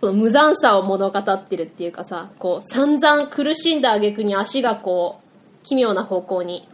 [0.01, 6.69] その無残さを物語ってるっていうかさ、こう散々苦しんだ挙句に足がこう、奇妙な方向に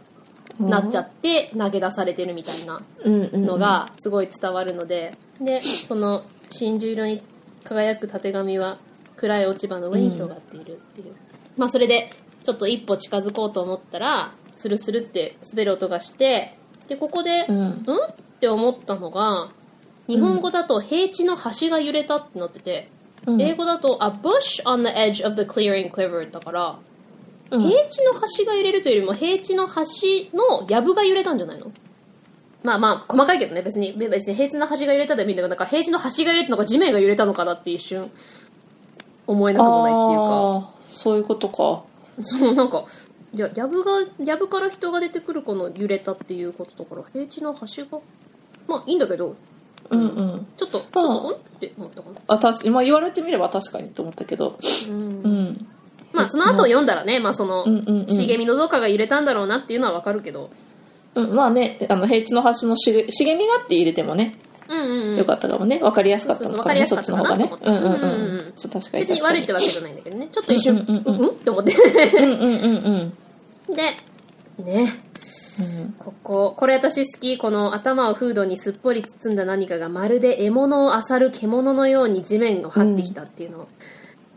[0.59, 7.21] なっちゃって投げ出されてるみたいなうんうんのがすごい伝わるので、で、その真珠色に
[7.63, 8.77] 輝くたてがみは
[9.15, 11.13] 暗い落ち葉の上に広がっているっていう。
[11.57, 12.09] まあそれで、
[12.43, 16.57] ちょっと一歩近づこうと思ったら、スルスルって滑る音がして、
[16.87, 17.63] で、ここで、うん。
[17.63, 17.71] ん？
[17.71, 19.49] って思ったのが、
[20.07, 22.89] 日本語だと平地の端が揺れたってなってて、
[23.25, 23.41] うん。
[23.41, 26.77] 英語だと a bush on the edge of the clearing quiver だから、
[27.53, 27.61] うん。
[27.61, 31.71] 平地の端が揺れるというよりも平地の端の藪が揺れたんじゃないの？
[32.63, 33.61] まあまあ細かいけどね。
[33.61, 38.09] 別に別に平地の端が揺れたでもいいんだけどなんか平地の端が揺れたのか地面が揺れたのかなって一瞬
[39.27, 40.73] 思えなくもないっていうか。
[40.89, 41.83] そういうことか。
[42.21, 42.85] そうなんか
[43.35, 47.99] いや藪が藪から人が出てくるこの揺れたっていうことだから平地の端が
[48.67, 49.35] まあいいんだけど
[49.89, 50.47] うんうん。
[50.55, 52.15] ちょっとちょっとうんって思ったかな？
[52.27, 54.57] あたし今言われてみれば確かにと思ったけど。
[54.87, 54.95] うん。
[54.95, 55.67] うん
[56.13, 58.07] まあその後を読んだらねまあそのうんうんうん。
[58.07, 60.49] 茂みのどっかが揺れたんだろうなっていうのはわかるけど。
[61.15, 64.35] うん、まあねあの平地の端の茂茂みがあって入れてもね
[64.67, 65.17] うんうんうん。
[65.17, 65.79] よかったかもね。
[65.79, 66.85] 分かりやすかったのかもね。
[66.85, 68.01] そそうそうそうっちの方がねわかりやすかったかなうんうんうん。
[68.01, 68.53] うんうんうん。
[68.55, 69.37] そう確かに別に確かに。
[69.37, 70.29] 悪いってわけじゃないんだけどね。
[70.31, 71.21] ちょっと一瞬うんうんうんうん。
[71.21, 71.73] うんって思って。
[71.73, 73.13] うんうんうん
[73.67, 73.75] うん。
[73.75, 73.83] で
[74.63, 74.93] ね。
[75.99, 76.53] ここ。
[76.57, 77.37] これ私好き。
[77.37, 83.67] この頭をフードにすっぽり包んだ何かがまるで獲物を漁る獣のように地面を張ってきたっていうのを、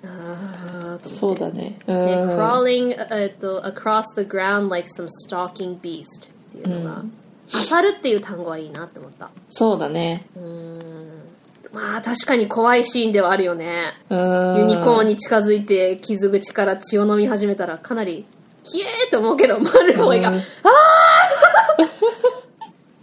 [0.06, 1.78] あそうだね。
[1.86, 2.30] うねん。
[2.30, 7.04] crawling、えっと across the ground like some stalking beast っていうのが、
[7.52, 9.30] 漁るっていう単語はいいなって思った。
[9.50, 10.22] そうだね。
[10.36, 11.08] うーん。
[11.72, 13.94] まあ確かに怖いシーンではあるよね。
[14.08, 14.56] うん。
[14.58, 18.24] ユニコーンに近づいて傷口から血を飲み始めたらかなり
[18.64, 20.36] キエーって思うけどマルフォイが、うん。
[20.36, 20.42] あー！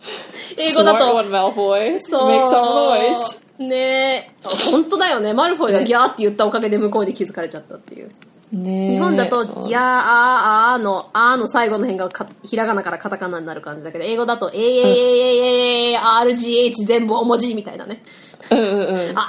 [0.58, 1.96] 英語だ Smart と one, Malfoy.
[1.96, 3.43] Make some noise.
[3.68, 3.76] ね。
[3.76, 5.34] えあ本当だよね。
[5.34, 8.10] マルフォイがギャーって言ったおかげで向こうで気づかれちゃったっていう。
[8.52, 18.04] ね日本だとうんギャーあーあーのあーの最後の辺がかひらがなからカタカナになる感じだけど英語だと AAAARGH 全部大文字みたいなね。
[18.52, 18.68] うんうん
[19.10, 19.18] うん。
[19.18, 19.24] ああ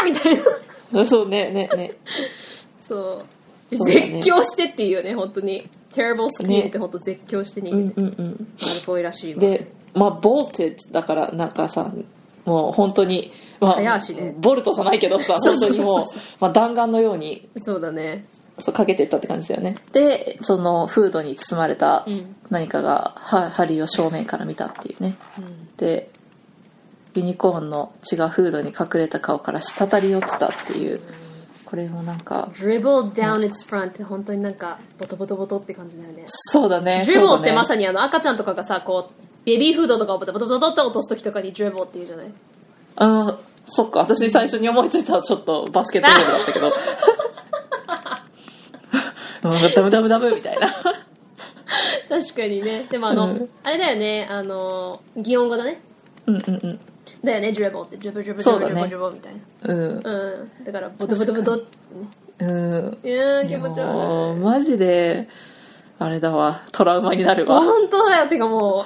[0.00, 0.38] あーみたい
[0.92, 1.06] な。
[1.06, 1.94] そうねねね。
[2.82, 3.24] そう。
[3.76, 4.20] そうだね。
[4.22, 5.68] 絶叫してっていうね本当に。
[5.92, 8.48] terrible scream って本当絶叫して逃げて、うんうんうん。
[8.60, 9.40] マルフォイらしいわ。
[9.40, 11.92] でまあボルテだからなんかさ
[12.44, 14.34] もう本当に、まあ、早足で。
[14.38, 16.06] ボルトじゃないけどさ本当にもう、
[16.40, 18.26] まあ、弾丸のようにそうだね。
[18.58, 19.76] そうかけてったって感じだよね。
[19.92, 22.36] でそのフードに包まれたうん。
[22.50, 25.16] 何かが、はハリーを正面から見たっていうね。
[25.76, 26.10] で
[27.14, 31.00] ユニコーンの血がフードに隠れた顔から滴り落ちたっていう。
[31.64, 36.24] これもなんか dribble down its front って本当になんかボトボトボトって感じだよね。
[36.26, 42.26] そうだね dribble ってまにさにあの赤ちゃんとかがさこうベビーフードとかをボトボトボトって落とす時とかに dribble って言うじゃない？
[42.26, 44.00] うんそっか。
[44.00, 46.72] 私最初に思いついたちょっとバスケットボールだったけど。
[49.42, 50.70] うんダブダブダブみたいな。
[52.08, 52.84] 確かにね。
[52.90, 53.48] でもあの、うん。
[53.62, 54.26] あれだよね。
[54.28, 55.80] あの擬音語だね。
[56.26, 56.80] うんうんうん。
[57.24, 57.48] だよね。
[57.48, 57.96] dribble って。
[57.96, 59.40] dribble dribble そうだ dribble ね dribble みたいな。
[59.74, 59.80] うん。
[60.04, 60.64] うん。
[60.64, 62.08] だからボトボトボトってね。
[62.40, 62.98] うん。
[63.02, 63.94] いやー気持ち悪い。
[63.94, 65.28] もうマジで
[65.98, 66.62] あれだわ。
[66.72, 67.60] トラウマになるわ。
[67.62, 68.28] 本当だよ。
[68.28, 68.84] てかもう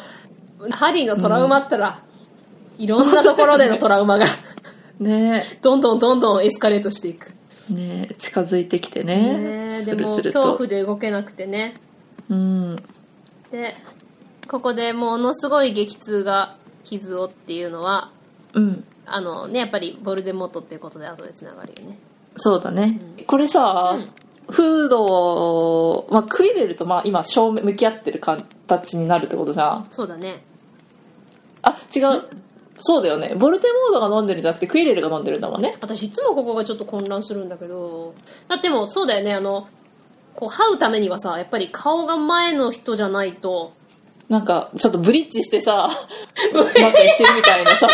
[0.70, 2.00] ハリーのトラウマったら、
[2.78, 4.26] いろんなところでのトラウマが
[4.98, 5.58] ね。
[5.62, 7.34] どんどんどんどんエスカレートしていく。
[7.70, 8.08] ね。
[8.18, 9.38] 近づいてきてね。
[9.38, 11.74] ねえでも恐怖で動けなくてね。
[12.28, 12.76] うん。
[13.50, 13.74] で
[14.48, 18.10] ここでものすごい激痛が傷をっていうのは
[18.52, 18.84] うん。
[19.06, 21.98] あのねやっぱりボルデモートっていうことで後でつながるよね。
[22.36, 23.96] そうだね、これさ、
[24.50, 29.86] フード、まあ、クイレルとまあ今正面向き合ってる形になるってことじゃん。
[29.90, 30.42] そうだね
[31.64, 32.22] あ違う。
[32.78, 33.34] そうだよね。
[33.36, 35.76] ボルテモードが飲んでるんじゃなくてクイレルが飲んでるんだもんね。
[35.80, 38.14] 私いつもここがちょっと混乱するんだけど。
[38.48, 39.32] だってもうそうだよね。
[39.32, 39.68] あの
[40.34, 43.72] こう這うためにはさやっぱり顔が前の人じゃないと。
[44.28, 45.88] なんかちょっとブリッジしてさ
[46.54, 47.88] うまくいってるみたいなさ。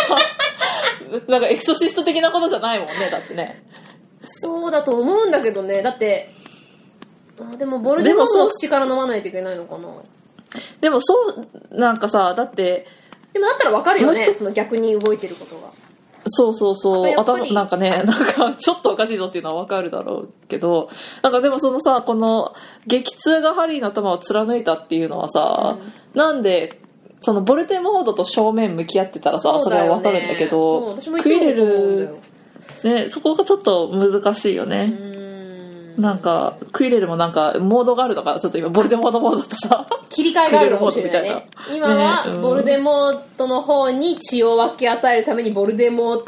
[1.27, 3.63] なんかエクソシスト的なことじゃないもんねだってね。
[4.23, 5.81] そうだと思うんだけどね。
[5.81, 6.33] だって
[7.39, 9.89] あでもボルデモートの口から飲まないといけないのかな。
[10.79, 11.15] でもそ
[11.71, 12.87] うなんかさだって
[13.33, 15.71] でもだったらわかるよねその逆に動いてることが。
[16.25, 17.13] そうそうそう。
[17.17, 20.89] 頭なんかねなんか ちょっとおかしいぞっていうのはわかるだろうけど
[21.23, 22.53] なんかでもそのさこの
[22.85, 25.77] 激痛がハリーの頭を貫いたっていうのはさ、
[26.13, 26.79] なんで
[27.21, 32.17] そのボルテモードと正面向き合ってたらさそ,、れはわかるんだけどクイレル
[32.83, 35.30] ねそこがちょっと難しいよね、うーん
[35.97, 46.23] なんかクイレルもなんかモードがあるのかなちょっと今ボルテモードモードとさ 切り替えがある かもしれないね今はボルデモートの方に血を分け与えるためにボルデモー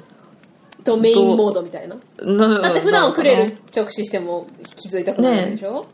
[0.83, 1.95] トメインモードみたいな。
[1.95, 4.45] だだって普段はクレル直視しても
[4.75, 5.85] 気づいたくないでしょ、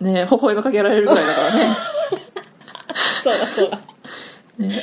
[0.00, 1.76] ね微笑みかけられるぐらいだからね。
[3.24, 3.80] そうだそうだ。
[4.58, 4.80] ね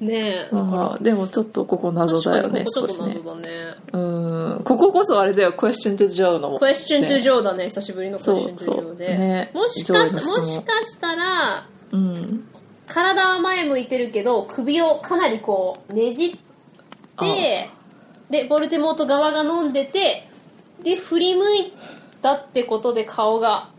[0.00, 3.14] ねえまあでもちょっとここ謎だよねここちょっと少しね。
[3.14, 3.48] 謎だね。
[3.92, 3.98] う
[4.60, 4.62] ん。
[4.64, 7.22] こここそあれだよ Question to クエスチョントゥね。
[7.22, 9.50] ジョーだね久しぶりのクエスチョントゥジョーで、ね。
[9.54, 12.44] もしかしもしかしたらうん。
[12.86, 16.36] 体は前向いてるけど首をかなりこうねじっ
[17.18, 17.70] て
[18.30, 20.28] でボルテモート側が飲んでて
[20.82, 21.72] で振り向い
[22.20, 23.70] たってことで顔が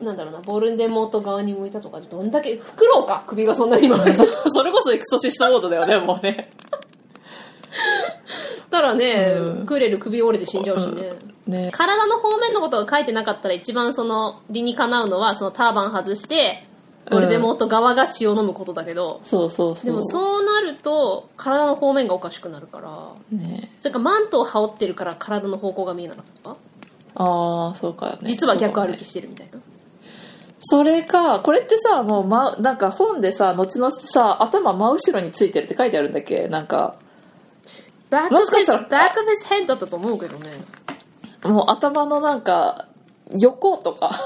[0.00, 6.50] なんだろうなボルデモート側に向いたとかどんだけフクロウか首がそんなに曲がるそれこそエクソシストモードだよね もうね。
[8.70, 9.66] たらね、うん。
[9.66, 11.12] クレル首折れて死んじゃうしね、
[11.46, 11.70] ね。
[11.72, 16.66] 体の方面のことが書いてなかったら一番その理にかなうのはそのターバン外して
[17.10, 19.84] ボルデモート側が血を飲むことだけど、そうそうそう。
[19.84, 23.12] でもそうなると体の方面がおかしくなるから。
[23.38, 23.70] ね。
[23.80, 26.56] それかマントを羽織ってるから体の方向が見えなかったとか？
[27.16, 28.18] ああそうかね。
[28.22, 29.60] 実は逆歩きしてるみたいな、
[30.66, 36.48] それかこれってさもう、ま、なんか本でさ後々さ頭真後ろについてるって書いてあるんだっけ？
[36.48, 36.96] なんか。
[38.10, 40.50] バックもしかしたらバック of his head だったと思うけどね。
[41.42, 42.86] もう頭のなんか
[43.30, 44.18] 横とか。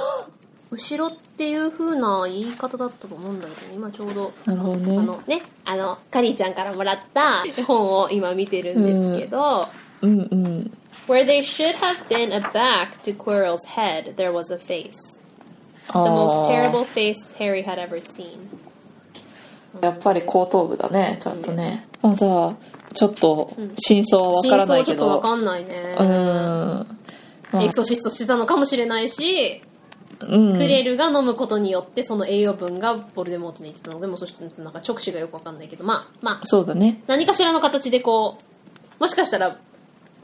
[0.70, 3.74] 後ろっていう風な言い方だったと思うんだけどね。
[3.74, 4.98] 今ちょうどなるほどね。
[4.98, 9.66] あのねあのカリーちゃんからもらった本を今見てるんですけど、
[10.02, 10.78] うんうん。
[11.06, 15.17] Where there should have been a back to Quirrell's head, there was a face.
[15.93, 18.39] あ The most ー terrible face Harry had ever seen.
[19.81, 22.56] やっぱり後頭部だねちゃんとね、あじゃあ
[22.94, 25.09] ちょっと真相はわ真からな相ちょっといけど。
[25.09, 25.44] わかん。
[25.44, 25.97] ないね。
[25.98, 26.06] うん。
[27.52, 29.62] まあエクソシストしてたのかもしれないし、
[30.20, 30.52] うん。
[30.55, 35.85] クレルが飲むことによってその栄養分がボルデモートに行ってたのでもうそしてなんか直視がよくわかんないけど。
[35.85, 36.44] まあまあ。
[36.44, 37.02] そうだね。
[37.06, 38.39] 何かしらの形でこ
[38.98, 39.59] うもしかしたら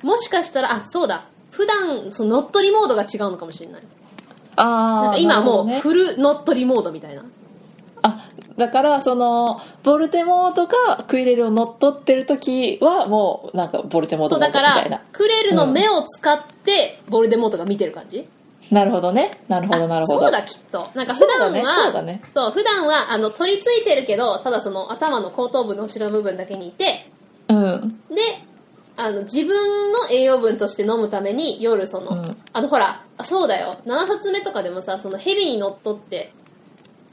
[0.03, 1.29] もしかしたらあそうだ。
[1.51, 3.83] 普段その乗っ取りモードが違うのかもしれない
[4.57, 7.25] ああ今もうね、フル乗っ取りモードみたいな。
[8.03, 18.29] あだからそのボルテモートがクイレルを乗っ取ってる時はもうなんかボルテモートモーそうだからクレルの目を使ってボルデモートが見てる感じ、
[18.71, 19.39] なるほどね。
[19.49, 20.21] なるほどなるほど。
[20.21, 20.91] そうだきっと。
[20.95, 22.23] なんか普段はそうだねそうだね。
[22.35, 27.11] そう普段はあの取り付いてるけどただその頭の後頭部の後ろ部分だけにいて
[27.49, 27.89] うん。
[28.09, 28.17] で
[28.97, 32.37] あの自分の栄養分として飲むために夜その、うん。
[32.53, 33.79] あのほらあそうだよ。
[33.87, 36.33] 7冊目とかでもさその蛇に乗っ取って、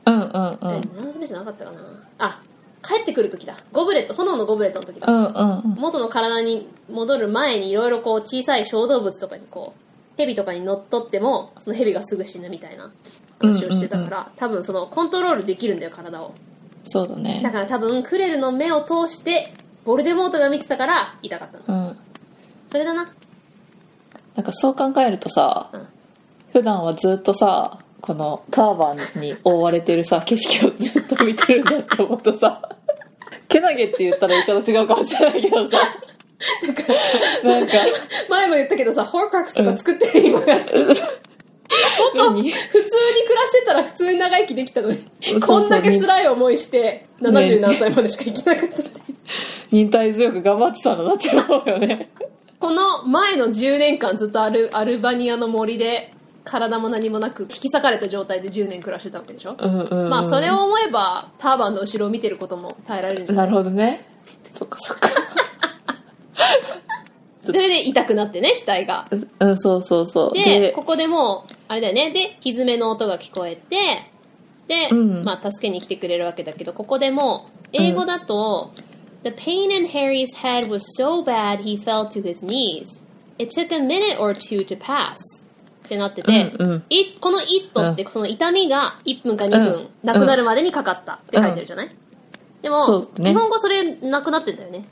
[0.06, 1.80] うんうんうえん7冊目じゃなかったかな。
[2.20, 2.42] あ
[2.84, 3.58] 帰ってくる時だ。
[3.72, 9.82] ゴブレット炎のゴブレットの時だ、うんうん元の体に戻る前にいろいろこう小さい小動物とかにこう
[10.18, 12.92] 蛇とかに乗っ取ってもその蛇がすぐ死ぬみたいな
[13.40, 16.34] 話をしてたから、多分そのコントロールできるんだよ体を。
[16.86, 17.42] そうだね。
[17.44, 19.54] だから多分クレルの目を通して
[19.86, 21.90] ボルデモートが見てたから痛かったの。
[21.90, 21.98] うん。
[22.70, 23.12] それだな。
[24.36, 25.88] なんかそう考えるとさ、うん。
[26.52, 32.62] 普段はずっとさこのターバンに覆われてるさ 景色をずっと見てるんだって思うとさ
[33.48, 35.78] けなげって言ったら言い方違うかもしれないけどさ。
[37.44, 37.74] なんか
[38.30, 40.58] 前も言ったけどさホークラックスとか作ってる今が
[41.72, 45.00] 普通に暮らしてたら普通に長生きできたのに
[45.42, 48.92] こんだけ辛い思いして70何歳までしか生きなかったって
[49.72, 52.10] 忍耐強く頑張ってたんだなって思うよね。
[52.60, 56.12] この前の10年間ずっとアルアルバニアの森で
[56.44, 60.10] 体も何もなく引き裂かれた状態で10年暮らしてたわけでしょ、うんうんうん。
[60.10, 64.06] まあそれを思えばターバンの後ろを見てることも耐えられるんじゃなないるほどね。
[64.58, 65.10] そっかそっか
[67.44, 69.08] それで痛くなってね額が。
[69.40, 70.34] うんそうそうそう。
[70.34, 72.12] でここでもうあれだよね。
[72.12, 74.12] でひずめの音が聞こえて
[74.68, 75.24] で、うん。
[75.24, 78.72] まあ助けに来てくれるわけだけどここでも英語だと、
[79.24, 83.02] The pain in Harry's head was so bad he fell to his knees.
[83.38, 85.16] It took a minute or two to pass.
[85.86, 86.84] ってなってて、うんうん。
[86.90, 89.90] いこの it ってその痛みが1分か2分うん。
[90.04, 91.90] なくなるまでにかかったって書いてるじゃない、
[92.62, 93.32] でも、そうね。
[93.32, 94.86] 日本語それなくなってんだよね。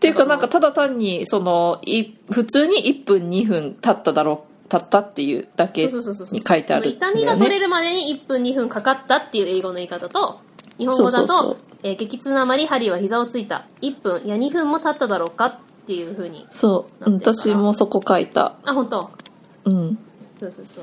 [0.00, 10.40] っていうかなんかただ単にそのい普通に1分2分経っただろう経ったっていうだけに書いてある痛みが取れるまでに1分2分かかったっていう英語の言い方と
[10.78, 13.66] 日本語だとえー激痛のあまりハリーは膝をついた。
[13.82, 17.12] 1分いや2分も経っただろうかっていうふうにそう。
[17.12, 18.54] 私もそこ書いた。
[18.64, 19.10] あ本当？
[19.64, 19.98] うん。
[20.38, 20.82] そうそうそ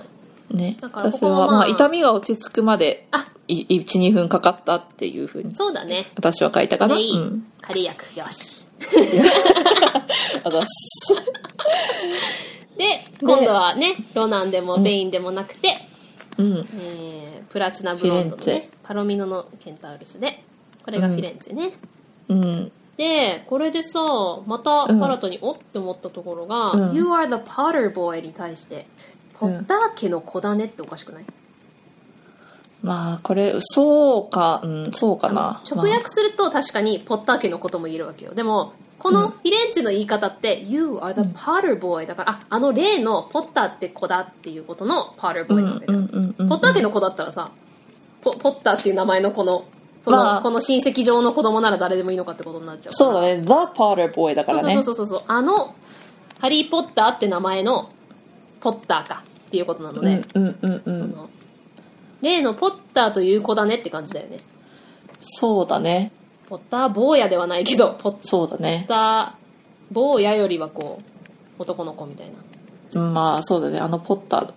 [0.52, 0.56] う。
[0.56, 0.77] ね。
[0.81, 3.27] だからこ私はこはまあまあ痛みが落ち着くまであ。
[3.48, 6.11] 12分かかったっていうふうにそうだね。
[6.15, 6.95] 私は書いたかな。
[6.95, 7.48] うん。
[7.61, 8.66] 仮薬よし
[10.43, 11.15] あざっす
[12.77, 15.77] で今度はねロナンでもベインでもなくて、
[16.37, 16.67] うん。
[16.79, 20.43] えープラチナブロンドのフィレンねパロミノのケンタウルスで
[20.83, 21.71] これがフィレンツェね、
[22.29, 22.71] うん。
[22.97, 23.99] で、これでさ、
[24.45, 25.03] またうん。
[25.03, 26.95] 新たにおって思ったところが、うん。
[26.95, 28.85] You are the Potter boy に対して、
[29.39, 31.25] ポッター家の子だねっておかしくない、
[32.81, 35.61] まあこれそうかうんそうかな。
[35.69, 38.33] 直訳すると確かにポッター家のことも言えるわけよ。
[38.33, 46.07] でも、このフィレンツェの言い方って、You are the Potter boy だから、あ、あの例のポッターって子だっていうことの Potter まあ boy なわけじゃん。
[46.49, 47.49] ポッター家の子だったらさ、
[48.21, 49.65] ポポッターっていう名前のこの、
[50.03, 50.41] その、まあ。
[50.41, 53.11] この親戚上の子供なら誰でもいいのかってことになっちゃうから。
[53.11, 53.41] そうだね。
[53.41, 54.73] The Potter Boy だからね。
[54.75, 55.27] そうそうそうそうそう。
[55.27, 55.75] あの
[56.39, 57.89] ハリー・ポッターって名前の
[58.59, 60.97] ポッターかっていうことなので、うんうんうんうん。
[60.97, 61.29] その
[62.22, 64.38] 例のポッターという子だねって感じだよね。
[65.19, 66.11] そうだね。
[66.49, 68.85] ポッター坊やではないけどポッそうだね。
[68.88, 71.03] ター坊やよりはこう
[71.60, 73.02] 男の子みたいな。
[73.02, 73.80] まあそうだね。
[73.80, 74.53] あのポッター。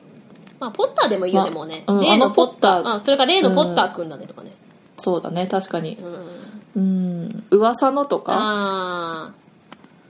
[0.61, 2.71] まあポッターでもいいよまねもうね、うん例のポッター。
[2.73, 2.97] あのポッター。
[2.97, 4.53] あそれから例のポッターくんだねとかね、
[4.99, 5.47] そうだね。
[5.47, 5.99] 確かに。
[6.75, 6.83] うん、
[7.23, 8.33] うん噂のとか？
[8.35, 9.35] ああ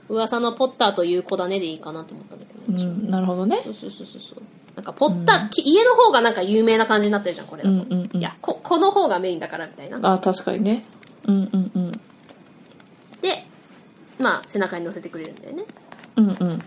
[0.09, 2.77] 噂のポッターという子だねでいいかなと思ったんだけど。
[2.77, 3.61] ね、うんなるほどね。
[3.63, 4.43] そうそうそうそうそう
[4.81, 8.19] なんかポッター、き家の方がなんか有名な感じになってるじゃんこれだと、うんうんうん。
[8.19, 10.13] いやここの方がメインだからみたいな。
[10.13, 10.83] あ確かにね。
[11.27, 11.91] うんうんうん。
[13.21, 13.45] で
[14.19, 15.63] まあ背中に乗せてくれるんだよね。
[16.15, 16.63] うんうん。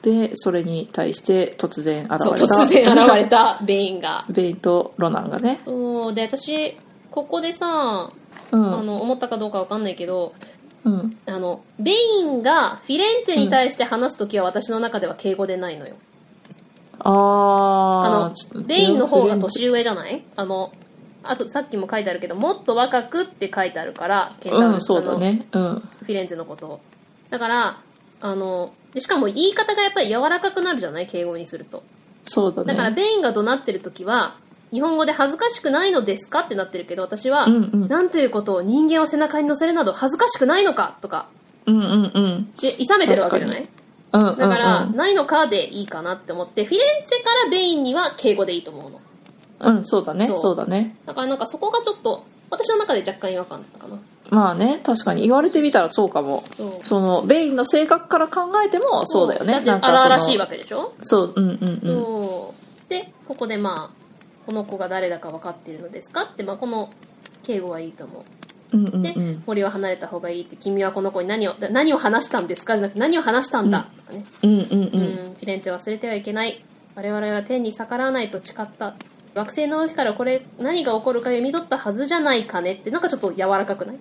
[0.00, 2.24] でそれに対して突然現れた。
[2.24, 4.24] 突然現れた ベインが。
[4.30, 5.60] ベイとロナンがね。
[5.66, 6.78] そうで私
[7.10, 8.10] ここでさ、
[8.50, 8.78] うん。
[8.78, 10.32] あの思ったかどうかわかんないけど
[10.84, 11.18] うん。
[11.26, 15.96] あのベインがフィレンツェに対して話す時は私の中では敬語でないのよ、
[17.04, 20.24] ああのベインの方が年上じゃない？
[20.36, 20.72] あの
[21.24, 25.46] あとさっきも書いてあるけどもっと若くって書いてあるからケンタウルスね。
[25.52, 25.88] うん。
[26.00, 26.66] フィレンツェのこと。
[26.66, 26.80] を
[27.30, 27.80] だから
[28.20, 31.06] あのでしかも言い方がやっぱり柔らかくなるじゃない？
[31.06, 31.82] 敬語にすると。
[32.24, 32.68] そうだね。
[32.68, 34.36] だからベインが怒鳴ってる時は
[34.70, 36.40] 日本語で恥ずかしくないのですか？
[36.40, 37.88] ってなってるけど私は、うんうん。
[37.88, 40.98] なんということを人間を背中に乗せるなど恥ずかしくないのか？
[41.00, 41.28] とか。
[41.66, 41.84] うんうん
[42.14, 42.52] うん。
[42.60, 43.68] で諌めてるわけじゃない？
[44.12, 49.00] うんうんだから、うんないのかでいいかなって思ってフィレンツェからベインには敬語でいいと思うの。
[49.60, 50.56] うんそうだねそう。
[50.56, 50.96] だね。
[51.06, 54.00] だからなんかそこがちょっと私の中で若干違和感だったかな。
[54.30, 56.44] まあね確かに言われてみたらそうかも。
[56.84, 59.28] そのベインの性格から考えてもそう。
[59.28, 59.58] だよね。
[59.58, 60.94] ってなんかその荒々しいわけでしょ？
[61.02, 62.88] そううんうんうん。
[62.88, 64.02] でここでまあ
[64.44, 66.24] この子が誰だか分かっているのですか？
[66.24, 66.90] って、まあ、この
[67.44, 68.22] 敬語はいいと思う
[68.72, 69.42] うんうんで、うん。
[69.46, 72.76] 森を離れた方がいいって君はこの子に何を何を話したんですか？
[72.76, 74.88] じゃなくて何を話したんだ、とかね、うんうんううんん、
[75.34, 76.64] フィレンツェ忘れてはいけない。
[76.94, 78.94] 我々は天に逆らわないと誓った。
[79.34, 83.96] 惑星の上からこれ何が起こるか読み取ったはずじゃないかねってなんかちょっと柔らかくない？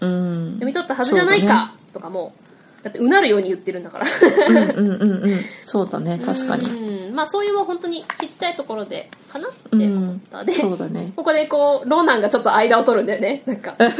[0.00, 0.46] うん。
[0.52, 2.32] 読み取ったはずじゃないか、とかも
[2.82, 4.06] だってうなるように言ってるんだから。
[4.48, 5.44] うんうんうんうん。
[5.62, 6.68] そうだね確かに。
[6.68, 11.12] うんまあそういうもう本当にちっちゃいところでかなって思った、でそうだね。
[11.16, 13.42] ここでこうローナンがちょっと間を取るんだよね。
[13.46, 13.94] なんかいやあ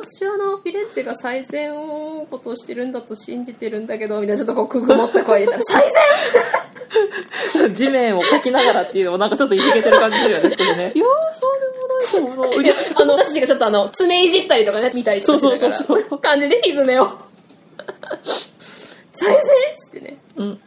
[0.00, 5.84] 私はあのフィレンツェが最善をことをしてるんだと信じてるんだけどみたいなちょっとこうくぐもった声でたら最
[7.52, 7.74] 善！
[7.74, 10.92] 地面を書きながらっていうのもなんかちょっといじけてる感じするよね それね。
[10.94, 17.26] いやーそうでもないと思ういやあの私たちがちょっとあの爪いじったりとかね見たりとかそうそうそう感じでひずめを
[19.12, 19.42] 最善っ
[19.86, 20.18] つってね。
[20.36, 20.60] うん。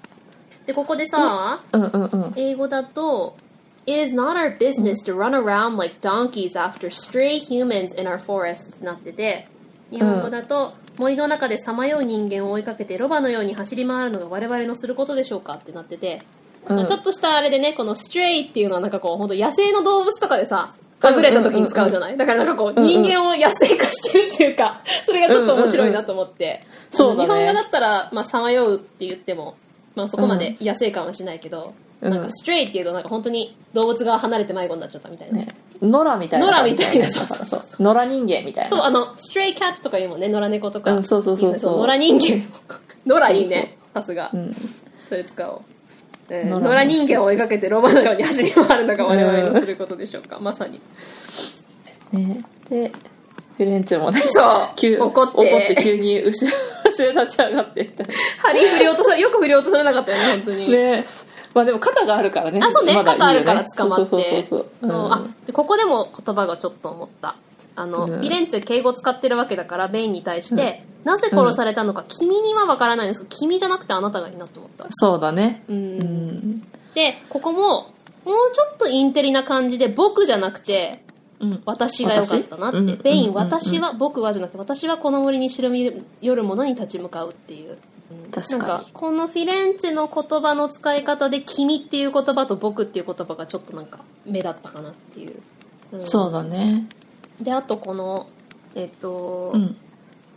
[0.66, 2.34] でここでさうんうんうん。
[2.36, 3.36] 英語だと
[3.86, 8.20] It is not our business to run around like donkeys after stray humans in our
[8.20, 9.48] forest ってなってて
[9.90, 16.22] 日本語だと、森の中でさまよう人間を追いかけてロバのように走り回るのが我々のすることでしょうかってなってて、
[16.68, 16.76] うん。
[16.76, 20.70] まあちょっとしたあれでねこのストレイっていうのはなんかこう本当野生の動物とかでさ
[21.02, 26.62] はぐれた時に使うじゃない、だからなんかこう人間を野生化してるっていうか それがちょっと面白いなと思って、
[26.92, 29.56] そう日本語だったらまあさまようって言っても、
[29.96, 35.48] まあ、そこまで野生感はしないけど、うんなんかストレイっていうとなんか本当に動物が離れて迷子になっちゃったみたいな、ね
[35.82, 40.92] 野良みたいな野良みたいなそうそうそう野良人間みたいなそう、あの、ストレイキャットとか言うもんね、野良猫とか。
[40.92, 42.46] うんそうそうそうそう野良人間。
[43.06, 43.78] 野良いいね。
[43.94, 44.38] さすがう。
[44.38, 44.54] ん
[45.08, 45.62] それ使おう。
[46.30, 47.02] えー野良人。
[47.02, 50.82] 間を追いかけてロバのように走り回るのが我々のすることでしょうか、まさに。
[52.12, 52.44] ね。
[52.70, 52.92] で
[53.58, 54.70] フィレンツェもねそう。
[54.76, 55.38] 急怒って。
[55.38, 58.04] 怒って急に後ろ後ろに立ち上がってみた。
[58.04, 58.08] い
[58.38, 60.72] 針振り落とされ、よく振り落とされなかったよね、本当に。
[60.72, 61.06] なね。
[61.54, 62.60] まあでも肩があるからね。
[62.64, 64.06] あ、そうね、まだいいよ肩あるから捕まって。
[64.10, 64.90] そうそうそうそう。
[64.90, 65.10] そう。
[65.12, 67.36] あでここでも言葉がちょっと思った。
[67.80, 74.86] あの、うんフィレンツェ敬語使ってるわけだから、ベインに対して、なぜ殺されたのか、君にはわからないんですけど、君じゃなくてあなたがいいなと思った。
[74.90, 75.64] そうだね。
[75.70, 75.78] うん。
[75.78, 76.62] うん。
[76.94, 77.94] で、ここも、
[78.26, 81.04] もうちょっとインテリな感じで、僕じゃなくて、
[81.40, 81.64] うん。
[81.66, 83.02] 私が良かったなって。
[83.02, 83.52] ベイン、うんうんうん。
[83.52, 87.78] 私は、僕はじゃなくて、私はこの森に白み寄るものに立ち向かうっていう。
[88.12, 88.32] なん。
[88.32, 95.42] 確かか、このフィレンツェの言葉の使い方で、君っていう言葉と僕っていう言葉がちょっとなんか、目立ったかなっていう。
[95.94, 96.00] うん。
[96.00, 96.90] にそうだね
[97.42, 98.28] で、あとこの、
[98.76, 99.78] えっと、うん。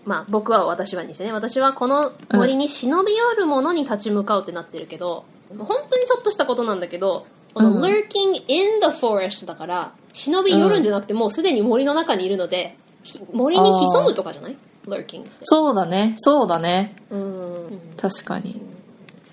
[0.04, 5.24] まあ、僕は私はにしてね、私はこの森に忍び寄るものに立ち向かうってなってるけど、
[5.56, 7.84] 本当にちょっとしたことなんだけど、このうん。
[7.84, 14.56] lurking in the forest だから、忍び寄るんじゃなくて、もうすでに森の中にいるので、ひ森に潜むとかじゃない
[14.86, 15.24] ?lurking。
[15.42, 16.14] そうだね。
[16.18, 16.96] そうだね。
[17.10, 17.80] うん。
[17.96, 18.60] 確かに。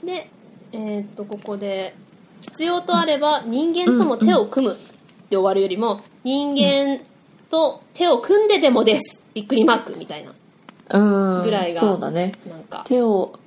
[0.03, 0.29] で、
[0.71, 1.95] えーっと、ここで、
[2.41, 4.77] 必要とあれば人間とも手を組む
[5.29, 7.01] で終わるよりも、人間
[7.49, 9.19] と手を組んででもです。
[9.33, 10.33] びっくりマークみたいな。
[10.91, 12.83] うんぐらいがそうだねなんか。
[12.87, 13.39] 手を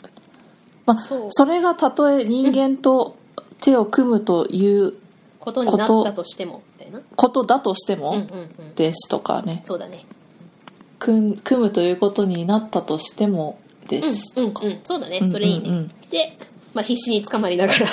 [0.87, 3.17] まあそうそれがたとえ人間と
[3.61, 4.95] 手を組むという
[5.41, 7.01] ことになったとしても、みたいな。
[7.17, 8.75] ことだとしてもうんうんうん。
[8.75, 10.05] ですとかねそうだね。
[10.99, 13.59] 組むということになったとしても
[13.89, 14.81] ですうんうんうん。
[14.85, 15.19] そうだね。
[15.23, 15.69] うんそれいいね。
[15.69, 16.37] うんで、
[16.75, 17.87] まあ、必死に捕まりながら、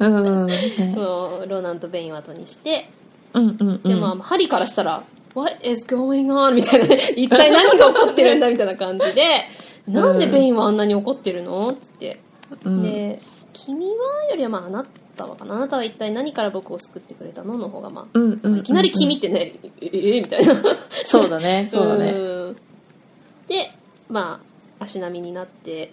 [0.00, 2.88] うんうんね ロナンとベインを後にして、
[3.34, 5.02] うんうんうんでも、ハリーからしたら、
[5.34, 6.54] What is going on?
[6.54, 9.44] みたいなね、一体何が起こってるんだみたいな感じで、
[9.86, 11.70] なんでベインはあんなに怒ってるの？
[11.70, 12.20] って。
[12.64, 12.82] うん。
[12.82, 13.20] で、
[13.52, 13.92] 君は
[14.30, 14.84] よりはまああな
[15.16, 15.56] たはかな？
[15.56, 17.56] あなたは一体何から僕を救ってくれたの？
[17.58, 18.58] の方がまあ、うんうんうん。
[18.58, 20.62] いきなり君ってね、えええみたいな。
[21.04, 21.68] そうだね。
[21.72, 22.12] そうだね。
[22.12, 22.56] うん
[23.48, 23.70] で、
[24.10, 24.42] ま
[24.78, 25.92] あ、足並みになって、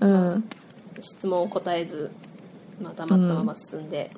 [0.00, 0.44] うん。
[0.98, 2.10] 質問を答えず、
[2.82, 4.10] まあ、黙ったまま進んで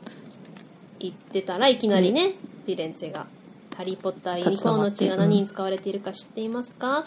[0.99, 2.35] 行ってたら、いきなりね、
[2.65, 3.27] フィレンツェが
[3.79, 7.05] 「ハリー・ポッターユニコーンの血が何に使われているか知っていますか?」っ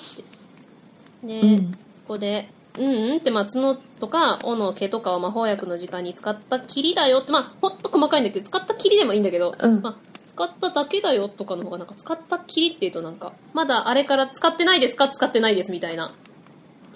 [1.21, 1.71] てで、うん。
[1.71, 1.77] こ
[2.07, 2.49] こで
[2.79, 9.81] 「うんうん」って、まあ、角とか斧の毛とかを魔法薬の時間に使った霧だよってまあほんと細かいんだけど使った霧でもいいんだけど、うん。
[9.81, 9.95] まあ、
[10.25, 15.09] 使っただけだよとかの方がなんか使った霧っていうとなんかまだあれから使ってないですか？
[15.09, 16.13] 使ってないですみたいな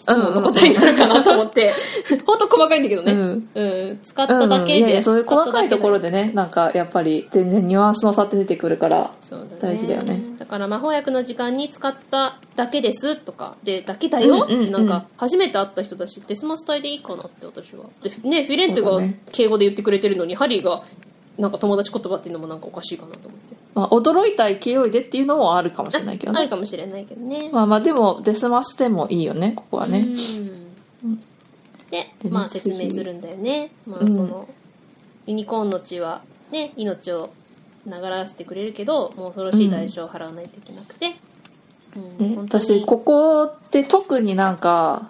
[0.06, 1.74] 質問の答えになるかなと思って、
[2.26, 3.14] ほんと細かいんだけどね。
[3.14, 4.00] うんうん。
[4.06, 4.82] 使っただけで。
[4.84, 6.06] うんいやそういう細かいところで。
[6.06, 9.12] でねなんかやっぱり全然ニュアンスの差って出てくるから。
[9.60, 10.22] 大事だよね。
[10.38, 17.86] だから魔法薬の時間に使っただけですとか、で、だけだよってなんか、初めて会った人だし、デスマス隊でいいかなって私は。
[18.04, 19.02] で、ね、フィレンツェが
[19.32, 20.84] 敬語で言ってくれてるのに、ハリーが、
[21.38, 23.56] なんか友達言葉っていうのもなんかおかしいかなと思って。
[23.74, 27.50] まあ、驚いた勢いでっていうのもあるかもしれないけどあるねかもしれないけどね。
[27.52, 30.00] まあまあでもデスマスでもいいよねここはね。
[30.00, 31.18] うん。
[31.90, 33.72] で、でねまあ説明するんだよね。
[33.86, 34.14] まあうん。
[34.14, 34.48] その、
[35.26, 36.22] ユニコーンの血は
[36.52, 37.32] ね、命を
[37.86, 41.18] 流らせてくれるけど、もう恐ろしい代償を払わないといけなくて。
[41.98, 42.30] うん。
[42.30, 42.64] ね、本当に。
[42.64, 45.10] 私ここって特になんか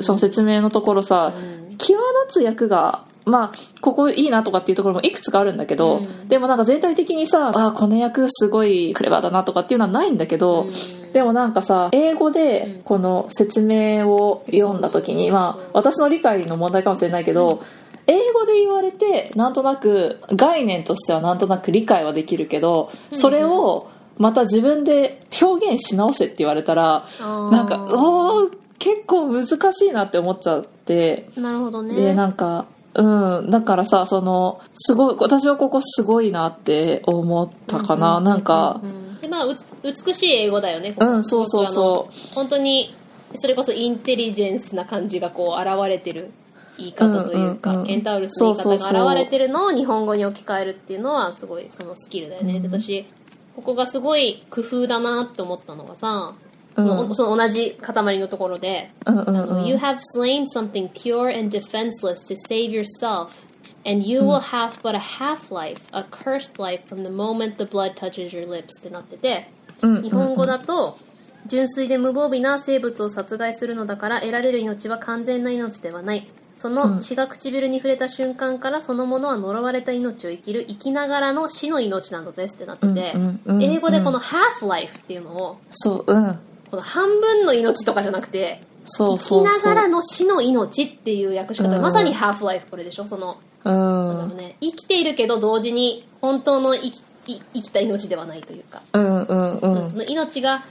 [0.00, 1.76] その説明のところさ、うん。
[1.76, 6.28] 際立つ役がまあここいいなとかっていうところもいくつかあるんだけど、うん。
[6.28, 11.12] でもなんか全体的にさあーこの役すごいクレバーだなとかっていうのはないんだけど、うん。
[11.12, 12.32] でもなんかさ英語うん。
[12.32, 17.62] でこの説明を読んだ時に、まあ私の理解の問題かもしれないけど、
[18.06, 23.88] 英語で言われてなんとなく概念としてはなんとなく理解はできるけどそれを
[24.18, 31.28] また自分で表現し直せって言われたらなんかおー結構難しいなって思っちゃって。
[31.36, 31.94] なるほどね。
[31.94, 39.46] でなんかうんだからさそのすごい私はここすごいなって思ったかな、なんかうんでまあ、
[39.82, 40.94] 美しい英語だよね。
[40.98, 42.34] うんそうそうそう。
[42.34, 42.94] 本当に、
[43.34, 46.30] それこそインテリジェンスな感じがこう現れてる
[46.78, 52.56] 言い方というか、うんうんうんケンタウルスの言い方が現れてるのを日本語に置き換えるっていうのはすごいそのスキルだよね。
[52.56, 52.62] うん。
[52.62, 53.06] で私、
[53.54, 56.32] ここがすごい工夫だなって思ったのがさ、
[56.74, 63.46] そのその同じ塊のところで、うんうんあのうん You have slain something pure and defenseless to save yourself,
[63.84, 67.64] and you will have but a half life, a cursed life from the moment the
[67.64, 69.48] blood touches your lips ってなってて、
[69.82, 70.98] うん日本語だと、
[71.46, 76.26] 純粋で無防備な生物を殺害するのだから得られる命は完全な命ではない。
[76.58, 86.38] その血が唇に触れた瞬間からそのものは呪われた命を生きる生きながらの死の命なのですってなってて、うんうんうん英語でこの half life っていうのを、そううん
[86.70, 89.58] この半分の命とかじゃなくて、そう生そうそう。
[89.60, 91.82] きながらの死の命っていう訳し方、うん。
[91.82, 93.06] まさにハーフライフこれでしょ？
[93.06, 94.36] その、うん。
[94.36, 99.90] ね、生きているけど同時に本当の生きい生きた命ではないというか、うんうんうん。
[99.90, 100.64] その命が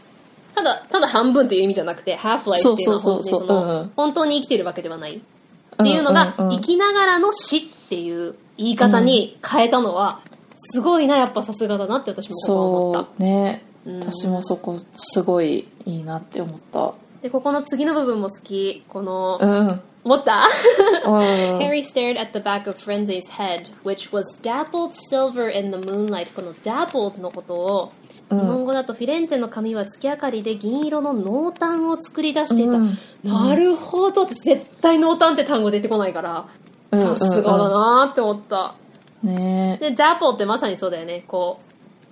[0.55, 5.17] ただただ半分という意味じゃなくてハーフライフっていうのは本当に生きているわけではない。
[5.17, 5.21] っ
[5.81, 10.19] ていうのが、生きながらの死っていう言い方に変えたのは、
[10.73, 13.01] すごいなやっぱさすがだなって私も思った。
[13.03, 13.63] そうね。
[13.63, 16.93] うん私もそこすごいいいなって思った。
[17.21, 18.83] でここの次の部分も好き。
[18.87, 19.81] この、うん。
[20.05, 20.47] 思った？
[21.05, 21.13] うん。
[21.59, 26.33] Harry stared at the back of Frenzy's head, which was dappled silver in the moonlight.
[26.33, 27.91] この dappled のことを、
[28.29, 32.71] 日本語だとフィレンツェの髪は月明かりで銀色の濃淡を作り出していた。
[32.73, 32.97] うん。
[33.23, 34.23] なるほど。
[34.23, 36.47] って絶対濃淡って単語出てこないから、
[36.93, 38.75] さすがだなって思った。
[39.23, 39.77] ね。
[39.81, 41.23] で、dapple ってまさにそうだよね。
[41.27, 41.59] こ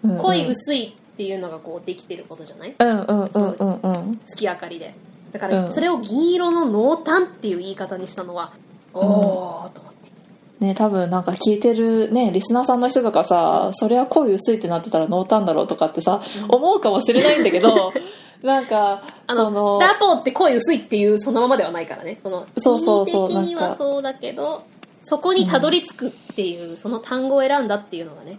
[0.04, 2.76] う、濃い薄いっていうのがこうできてることじゃない？
[2.78, 2.98] うんうん
[3.34, 4.94] うんうんうん月明かりで。
[5.32, 8.52] だかうんらそれを銀色の濃淡っていう言い方にしたのは、
[8.94, 10.12] おーと思って。
[10.60, 17.92] ね多分なんか聞いてるねリスナーさんの人とかさそれは濃い薄いってなってたら濃淡だろうとかってさ思うかもしれないんだけど
[18.44, 22.20] なんかあの、そのダポって濃い薄いっていうそのままではないからね。
[22.22, 24.62] その、そうそうそう的にはそうだけど、
[25.02, 28.38] そこにたどり着くっていう、その単語を選んだっていうのがね。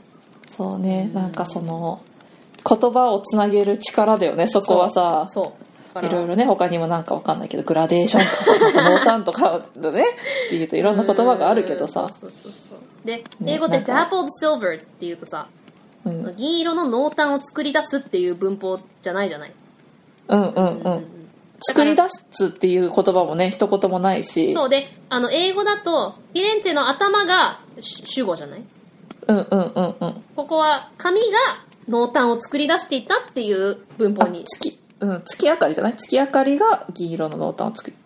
[0.49, 2.01] そうねなんかその
[2.67, 5.25] 言葉をつなげる力だよねそこはさ。
[5.29, 6.05] そう。
[6.07, 10.05] いろいろね他にもなんかわかんないけどグラデーションとかさ濃淡とかのね
[10.47, 12.03] っていうといろんな言葉があるけどさ。
[12.03, 12.79] うんそうそうそうそう。
[13.07, 15.47] で、英語で dappled silver っていうとさ、
[16.05, 16.37] うん。
[16.37, 19.53] 銀色の濃淡を作り出すっていう文法じゃないじゃない？
[20.29, 21.05] うんうんうん。
[21.61, 24.53] 作り出すっていう言葉もね一言もないし。
[24.53, 28.63] そうで、あの、英語だと、フィレンツェの頭が主主語じゃない？
[29.27, 30.25] うんうんうんうん。
[30.37, 31.27] ここは紙が
[31.89, 34.79] 濃淡を作り出していたっていう文法あに月。
[35.01, 35.97] うん月明かりじゃない？
[35.97, 37.97] 月明かりが銀色の濃淡を作り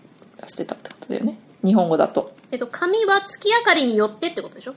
[0.40, 1.38] 出してたってことだよね。
[1.64, 2.34] 日本語だと。
[2.50, 4.74] えっと、紙は月明かりによってってことでしょ？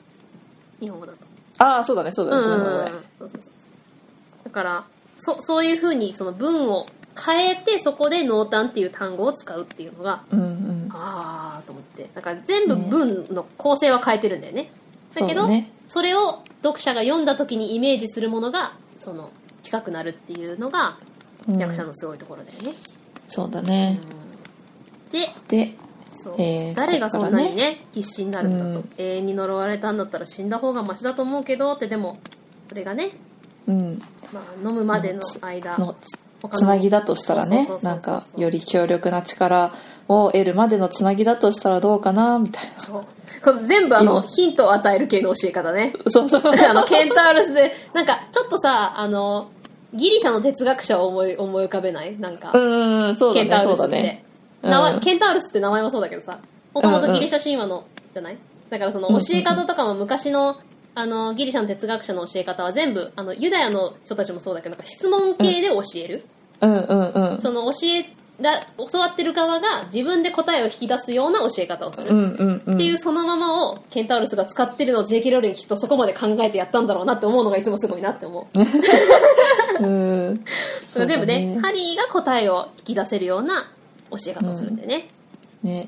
[0.80, 1.20] 日本語だと。
[1.58, 3.54] ああそうだねそうだね、うんうんそうそうそう
[4.46, 4.86] だから、
[5.18, 6.86] そ、そういうふうにその文を
[7.26, 10.90] 変えて、そこで濃淡っていう単語を使うっていうのが、うんうん。
[10.92, 12.10] あーと思って。
[12.14, 14.72] だから全部文の構成は変えてるんだよね。
[15.14, 15.48] だけど、
[15.88, 18.74] それを読者が読んだ時にイメージするものが、
[19.06, 19.30] その、
[19.62, 20.98] 近くなるっていうのが、
[21.48, 21.58] うん。
[21.58, 22.74] 役者のすごいところだよね。
[23.28, 24.00] そうだね、
[25.12, 25.76] で、で
[26.12, 27.86] そう、えー誰がそんなにこね。
[27.92, 28.90] 必死になるんだと、うん。
[28.98, 32.18] 永遠に呪われたんだったら死んだ方がマシだと思うけどってでも
[32.68, 33.12] それがね、
[33.68, 34.02] うん。
[34.34, 35.78] まあ、飲むまでの間。
[35.78, 35.96] の
[36.54, 39.74] つなぎだとしたらねなんかより強力な力
[40.08, 42.80] を得るまでのつなぎだとしたらどうかなみたいな。
[42.80, 43.02] そう。
[43.44, 44.28] これ全部あの今。
[44.28, 45.94] ヒントを与える系の教え方ね。
[46.08, 46.42] そうそう。
[46.46, 49.48] あのケンタウルスでなんかちょっとさあの
[49.94, 52.20] ギリシャの哲学者を思い思い浮かべない？
[52.20, 54.24] なんか、うんうんそうだケンタねそうウルスって、だね。
[54.62, 55.00] 名前うん。
[55.00, 56.38] ケンタウルスって名前もそうだけどさ
[56.74, 57.84] もともとギリシャ神話の、
[58.14, 58.38] じゃない？
[58.70, 60.58] だからその教え方とかも昔の
[60.96, 66.26] あのギリシャの哲学者の教え方は全部あのユダヤの人たちもそうだけどなんか質問系で教える、
[66.62, 66.72] うん。
[66.72, 72.76] うんうんその教えら教わってる側が自分で答えを引き出すような教え方をする、うんうんうん。
[72.76, 75.32] っていうそのままをケンタウルスが使ってるのを J.K.
[75.32, 78.60] ローリングきっとそこまで考えてやったんだろうなって思うのがいつもすごいなって思う。
[79.80, 79.88] う
[80.32, 80.44] ん。
[80.92, 83.72] それ全部ねねハリーが答えを引き出せるような
[84.12, 85.08] 教え方をするんだよね。
[85.64, 85.88] ね。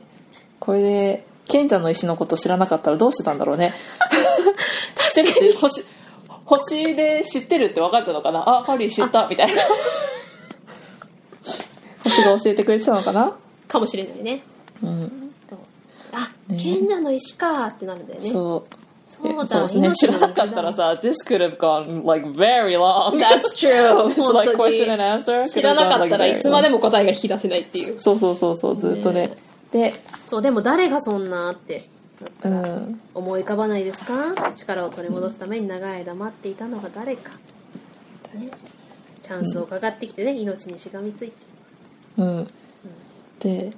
[0.59, 3.73] これで賢者の石のこと知らなかったらどうしてたんだろうね
[5.13, 5.85] 知ってるって星
[6.45, 8.39] 星で知ってるって分かったのかな？
[8.47, 9.61] あハリー知ったみたいな
[12.03, 13.33] 星が教えてくれてたのかな？
[13.67, 14.43] かもしれないね。
[14.81, 15.33] うん
[16.13, 18.29] あ、ね賢者の石かーってなるんだよね。
[18.29, 18.75] そう
[19.09, 23.17] そうだ、そうね、知らなかったらさ、This could have gone like very long.
[23.19, 24.13] That's true.
[24.13, 25.43] It's like question and answer.
[25.49, 26.75] 知らなかったらいつまでも。
[26.75, 27.99] も答えが引き出せないっていう。
[27.99, 29.31] そうそうそうそう、ずっとね。
[29.71, 29.93] で、
[30.27, 31.89] そう、でも誰がそんなって
[32.43, 32.99] うん。
[33.13, 34.51] 思い浮かばないですか？
[34.55, 37.31] 力を取り戻すために長い間待っていたのが誰か。
[38.33, 38.49] ね。
[39.21, 41.33] チャンスをかかってきてね、命にしがみついて。
[42.17, 42.47] うん。
[43.39, 43.69] で、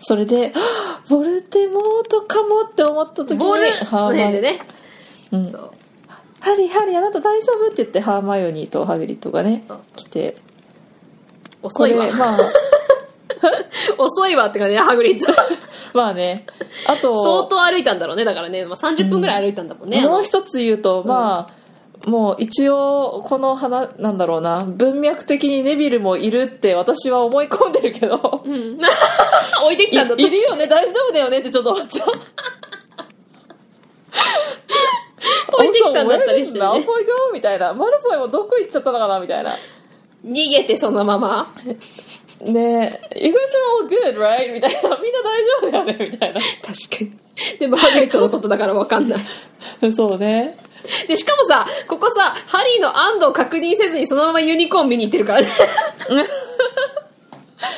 [0.00, 4.60] それで、は ぁボルテモートかもって思った時に、ボールのハーマイ辺でね。
[5.32, 5.70] うんそう。
[6.40, 7.66] ハリー、ハリー、あなた大丈夫？
[7.66, 10.36] って言って、ハーマイオニーとハグリッドがねそう、来て、
[11.62, 12.38] 遅いわこれまあ
[13.98, 15.32] 遅いわって感じねハグリッド。
[15.92, 16.46] まあね。
[16.86, 28.78] あと相当歩いたんだろうねだからね、まあ、30分ぐらい歩いたんだもんね、もう一つ言うと、まあ、もう一応、この花、なんだろうな、文脈的にネビルもいるって私は思い込んでるけど、うん。
[29.62, 32.08] 置いてきいたんだいるよね、大丈夫だよねってちょっと思っちゃう。
[35.54, 36.64] 置いてきたんだったりしてね。
[36.64, 37.04] マルフォイ?
[37.32, 37.72] みたいな。
[37.72, 39.56] マルフォイもどこ行っちゃったのかなみたいな。
[40.24, 41.52] 逃げてそのまま
[42.40, 43.38] ねえ、You guys are
[43.80, 44.52] all good, right?
[44.52, 44.80] みたいな。
[45.00, 46.40] みんな大丈夫だよねみたいな。
[46.40, 50.56] 確かにでもハグリッドのことだから分かんないそうね。
[51.08, 55.48] でしかもさここさハリーの安堵を確認せずにそのままユニコーン見に行ってるからね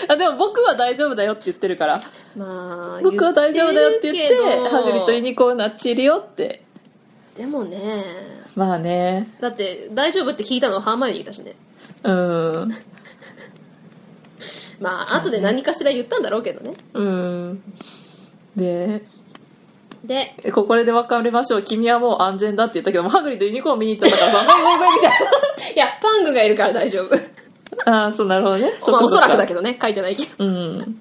[0.08, 2.00] あでも僕は大丈夫だよって言ってるから。
[2.36, 6.62] まあ僕は大丈夫だよって言って、るけどハグリとユニコーンあっちいるよって。
[7.36, 8.04] でもね
[8.56, 9.28] まあね。
[9.40, 11.54] だって大丈夫って聞いたのはハーマイオニーだしね
[12.02, 12.76] うん。
[14.80, 17.62] まあ後で何かしら言ったんだろうけどねうん。
[18.54, 19.04] で、
[20.04, 21.62] でここで分かりましょう。
[21.62, 25.08] 君はもう安全だって言ったけども、ハグリとユニコーン見に行っちゃったからさ、ごめんごめんみた
[25.70, 28.04] いいやパングがいるから大丈夫な。
[28.04, 28.72] ああ、そう、なるほどね。
[28.86, 30.44] まあおそらくだけけどね書いてないけどど。
[30.44, 31.00] うん。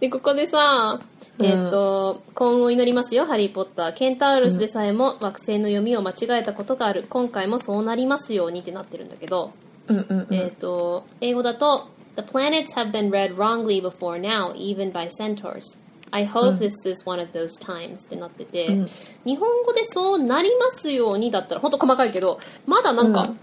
[0.00, 1.00] でここでさ
[1.42, 3.92] えっ、と、幸運を祈りますよ、ハリー・ポッター。
[3.94, 7.06] ケンタウルスでさえも惑星の読みを間違えたことがある。
[7.08, 9.52] 今回もそうなりますようにってなってるんだけど、
[9.88, 10.34] うんうんうん。
[10.34, 11.88] えっ、と、英語だと、
[12.20, 15.64] The planets have been read wrongly before now, even by centaurs.
[16.12, 18.86] I hope this is one of those times ってなってて、うん
[19.24, 23.40] 日本語でそうなりますようにだったら、ほんと細かいけど、まだなんか、うん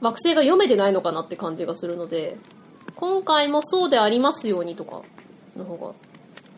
[0.00, 2.36] 惑星が読めてないのかなって感じがするので、
[2.96, 5.02] 今回もそうでありますようにとか
[5.56, 5.92] の方が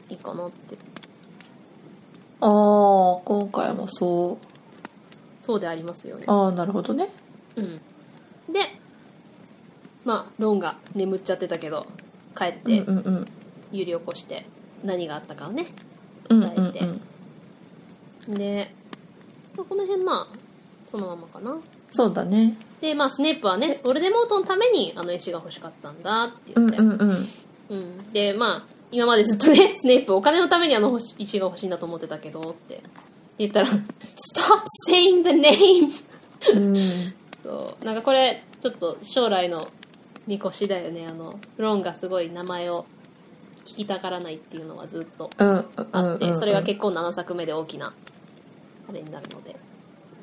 [0.09, 0.79] いいかなって。
[2.41, 4.47] ああ、今回もそう。
[5.45, 6.25] そうでありますよね。
[6.27, 7.11] ああ、なるほどね。
[7.57, 7.81] うん。
[8.51, 8.61] で、
[10.05, 11.87] まあ、ロンが眠っちゃってたけど、
[12.37, 13.29] 帰っうんてうんうん。
[13.73, 14.47] 揺り起こして
[14.85, 15.67] 何があったかをね。
[16.29, 16.79] うんうん伝え
[18.29, 18.75] てで、
[19.57, 20.39] まあこの辺まあ、
[20.87, 21.57] そのままかな。
[21.91, 22.57] そうだね。
[22.81, 27.05] で、まあ、スネープはね、ヴォルデモートのためにあの石が欲しかったんだってうん言って。
[27.05, 27.29] うんうん。
[27.71, 32.83] うんで、まあ、今までずっとね、 スネープお金のためにあの星石が欲しいんだと思ってたけどって
[33.39, 33.83] 言ったら、Stop
[34.89, 35.93] saying the name!
[36.55, 37.15] うん。
[37.43, 39.69] そうなんかこれちょっと将来の
[40.27, 41.07] 見越しだよね。
[41.07, 42.87] あのロンがすごい名前を
[43.65, 47.93] 聞きたがらないっていうのはずっとうんうんあって、うんうんそれが結構7作目で大きな
[48.89, 49.57] あれになるので。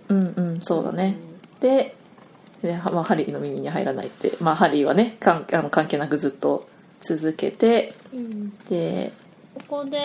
[0.10, 1.16] うんうん、そうだね。
[1.62, 1.96] で、
[2.62, 6.68] ではまあ、ハリーの耳に入らないって、まあ、ハリーはね、かんあの関係なくずっと
[7.00, 8.58] 続けて、うん。
[8.68, 9.14] で、
[9.70, 9.98] ここで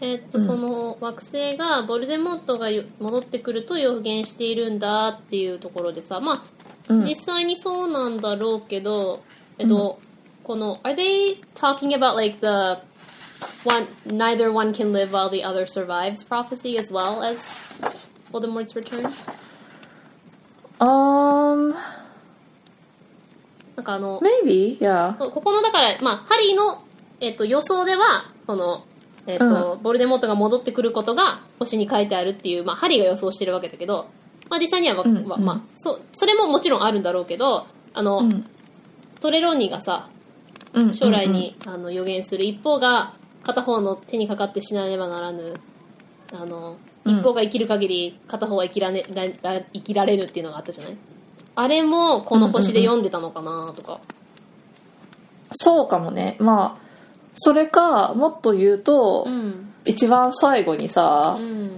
[0.00, 0.46] えっとうん。
[0.46, 6.42] その惑星がボルデモットがよ戻ってくると予言しているんだっていうところでさまあ
[6.88, 9.22] うん実際にそうなんだろうけど、
[9.58, 9.98] えっと、
[10.42, 12.80] この、Are they talking about like the
[13.64, 17.38] one, neither one can live while the other survives prophecy as well as
[18.32, 19.10] Voldemort's return?
[20.78, 21.74] あー
[23.76, 24.78] なんかあの、maybe?
[24.78, 25.16] Yeah.
[25.18, 26.82] ここのだから、まあ、ハリーの、
[27.20, 28.84] えっと、予想では、その、
[29.26, 34.06] えっと、ボルデモートが戻ってくることが星に書いてあるっていう、まあ、ハリーが予想してるわけだけど、
[34.48, 35.26] まあ、実際にはわ、うんうん。
[35.26, 38.44] まあ、そう、それももちろんあるんだろうけど、あの、うん。
[39.20, 40.08] トレロンニがさ、
[40.74, 45.54] うん将来に、あの予言する一方が片方の手にかかって死なねばならぬ
[46.32, 47.18] あのうん。
[47.18, 49.02] 一方が生きる限り片方は生きら,、ね、
[49.42, 50.96] ら生きられるっていうのがあったじゃない？
[51.54, 54.00] あれもこの星で読んでたのかなとか。
[55.52, 56.36] そうかもね。
[56.38, 56.80] まあ、
[57.36, 59.72] それか、もっと言うと、うん。
[59.84, 61.70] 一番最後にさ、うん。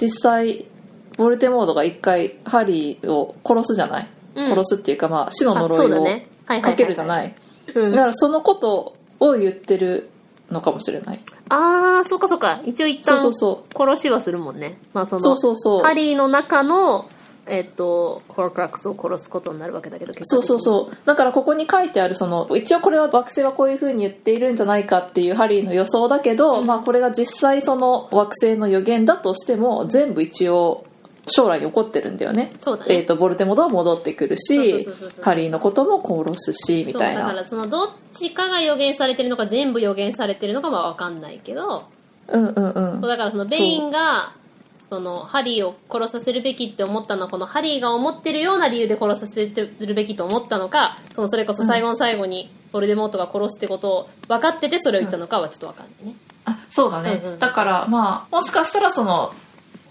[0.00, 0.68] 実際、
[1.16, 4.46] ボルテモードが一回ハリーを殺すじゃない、うん。
[4.48, 6.02] 殺すっていうか、まあ、死のあ呪いをそうだね。
[6.04, 6.26] はいはいはい。
[6.46, 7.34] はいかけるじゃない？
[7.74, 7.92] うん。
[7.92, 10.10] だからそのことを言ってる
[10.50, 11.20] のかもしれない。
[11.48, 12.60] ああそうかそうか。
[12.64, 13.90] 一応一旦そうそうそう。
[13.90, 14.78] 殺しはするもんね。
[14.92, 15.82] まあそのそうそうそう。
[15.82, 17.08] ハリーの中の
[17.48, 20.96] えっとホークラックスを殺すことになるわけだけどそうそうそう。
[21.06, 30.84] だからここに書いてあるその、一応これは惑星はこういう風に言っているんじゃないかっていうハリーの予想だけど、まあこれが実際その惑星の予言だとしても、全部一応
[31.28, 32.52] 将来に起こってるんだよね。
[32.60, 32.96] そうだね。
[32.96, 37.20] えっ、と、ボルテモードは戻ってくるしそうそうそうそう、ハリーのことも殺すし、みたいな。
[37.20, 41.84] そうだからそのどっちかが予言されてるのか全部予言されてるのかは分かんないけど。
[42.28, 43.00] うんうんうん。
[43.00, 43.08] そう。
[43.08, 44.32] だからそのベインが
[44.88, 57.38] そのハリーを殺させるべきって思ったのはこのハリーが思ってるような理由で殺させるべきと思ったのかそのそれこそ最後の最後にボルデモートが殺すってことを分かっててそれを言ったのかはちょっと分かんないね、あそうだね、うんうん。
[57.38, 59.34] だからまあもしかしたらその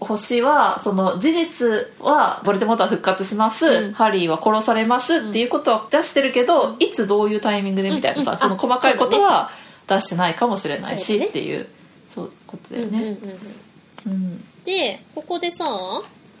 [0.00, 3.92] 星はその事実はボルデモートは復活します、うん。
[3.92, 9.50] ハリーは殺されますっていうことは出してるけど、いつどういうタイミングでみたいなさ、うんうんその細かいことは
[9.86, 11.28] 出してないかもしれないし、そうだね。
[11.30, 11.66] っていう
[12.08, 13.18] そうことだようんうんうんね。
[14.06, 14.12] うん。
[14.12, 14.44] うん。
[14.64, 15.64] でここでさ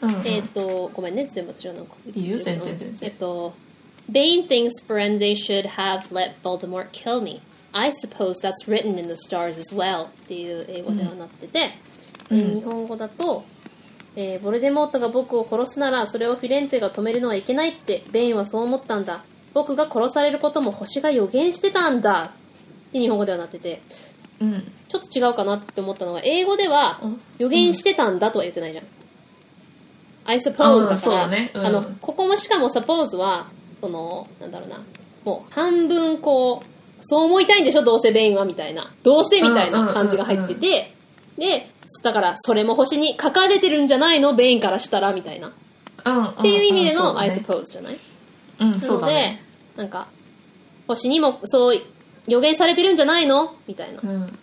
[0.02, 0.26] うんうん。
[0.26, 3.54] えっ、とごめんね全部私はなんかいいよ全然全然えっと
[4.10, 7.40] Bane thinks Firenze should have let Voldemort kill me.
[7.72, 11.72] I suppose that's written in the stars as well っていう英語ではなってて、
[12.30, 12.38] うん。
[12.38, 13.44] えー日本語だと、
[14.16, 19.24] えーボルデモートが僕を殺すならそれをフィレンツェが止めるのはいけないってベインはそう思ったんだ。
[19.54, 22.22] 僕が殺されることも星が予言してたんだ。
[22.88, 23.80] って日本語ではなってて。
[24.40, 24.72] うん。
[24.88, 27.20] ちょっと違うかなって思ったのは英語ではうん。
[27.38, 28.84] 予言してたんだとは言ってないじゃん、
[30.24, 31.50] I suppose だうんそうから、だね。
[31.54, 31.66] うん。
[31.66, 33.46] あのここもしかも suppose は
[33.80, 34.82] そのなんだろうな。
[35.24, 36.66] もう半分こう
[37.00, 38.94] そう思いたいんでしょどうせベインはみたいな。
[39.02, 40.94] どうせみたいな感じが入ってて、
[41.38, 41.70] で
[42.02, 44.34] だからそれも星に書かれてるんじゃないの？
[44.34, 45.48] ベインからしたらみたいな。
[45.48, 45.52] っ
[46.04, 47.98] うんていう意味での、うんそうだ I ね suppose じゃない？
[48.60, 49.42] うんなので、そうだね。
[49.76, 50.06] なんか
[50.86, 51.78] 星にもそう
[52.28, 53.54] 予言されてるんじゃないの？
[53.66, 54.00] みたいな。
[54.02, 54.38] うん。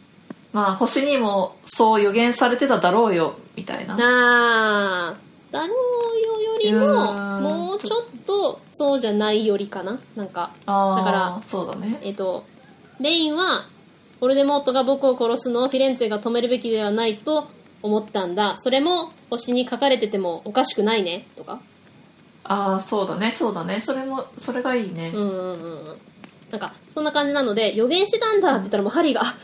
[0.52, 3.96] まあ星にもそう予言されてただろうよみたいな。
[3.96, 10.00] あーだろうよよりうももうちょっとそうじゃないよりかな。
[10.16, 12.00] なんかだからそうだね。
[12.04, 12.44] えっ、と
[13.00, 13.66] メインは
[14.24, 15.64] ボルデモートが僕を殺すの？
[15.64, 17.50] をフィレンツェが止めるべきではないと
[17.82, 18.56] 思ったんだ。
[18.58, 21.28] それも星に書かれててもおかしくないね。
[21.36, 21.60] とか。
[22.46, 23.34] ああそうだね。
[23.34, 23.82] そうだね。
[23.82, 25.98] それもそれがいいね、うんうんうんうん。
[26.52, 29.36] なんかそんな感じなので予言してたんだって言ったらもうハリーがあ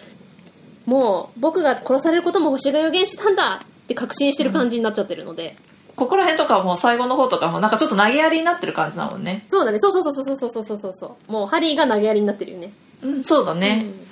[0.86, 5.58] もう僕が殺されることも星が予言してたんだって確信してる感じになっちゃってるので、
[5.98, 9.46] ここら辺とかはもう最後の方とかもなんかちょっと投げやりになってる感じだもんね。
[9.50, 9.80] そうだね。
[9.80, 11.32] そうそうそうそうそうそうそうそうそう。
[11.34, 12.72] もうハリーが投げやりになってるよね。
[13.04, 14.09] うんそうだね、うん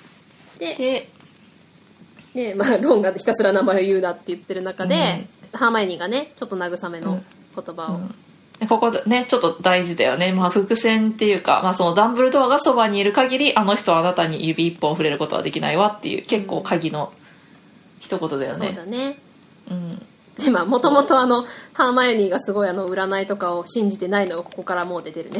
[0.57, 1.09] でで
[2.33, 7.23] で、まあ、ロンがひたすら名前を言うなって言ってる中で、ハーマイオニーがねちょっと慰めの
[7.55, 7.99] 言葉を、
[8.59, 17.11] でここでねちょっと大事だよね、まあ、伏線っていうか、まあ、そのダンブルドアがそばにいる限りあの人はあなたに指一本触れることはできないわっていう結構鍵の
[17.99, 19.19] 一言だよそうねだね。
[19.69, 20.05] うん。
[20.37, 25.39] でまあもともとあのハーマイオニーがすごいあの占いとかを信じてないのがここからもう出てるね。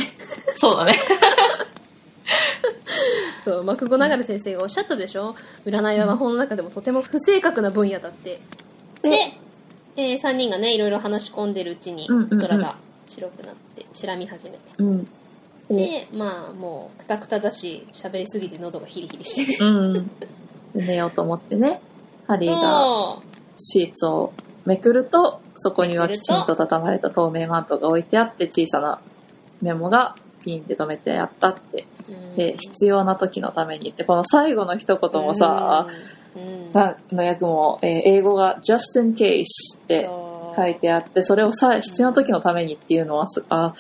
[0.56, 0.96] そうだね
[3.46, 5.36] そうマクゴナガル先生がおっしゃったでしょ？
[5.66, 8.40] 占いは魔法の中でもとても不正確な分野だって。
[9.02, 9.34] で、
[9.96, 12.40] え3人がねいろいろ話し込んでるうちにうんうんうん。
[12.40, 12.76] 空が
[13.08, 15.08] 白くなって白み始めて、うん。
[15.70, 20.28] でまあもうくたくただし喋りすぎて喉がヒリヒリしてうんで
[20.76, 21.82] 寝ようと思ってね
[22.26, 23.22] ハリーがそ
[23.58, 24.32] シーツを
[24.66, 29.00] めくるとそこにはきちんと畳まれた透明マントが置いてあって小さな
[29.62, 30.16] メモが
[30.48, 31.88] ピンって止めてあったって。
[32.10, 32.36] ううん。
[32.36, 35.88] で必要な時のためにってこの最後の一言もさ、
[36.36, 39.44] うの訳も、えー英語が just in case
[39.76, 40.10] って
[40.56, 43.74] 書いてあってそれをさ必要な時のためにっていうのはすあ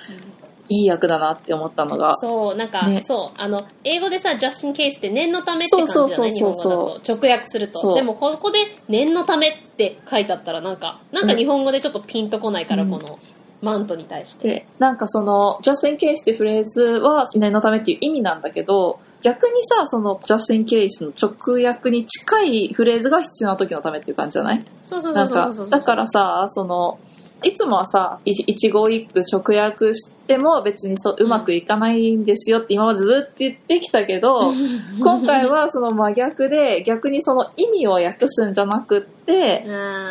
[0.70, 3.02] いい訳だなって思ったのがそうなんか、ね。
[3.04, 3.42] そう。
[3.42, 7.02] あの英語でさ just in case って念のためって感じだね日本語だと。
[7.08, 7.96] 直訳すると。
[7.96, 12.90] でもここで念のためって書いてあったらなんかなんか日本語でちょっとピンとこないから、うん。
[12.90, 13.20] この
[13.62, 24.64] マントに対して、でなんかその just in case ってフレーズは念のためっていう意味なんだけど逆にさその just in case の直訳に近いフレーズが必要な時のためっていう感じじゃない？
[24.86, 27.00] そうそうそうそうそうだからさその
[27.44, 34.52] いつもはさい一語一句直訳しても別にそううまくいかないんですよって今までずっと言ってきたけど、
[35.00, 39.66] 今回はその真逆で逆にその意味を訳すんじゃなくって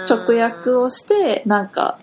[0.08, 1.98] 直訳をしてなんか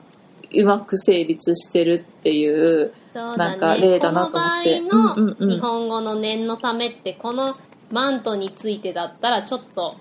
[0.53, 4.81] うまく成立してるっていうそうなんか例だなと思って。
[4.81, 7.55] この場合の日本語の念のためってこの
[7.91, 9.97] マントについてだったらちょっと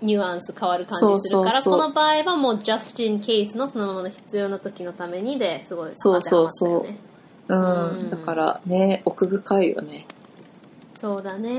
[0.00, 6.84] ニュアンス変わる感じするからこの場合はもう just in case のそのままの必要な時のためにですごいそうそうそう。
[7.48, 8.10] うん、うん。
[8.10, 10.06] だからね奥深いよね。
[10.96, 11.50] そうだね、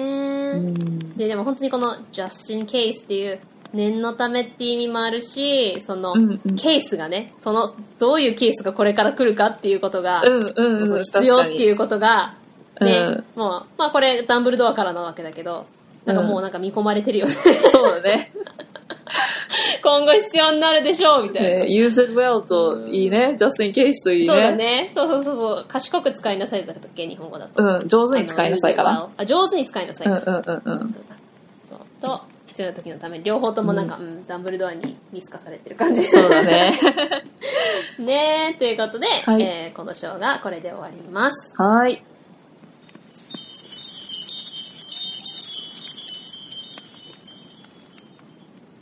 [0.56, 1.18] うん。
[1.18, 3.40] ででも本当にこの just in case っていう
[3.76, 6.56] 念のためっていう意味もあるしその、うんうん。
[6.56, 12.36] ケースがねそのどういうケースがこれから来るかっていうことが、うんうんうん必要っていううことが、
[12.82, 12.98] ね、
[13.36, 13.40] うん。
[13.40, 15.66] もう、まあこれダンブルドアからなわけだけど、
[16.06, 17.34] なんかもうなんか見込まれてるよね。
[17.70, 18.32] そうだね。
[19.84, 21.50] 今後必要になるでしょう、みたいな。
[21.60, 23.36] ね use it well といいね。
[23.40, 24.34] just in case といいね。
[24.34, 24.92] そうだね。
[24.94, 25.66] そうそうそうそう。
[25.68, 27.64] 賢く使いなさいだったっけ、日本語だと。
[27.64, 27.88] うん。
[27.88, 30.08] 上手に使いなさいかなあ上手に使いなさい。
[30.08, 30.24] か。
[30.26, 30.88] うんうんうんうん。
[30.88, 31.16] そうだ
[31.70, 31.80] そう。
[32.02, 32.22] と、
[32.56, 36.04] 必要な時のために、両方ともなんか、うん、ダンブルドアに見透かされてる感じ。
[36.06, 36.80] そうだね
[38.00, 41.52] ねということで、はいえーこのショーがこれで終わります。
[41.54, 42.02] はい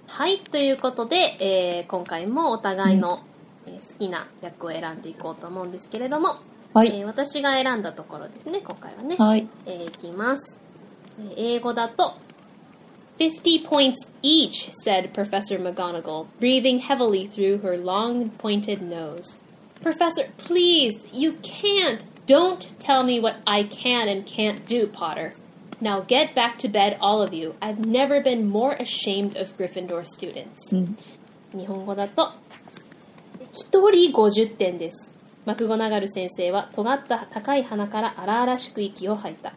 [0.06, 3.24] はい、ということで、えー今回もお互いの、
[3.66, 6.36] えー好きな役を選んでいこうと思うんですけれども、
[6.76, 6.90] はい。
[6.90, 9.16] えー私が選んだところですね、今回はね。
[9.18, 9.48] はい。
[9.66, 10.56] えーいきます。
[11.20, 12.22] えー英語だと、
[13.19, 19.41] 50 points each, said Professor McGonagall, breathing heavily through her long pointed nose.
[19.81, 22.05] Professor, please, you can't.
[22.27, 25.35] Don't tell me what I can and can't do, Potter.
[25.81, 27.55] Now get back to bed, all of you.
[27.63, 30.73] I've never been more ashamed of Gryffindor students.
[30.73, 30.97] うん。
[31.53, 32.33] 日本語だと、
[33.53, 35.11] 一人50点です。
[35.47, 39.55] マクゴナガル先生は尖った高い鼻から荒々しく息を吐いた。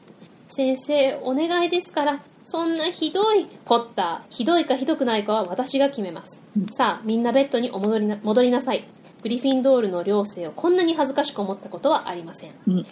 [0.48, 6.39] 先生、お願いですから、 そんなひどい、ポッター、ひどいかひどくないかは私が決めます。
[6.77, 8.85] さあ、みんなベッドにお戻りな戻りなさい。
[9.23, 12.53] グリフィンドールの寮生をこんなに恥ずかしく思ったことはありません。
[12.69, 12.85] うん。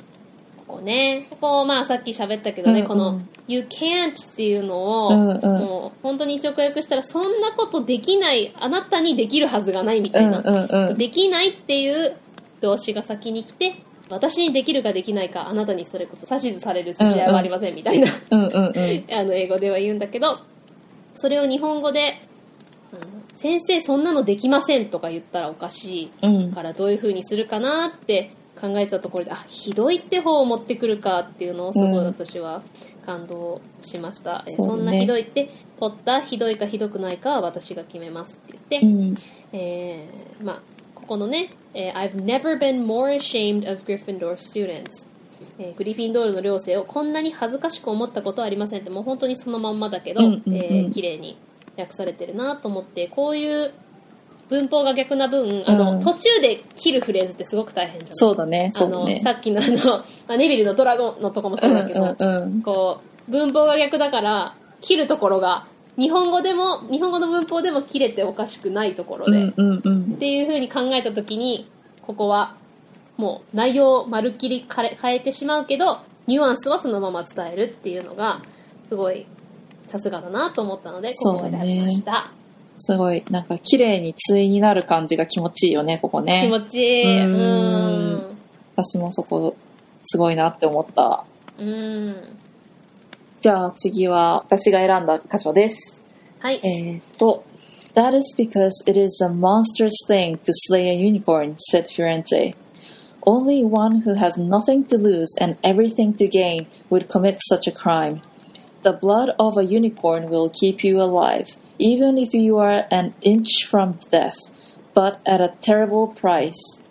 [0.67, 10.43] ここね、ここ、まあさっき喋ったけどね、うんうんこの、You can't っていうのを、うんうんもう本当に直訳したら、そんなことできない、あなたにできるはずがないみたうんいな。
[10.45, 10.99] うんうん。
[10.99, 12.17] できないっていう
[12.61, 13.75] 動詞が先に来て、
[14.11, 18.09] 私にできるかできないか、あなたにそれこそ指図される筋合いはありませんみたいな。
[18.31, 20.39] あの英語では言うんだけど、
[21.17, 22.21] それを日本語で、
[23.37, 26.53] 先生そんなのできませんとか言ったらおかしいうん。
[26.53, 32.63] からどういう風にするかなって考えてたところで、あ、ひどいって方を持ってくるかっていうのをすごいうん私は
[33.05, 34.45] 感動しました。
[34.47, 39.15] うねそんなひどいって、ポッターひどいかひどくないかは私が決めますって言って、うん。
[39.53, 40.63] えーまあ、
[41.05, 45.07] ここのね、えー I've never been more ashamed of Gryffindor students、
[45.59, 51.37] えーグリフィンドールの寮生をこんなに恥ずかしく思ったことはありませんってもう本当にそのまんまだけど、うんうんうんえー綺麗に
[51.77, 53.73] 訳されてるなと思ってこういう
[54.49, 58.15] 文法が逆な分あの、うん途中で切るフレーズってすごく大変じゃない？
[58.15, 58.71] そうだね。
[58.75, 59.21] そあのうだね。
[59.25, 59.99] さっきのあの、
[60.29, 62.63] まあ、ネビルのドラゴンのとこもそうだけど、うんうんうん。
[62.63, 62.99] こ
[63.29, 70.15] う文法が逆だから切るところが日本語でも日本語の文法でも切れておかしくないところで、うんうんうん。
[70.15, 70.19] っ。
[70.19, 71.71] ていう風に考えた時に
[72.03, 72.57] ここは
[73.17, 78.43] もう内容をまるっきり変えてしまうけどニュアンスはそのまま伝えるっていうのが
[78.89, 79.27] すごい
[79.87, 82.33] さすがだなと思ったのでここを選びました、
[82.77, 86.43] すごい、なんか綺麗に対になる感じが気持ちいいよね、ここね。
[86.45, 87.25] 気持ちいい。
[87.27, 87.35] うん。
[87.35, 87.39] う
[88.17, 88.39] ん。
[88.77, 89.57] 私もそこ、
[90.03, 91.25] すごいなって思った。
[91.59, 92.39] うん
[93.44, 96.04] じゃあ次は、私が選んだ箇所です。
[96.40, 97.44] はい、えーっと、
[97.96, 102.54] That is because it is a monstrous thing to slay a unicorn, said Firenze.
[103.26, 107.72] Only one who has nothing to lose and everything to gain would commit such a
[107.72, 108.22] crime.
[108.84, 113.66] The blood of a unicorn will keep you alive, even if you are an inch
[113.68, 114.38] from death,
[114.94, 116.82] but at a terrible price.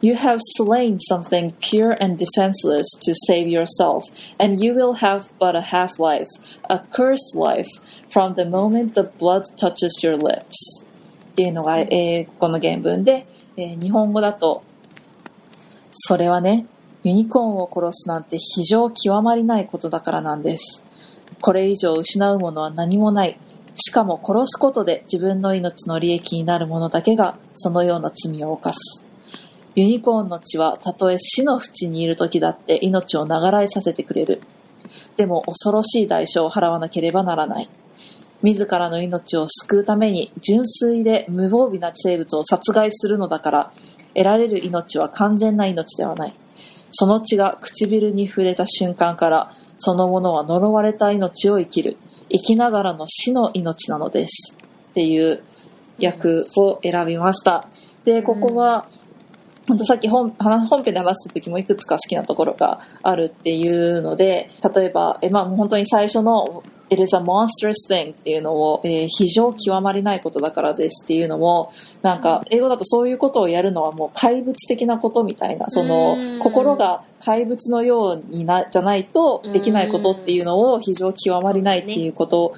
[0.00, 4.04] You have slain something pure and defenseless to save yourself,
[4.38, 6.28] and you will have but a half life,
[6.70, 7.66] a cursed life,
[8.08, 10.84] from the moment the blood touches your lips.
[11.32, 13.26] っていうのが英語の原文で、
[13.56, 14.62] えー日本語だと、
[15.92, 16.66] それはね、
[17.02, 20.84] ユニコーンを殺すなんて非常極まりないことだからなんです。
[21.40, 23.38] これ以上失うものは何もない。
[23.74, 29.07] しかも殺すことで自分の命の利益になる者だけがそのような罪を犯す。
[29.78, 34.40] ユニコーンの血はたとえ死の淵にいる時だって命を流らえさせてくれる。
[35.16, 37.70] でも恐ろしい代償を払わなければならない。
[38.42, 43.72] 自らの命を救うために純粋で無防備な生物を殺害するのだから、
[44.14, 46.34] 得られる命は完全な命ではない。
[46.90, 51.98] その血が唇に触れた瞬間から、そのものは呪われた命を生きる。
[52.30, 54.56] 生きながらの死の命なのです。
[54.90, 55.40] っていう
[56.02, 57.68] 訳を選びました。
[58.04, 58.88] で、ここは、
[59.68, 71.70] 本当さっき本話本編で話した時もいくつか好きなところがあるっていうので、例えば、えまあ本当に最初の It is a monstrous thing っていうのを、えー非常極まりないことだからですっていうのも、
[72.00, 76.38] なんか英語だとそういうことをやるのはもう怪物的なことみたいな、そのうん。
[76.38, 82.54] 心が怪物のようにな、じゃないとできないことっていうのを非常極まりないっていうこと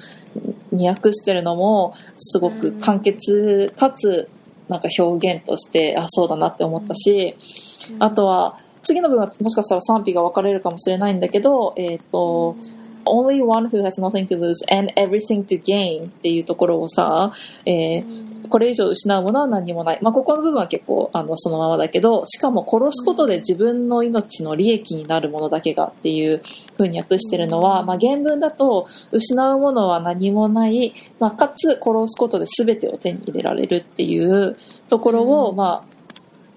[0.71, 4.29] に訳してるのも、すごく簡潔かつ
[4.71, 7.35] なんか表現として、あ、そうだなって思ったし、
[7.99, 12.55] あとは、次の文はもしかしたら賛否が分かれるかもしれないんだけど、えっ、と、
[13.05, 17.31] only one who has nothing to lose and everything to gain っていうところをさ、
[17.65, 19.99] えーこれ以上失うものは何もない。
[20.01, 26.41] まあ、ここの部分は結構、あの、そのままだけど、しかも殺すことで自分の命の利益になるものだけがっていう
[26.77, 34.57] 風に訳してるのは、まあ、原文だと、失うものは何もない、まあ、かつ殺すことで全てを手に入れられるっていう
[34.89, 36.01] ところを、まあ、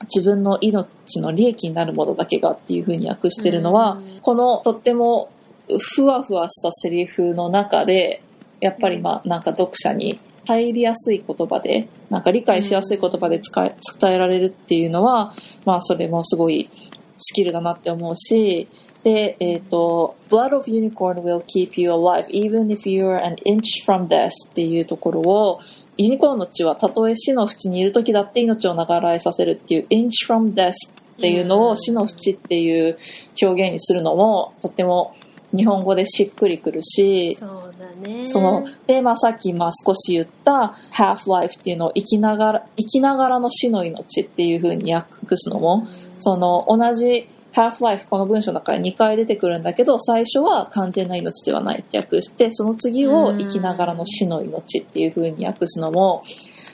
[0.04, 0.86] 自分の命
[1.20, 5.30] の利益になるものだけがっていう風に訳してるのは、このとっても
[5.78, 8.23] ふわふわしたセリフの中で、
[8.61, 15.32] やっぱりまあなんか読者に入りやすい言葉でなんか理解しやすい言葉で伝えられるっていうのは、
[15.65, 16.70] まあそれもすごい
[17.19, 18.69] スキルだなって思うし
[19.03, 25.61] で、えっ、と、Blood of Unicorn will keep you alive even if you're an inch from death っていうところを
[25.97, 32.97] ユニコーンの血はたとえ死の淵にいる時だって命を流らえさせるっていう inch from death っていうのを死の淵っていう
[33.41, 35.15] 表現にするのもとっても
[35.55, 38.24] 日本語でしっくりくるし、そうだね。
[38.24, 45.86] その、で、まあさっきまあ少し言った half-life っていうのを生きながら、生きながらの死の命っていう風に訳すのも、
[46.18, 56.22] その同じ half-life この文章の中に2回出てくるんだけど、最初は完全な命ではないって訳して、その次を生きながらの死の命っていう風に訳すのも、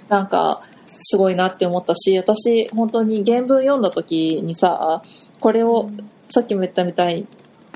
[0.09, 0.63] なんか、
[1.03, 5.03] すごいなって思ったし、私、本当に原文読んだ時にさ、
[5.39, 5.91] これを、
[6.29, 7.27] さっきも言ったみたい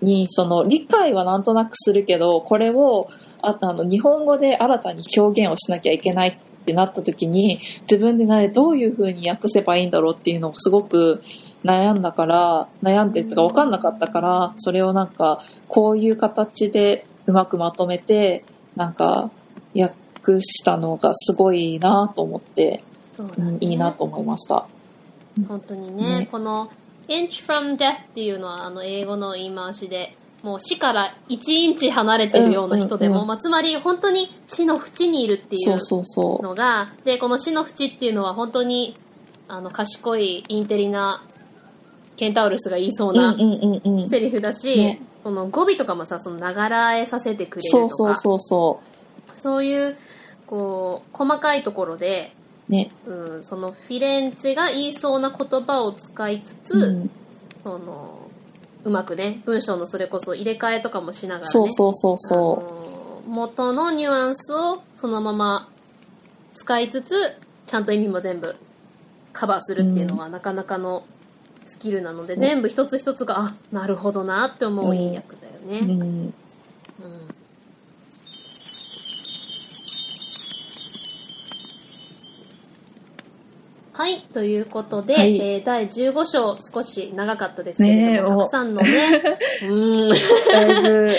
[0.02, 3.08] に、その、理解はなんとなくするけど、これを、
[3.42, 11.22] ああの、日本語で新たに表現をしなきゃいけないってなった時に、自分でね、どういう風に訳せばいいんだろうっていうのをすごく
[11.64, 18.44] 悩んだから、悩んでとか分かんなかったから、それをなんか、こういう形でうまくまとめて、
[18.76, 19.30] なんか、
[19.74, 22.82] 訳したのがすごいなと思って、
[23.18, 24.66] ねうん、いいなと思いました。
[25.48, 26.70] 本当にねねこの
[27.08, 36.42] inch from death っていうのはあの英語の言い回しでもう死から1インチ離れてるような人でも、うんうんうんまあ、つまり本当に死の淵にいるっていそう。
[36.42, 38.96] のがでこの死の淵っていうのは本当に
[39.48, 41.26] あの賢いインテリな
[42.16, 44.10] ケンタウルスが言いそううんなうんうんうん。
[44.10, 48.84] セリフだし、ねこの語尾とかもさそのながらえさせてくれるとかそうそうそう
[49.34, 49.96] そそういう
[50.46, 52.43] こう細かいところで、う。
[52.68, 52.90] ね。
[53.06, 57.10] うん、そのフィレンツェが言いそうな言葉を使いつつ、うん、
[57.62, 58.30] その
[58.84, 65.68] うまくね文章のそれこそ入れ替えとかもしながらねそうそうそうあその元のニュアンスをそのまま
[66.52, 67.14] 使いつつ
[67.66, 68.54] ちゃんと意味も全部
[69.32, 71.04] カバーするっていうのはなかなかの
[71.64, 75.68] スキルなので、全部一つ一つがあなるほどなって思ういい役だよう。
[75.68, 75.80] うね。
[75.80, 76.00] ん。
[76.00, 76.34] うん
[83.96, 85.38] はい、ということで、はい。
[85.40, 88.88] えー第15章少し長かったですけれども、たくさんのね、
[89.62, 91.16] うん、だいぶ、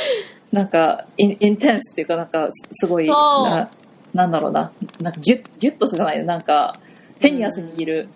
[0.52, 3.70] なんか、インインテンスっていうか、なんか、すごい、な
[4.14, 4.74] なんだろうな。
[5.00, 6.78] なんか、ギュッ、ギュッとじゃないなんか、
[7.20, 8.10] 手に汗握る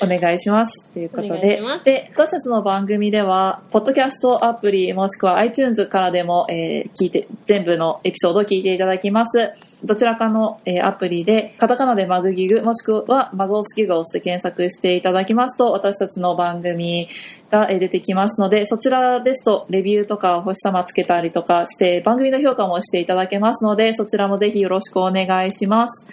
[0.00, 0.88] お願いします。
[0.90, 1.60] ということで。
[1.84, 9.52] で、私たちの番組では、ポッドキャストアプリもしくは iTunes からでも、えー聞いて、全部のエピソードを聞いていただきます。
[9.84, 17.08] どちらかの、えーアプリで、カタカナでマグギグ、もしくはマグオスギグをして検索していただきますと、私たちの番組
[17.50, 26.06] がえー出てきますので、そちらですと、レビューとか星様つけたりとかして、番組の評価もしていただけますので、そちらもぜひよろしくお願いします。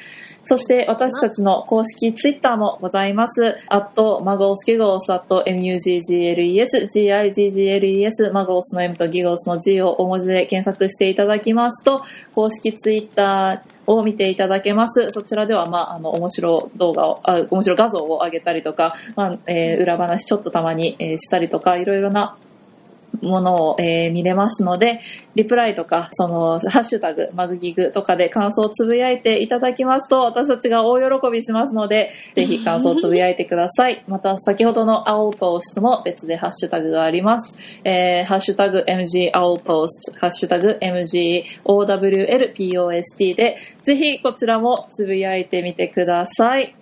[0.43, 3.57] そして私たちの公式ツイッターもございます。
[3.67, 12.01] アットマゴースギゴースアット MUGGLES GIGGLES マゴースの M とギゴースの G を大文字で検索していただきますと
[12.33, 15.11] 公式ツイッターを見ていただけます。
[15.11, 22.37] そちらではまああの面白動画をあ面白画像を上げたりとか、まあえー裏話ちょっとたまに、えーしたりとかいろいろな
[23.21, 24.99] ものを、えー見れますので、
[25.35, 34.03] リプライとか、その、ハッシュタグ、マグギグとかで感想をつぶやいていただきますと、私たちが大喜びしますので、ぜひ感想をつぶやいてください。
[34.07, 37.57] また、先ほどの青ポーストも別でハッシュタグがあります。
[37.83, 46.75] えーハッシュタグ MG 青ポースト、ハッシュタグ MG OWLPOST で、ぜひこちらもつぶやいてみてください。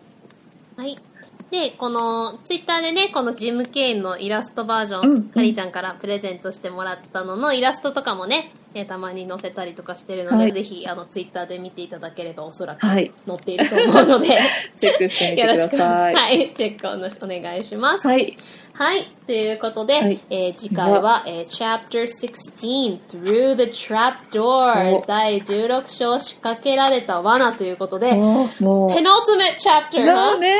[0.75, 1.06] はい。
[1.49, 14.27] で、この、ツイッターでね、このジム・ケインのイラストバージョン、うんうんカリーちゃんからプレゼントしてもらったののイラストとかもね、えーたまに載せたりとかしてるので、はいぜひ、あの、ツイッターで見ていただければおそらくはい載っていると思うので、
[14.75, 15.93] チェックしてみてよろしく、くださ。
[15.93, 18.07] はいい、チェックをお願いします。
[18.07, 18.35] はい。
[18.77, 19.07] はい。
[19.25, 20.19] ということで、はい。
[20.29, 25.03] えー次回は、えー Chapter 16 Through the Trapdoor お。
[25.07, 28.89] 第16章仕掛けられた罠ということで、もう、もう。
[28.91, 30.55] Penultimate Chapter ななね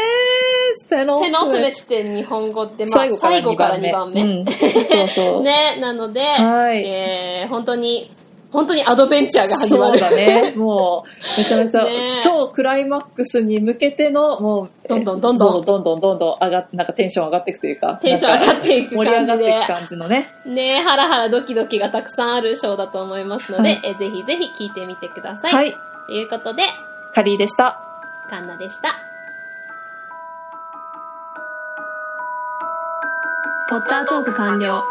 [0.87, 4.21] ー、ペノペノスメって日本語って、まあ、最後から最後から2番目。
[4.23, 4.45] うん。
[4.47, 5.41] そうそう。
[5.45, 6.83] ね、なので、はい。
[6.83, 8.09] えー本当に、
[8.57, 9.99] 本当にアドベンチャーが始まる。
[9.99, 10.53] そうだね。
[10.57, 17.99] もう、めちゃめちゃね、超クライマックスに向けての、もう、どんどんどんどんどんどんどんどん上がっなんかテンション上がっていくというか。
[18.01, 20.33] テンション上がっていく盛り上がっていく感じのね。
[20.47, 25.53] ねハラハラドキドキがたくさんあるショーだと思いますので、はいえーぜひぜひ聞いてみてください。
[25.53, 25.75] はい。
[26.07, 26.63] ということで、
[27.13, 27.79] カリーでした。
[28.27, 28.95] カンナでした。
[33.69, 34.81] ポッタートーク完了。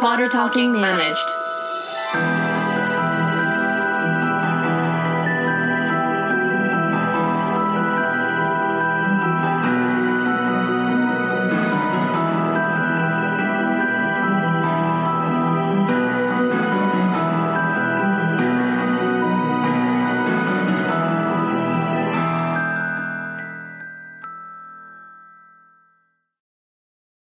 [0.00, 1.28] Potter Talking Managed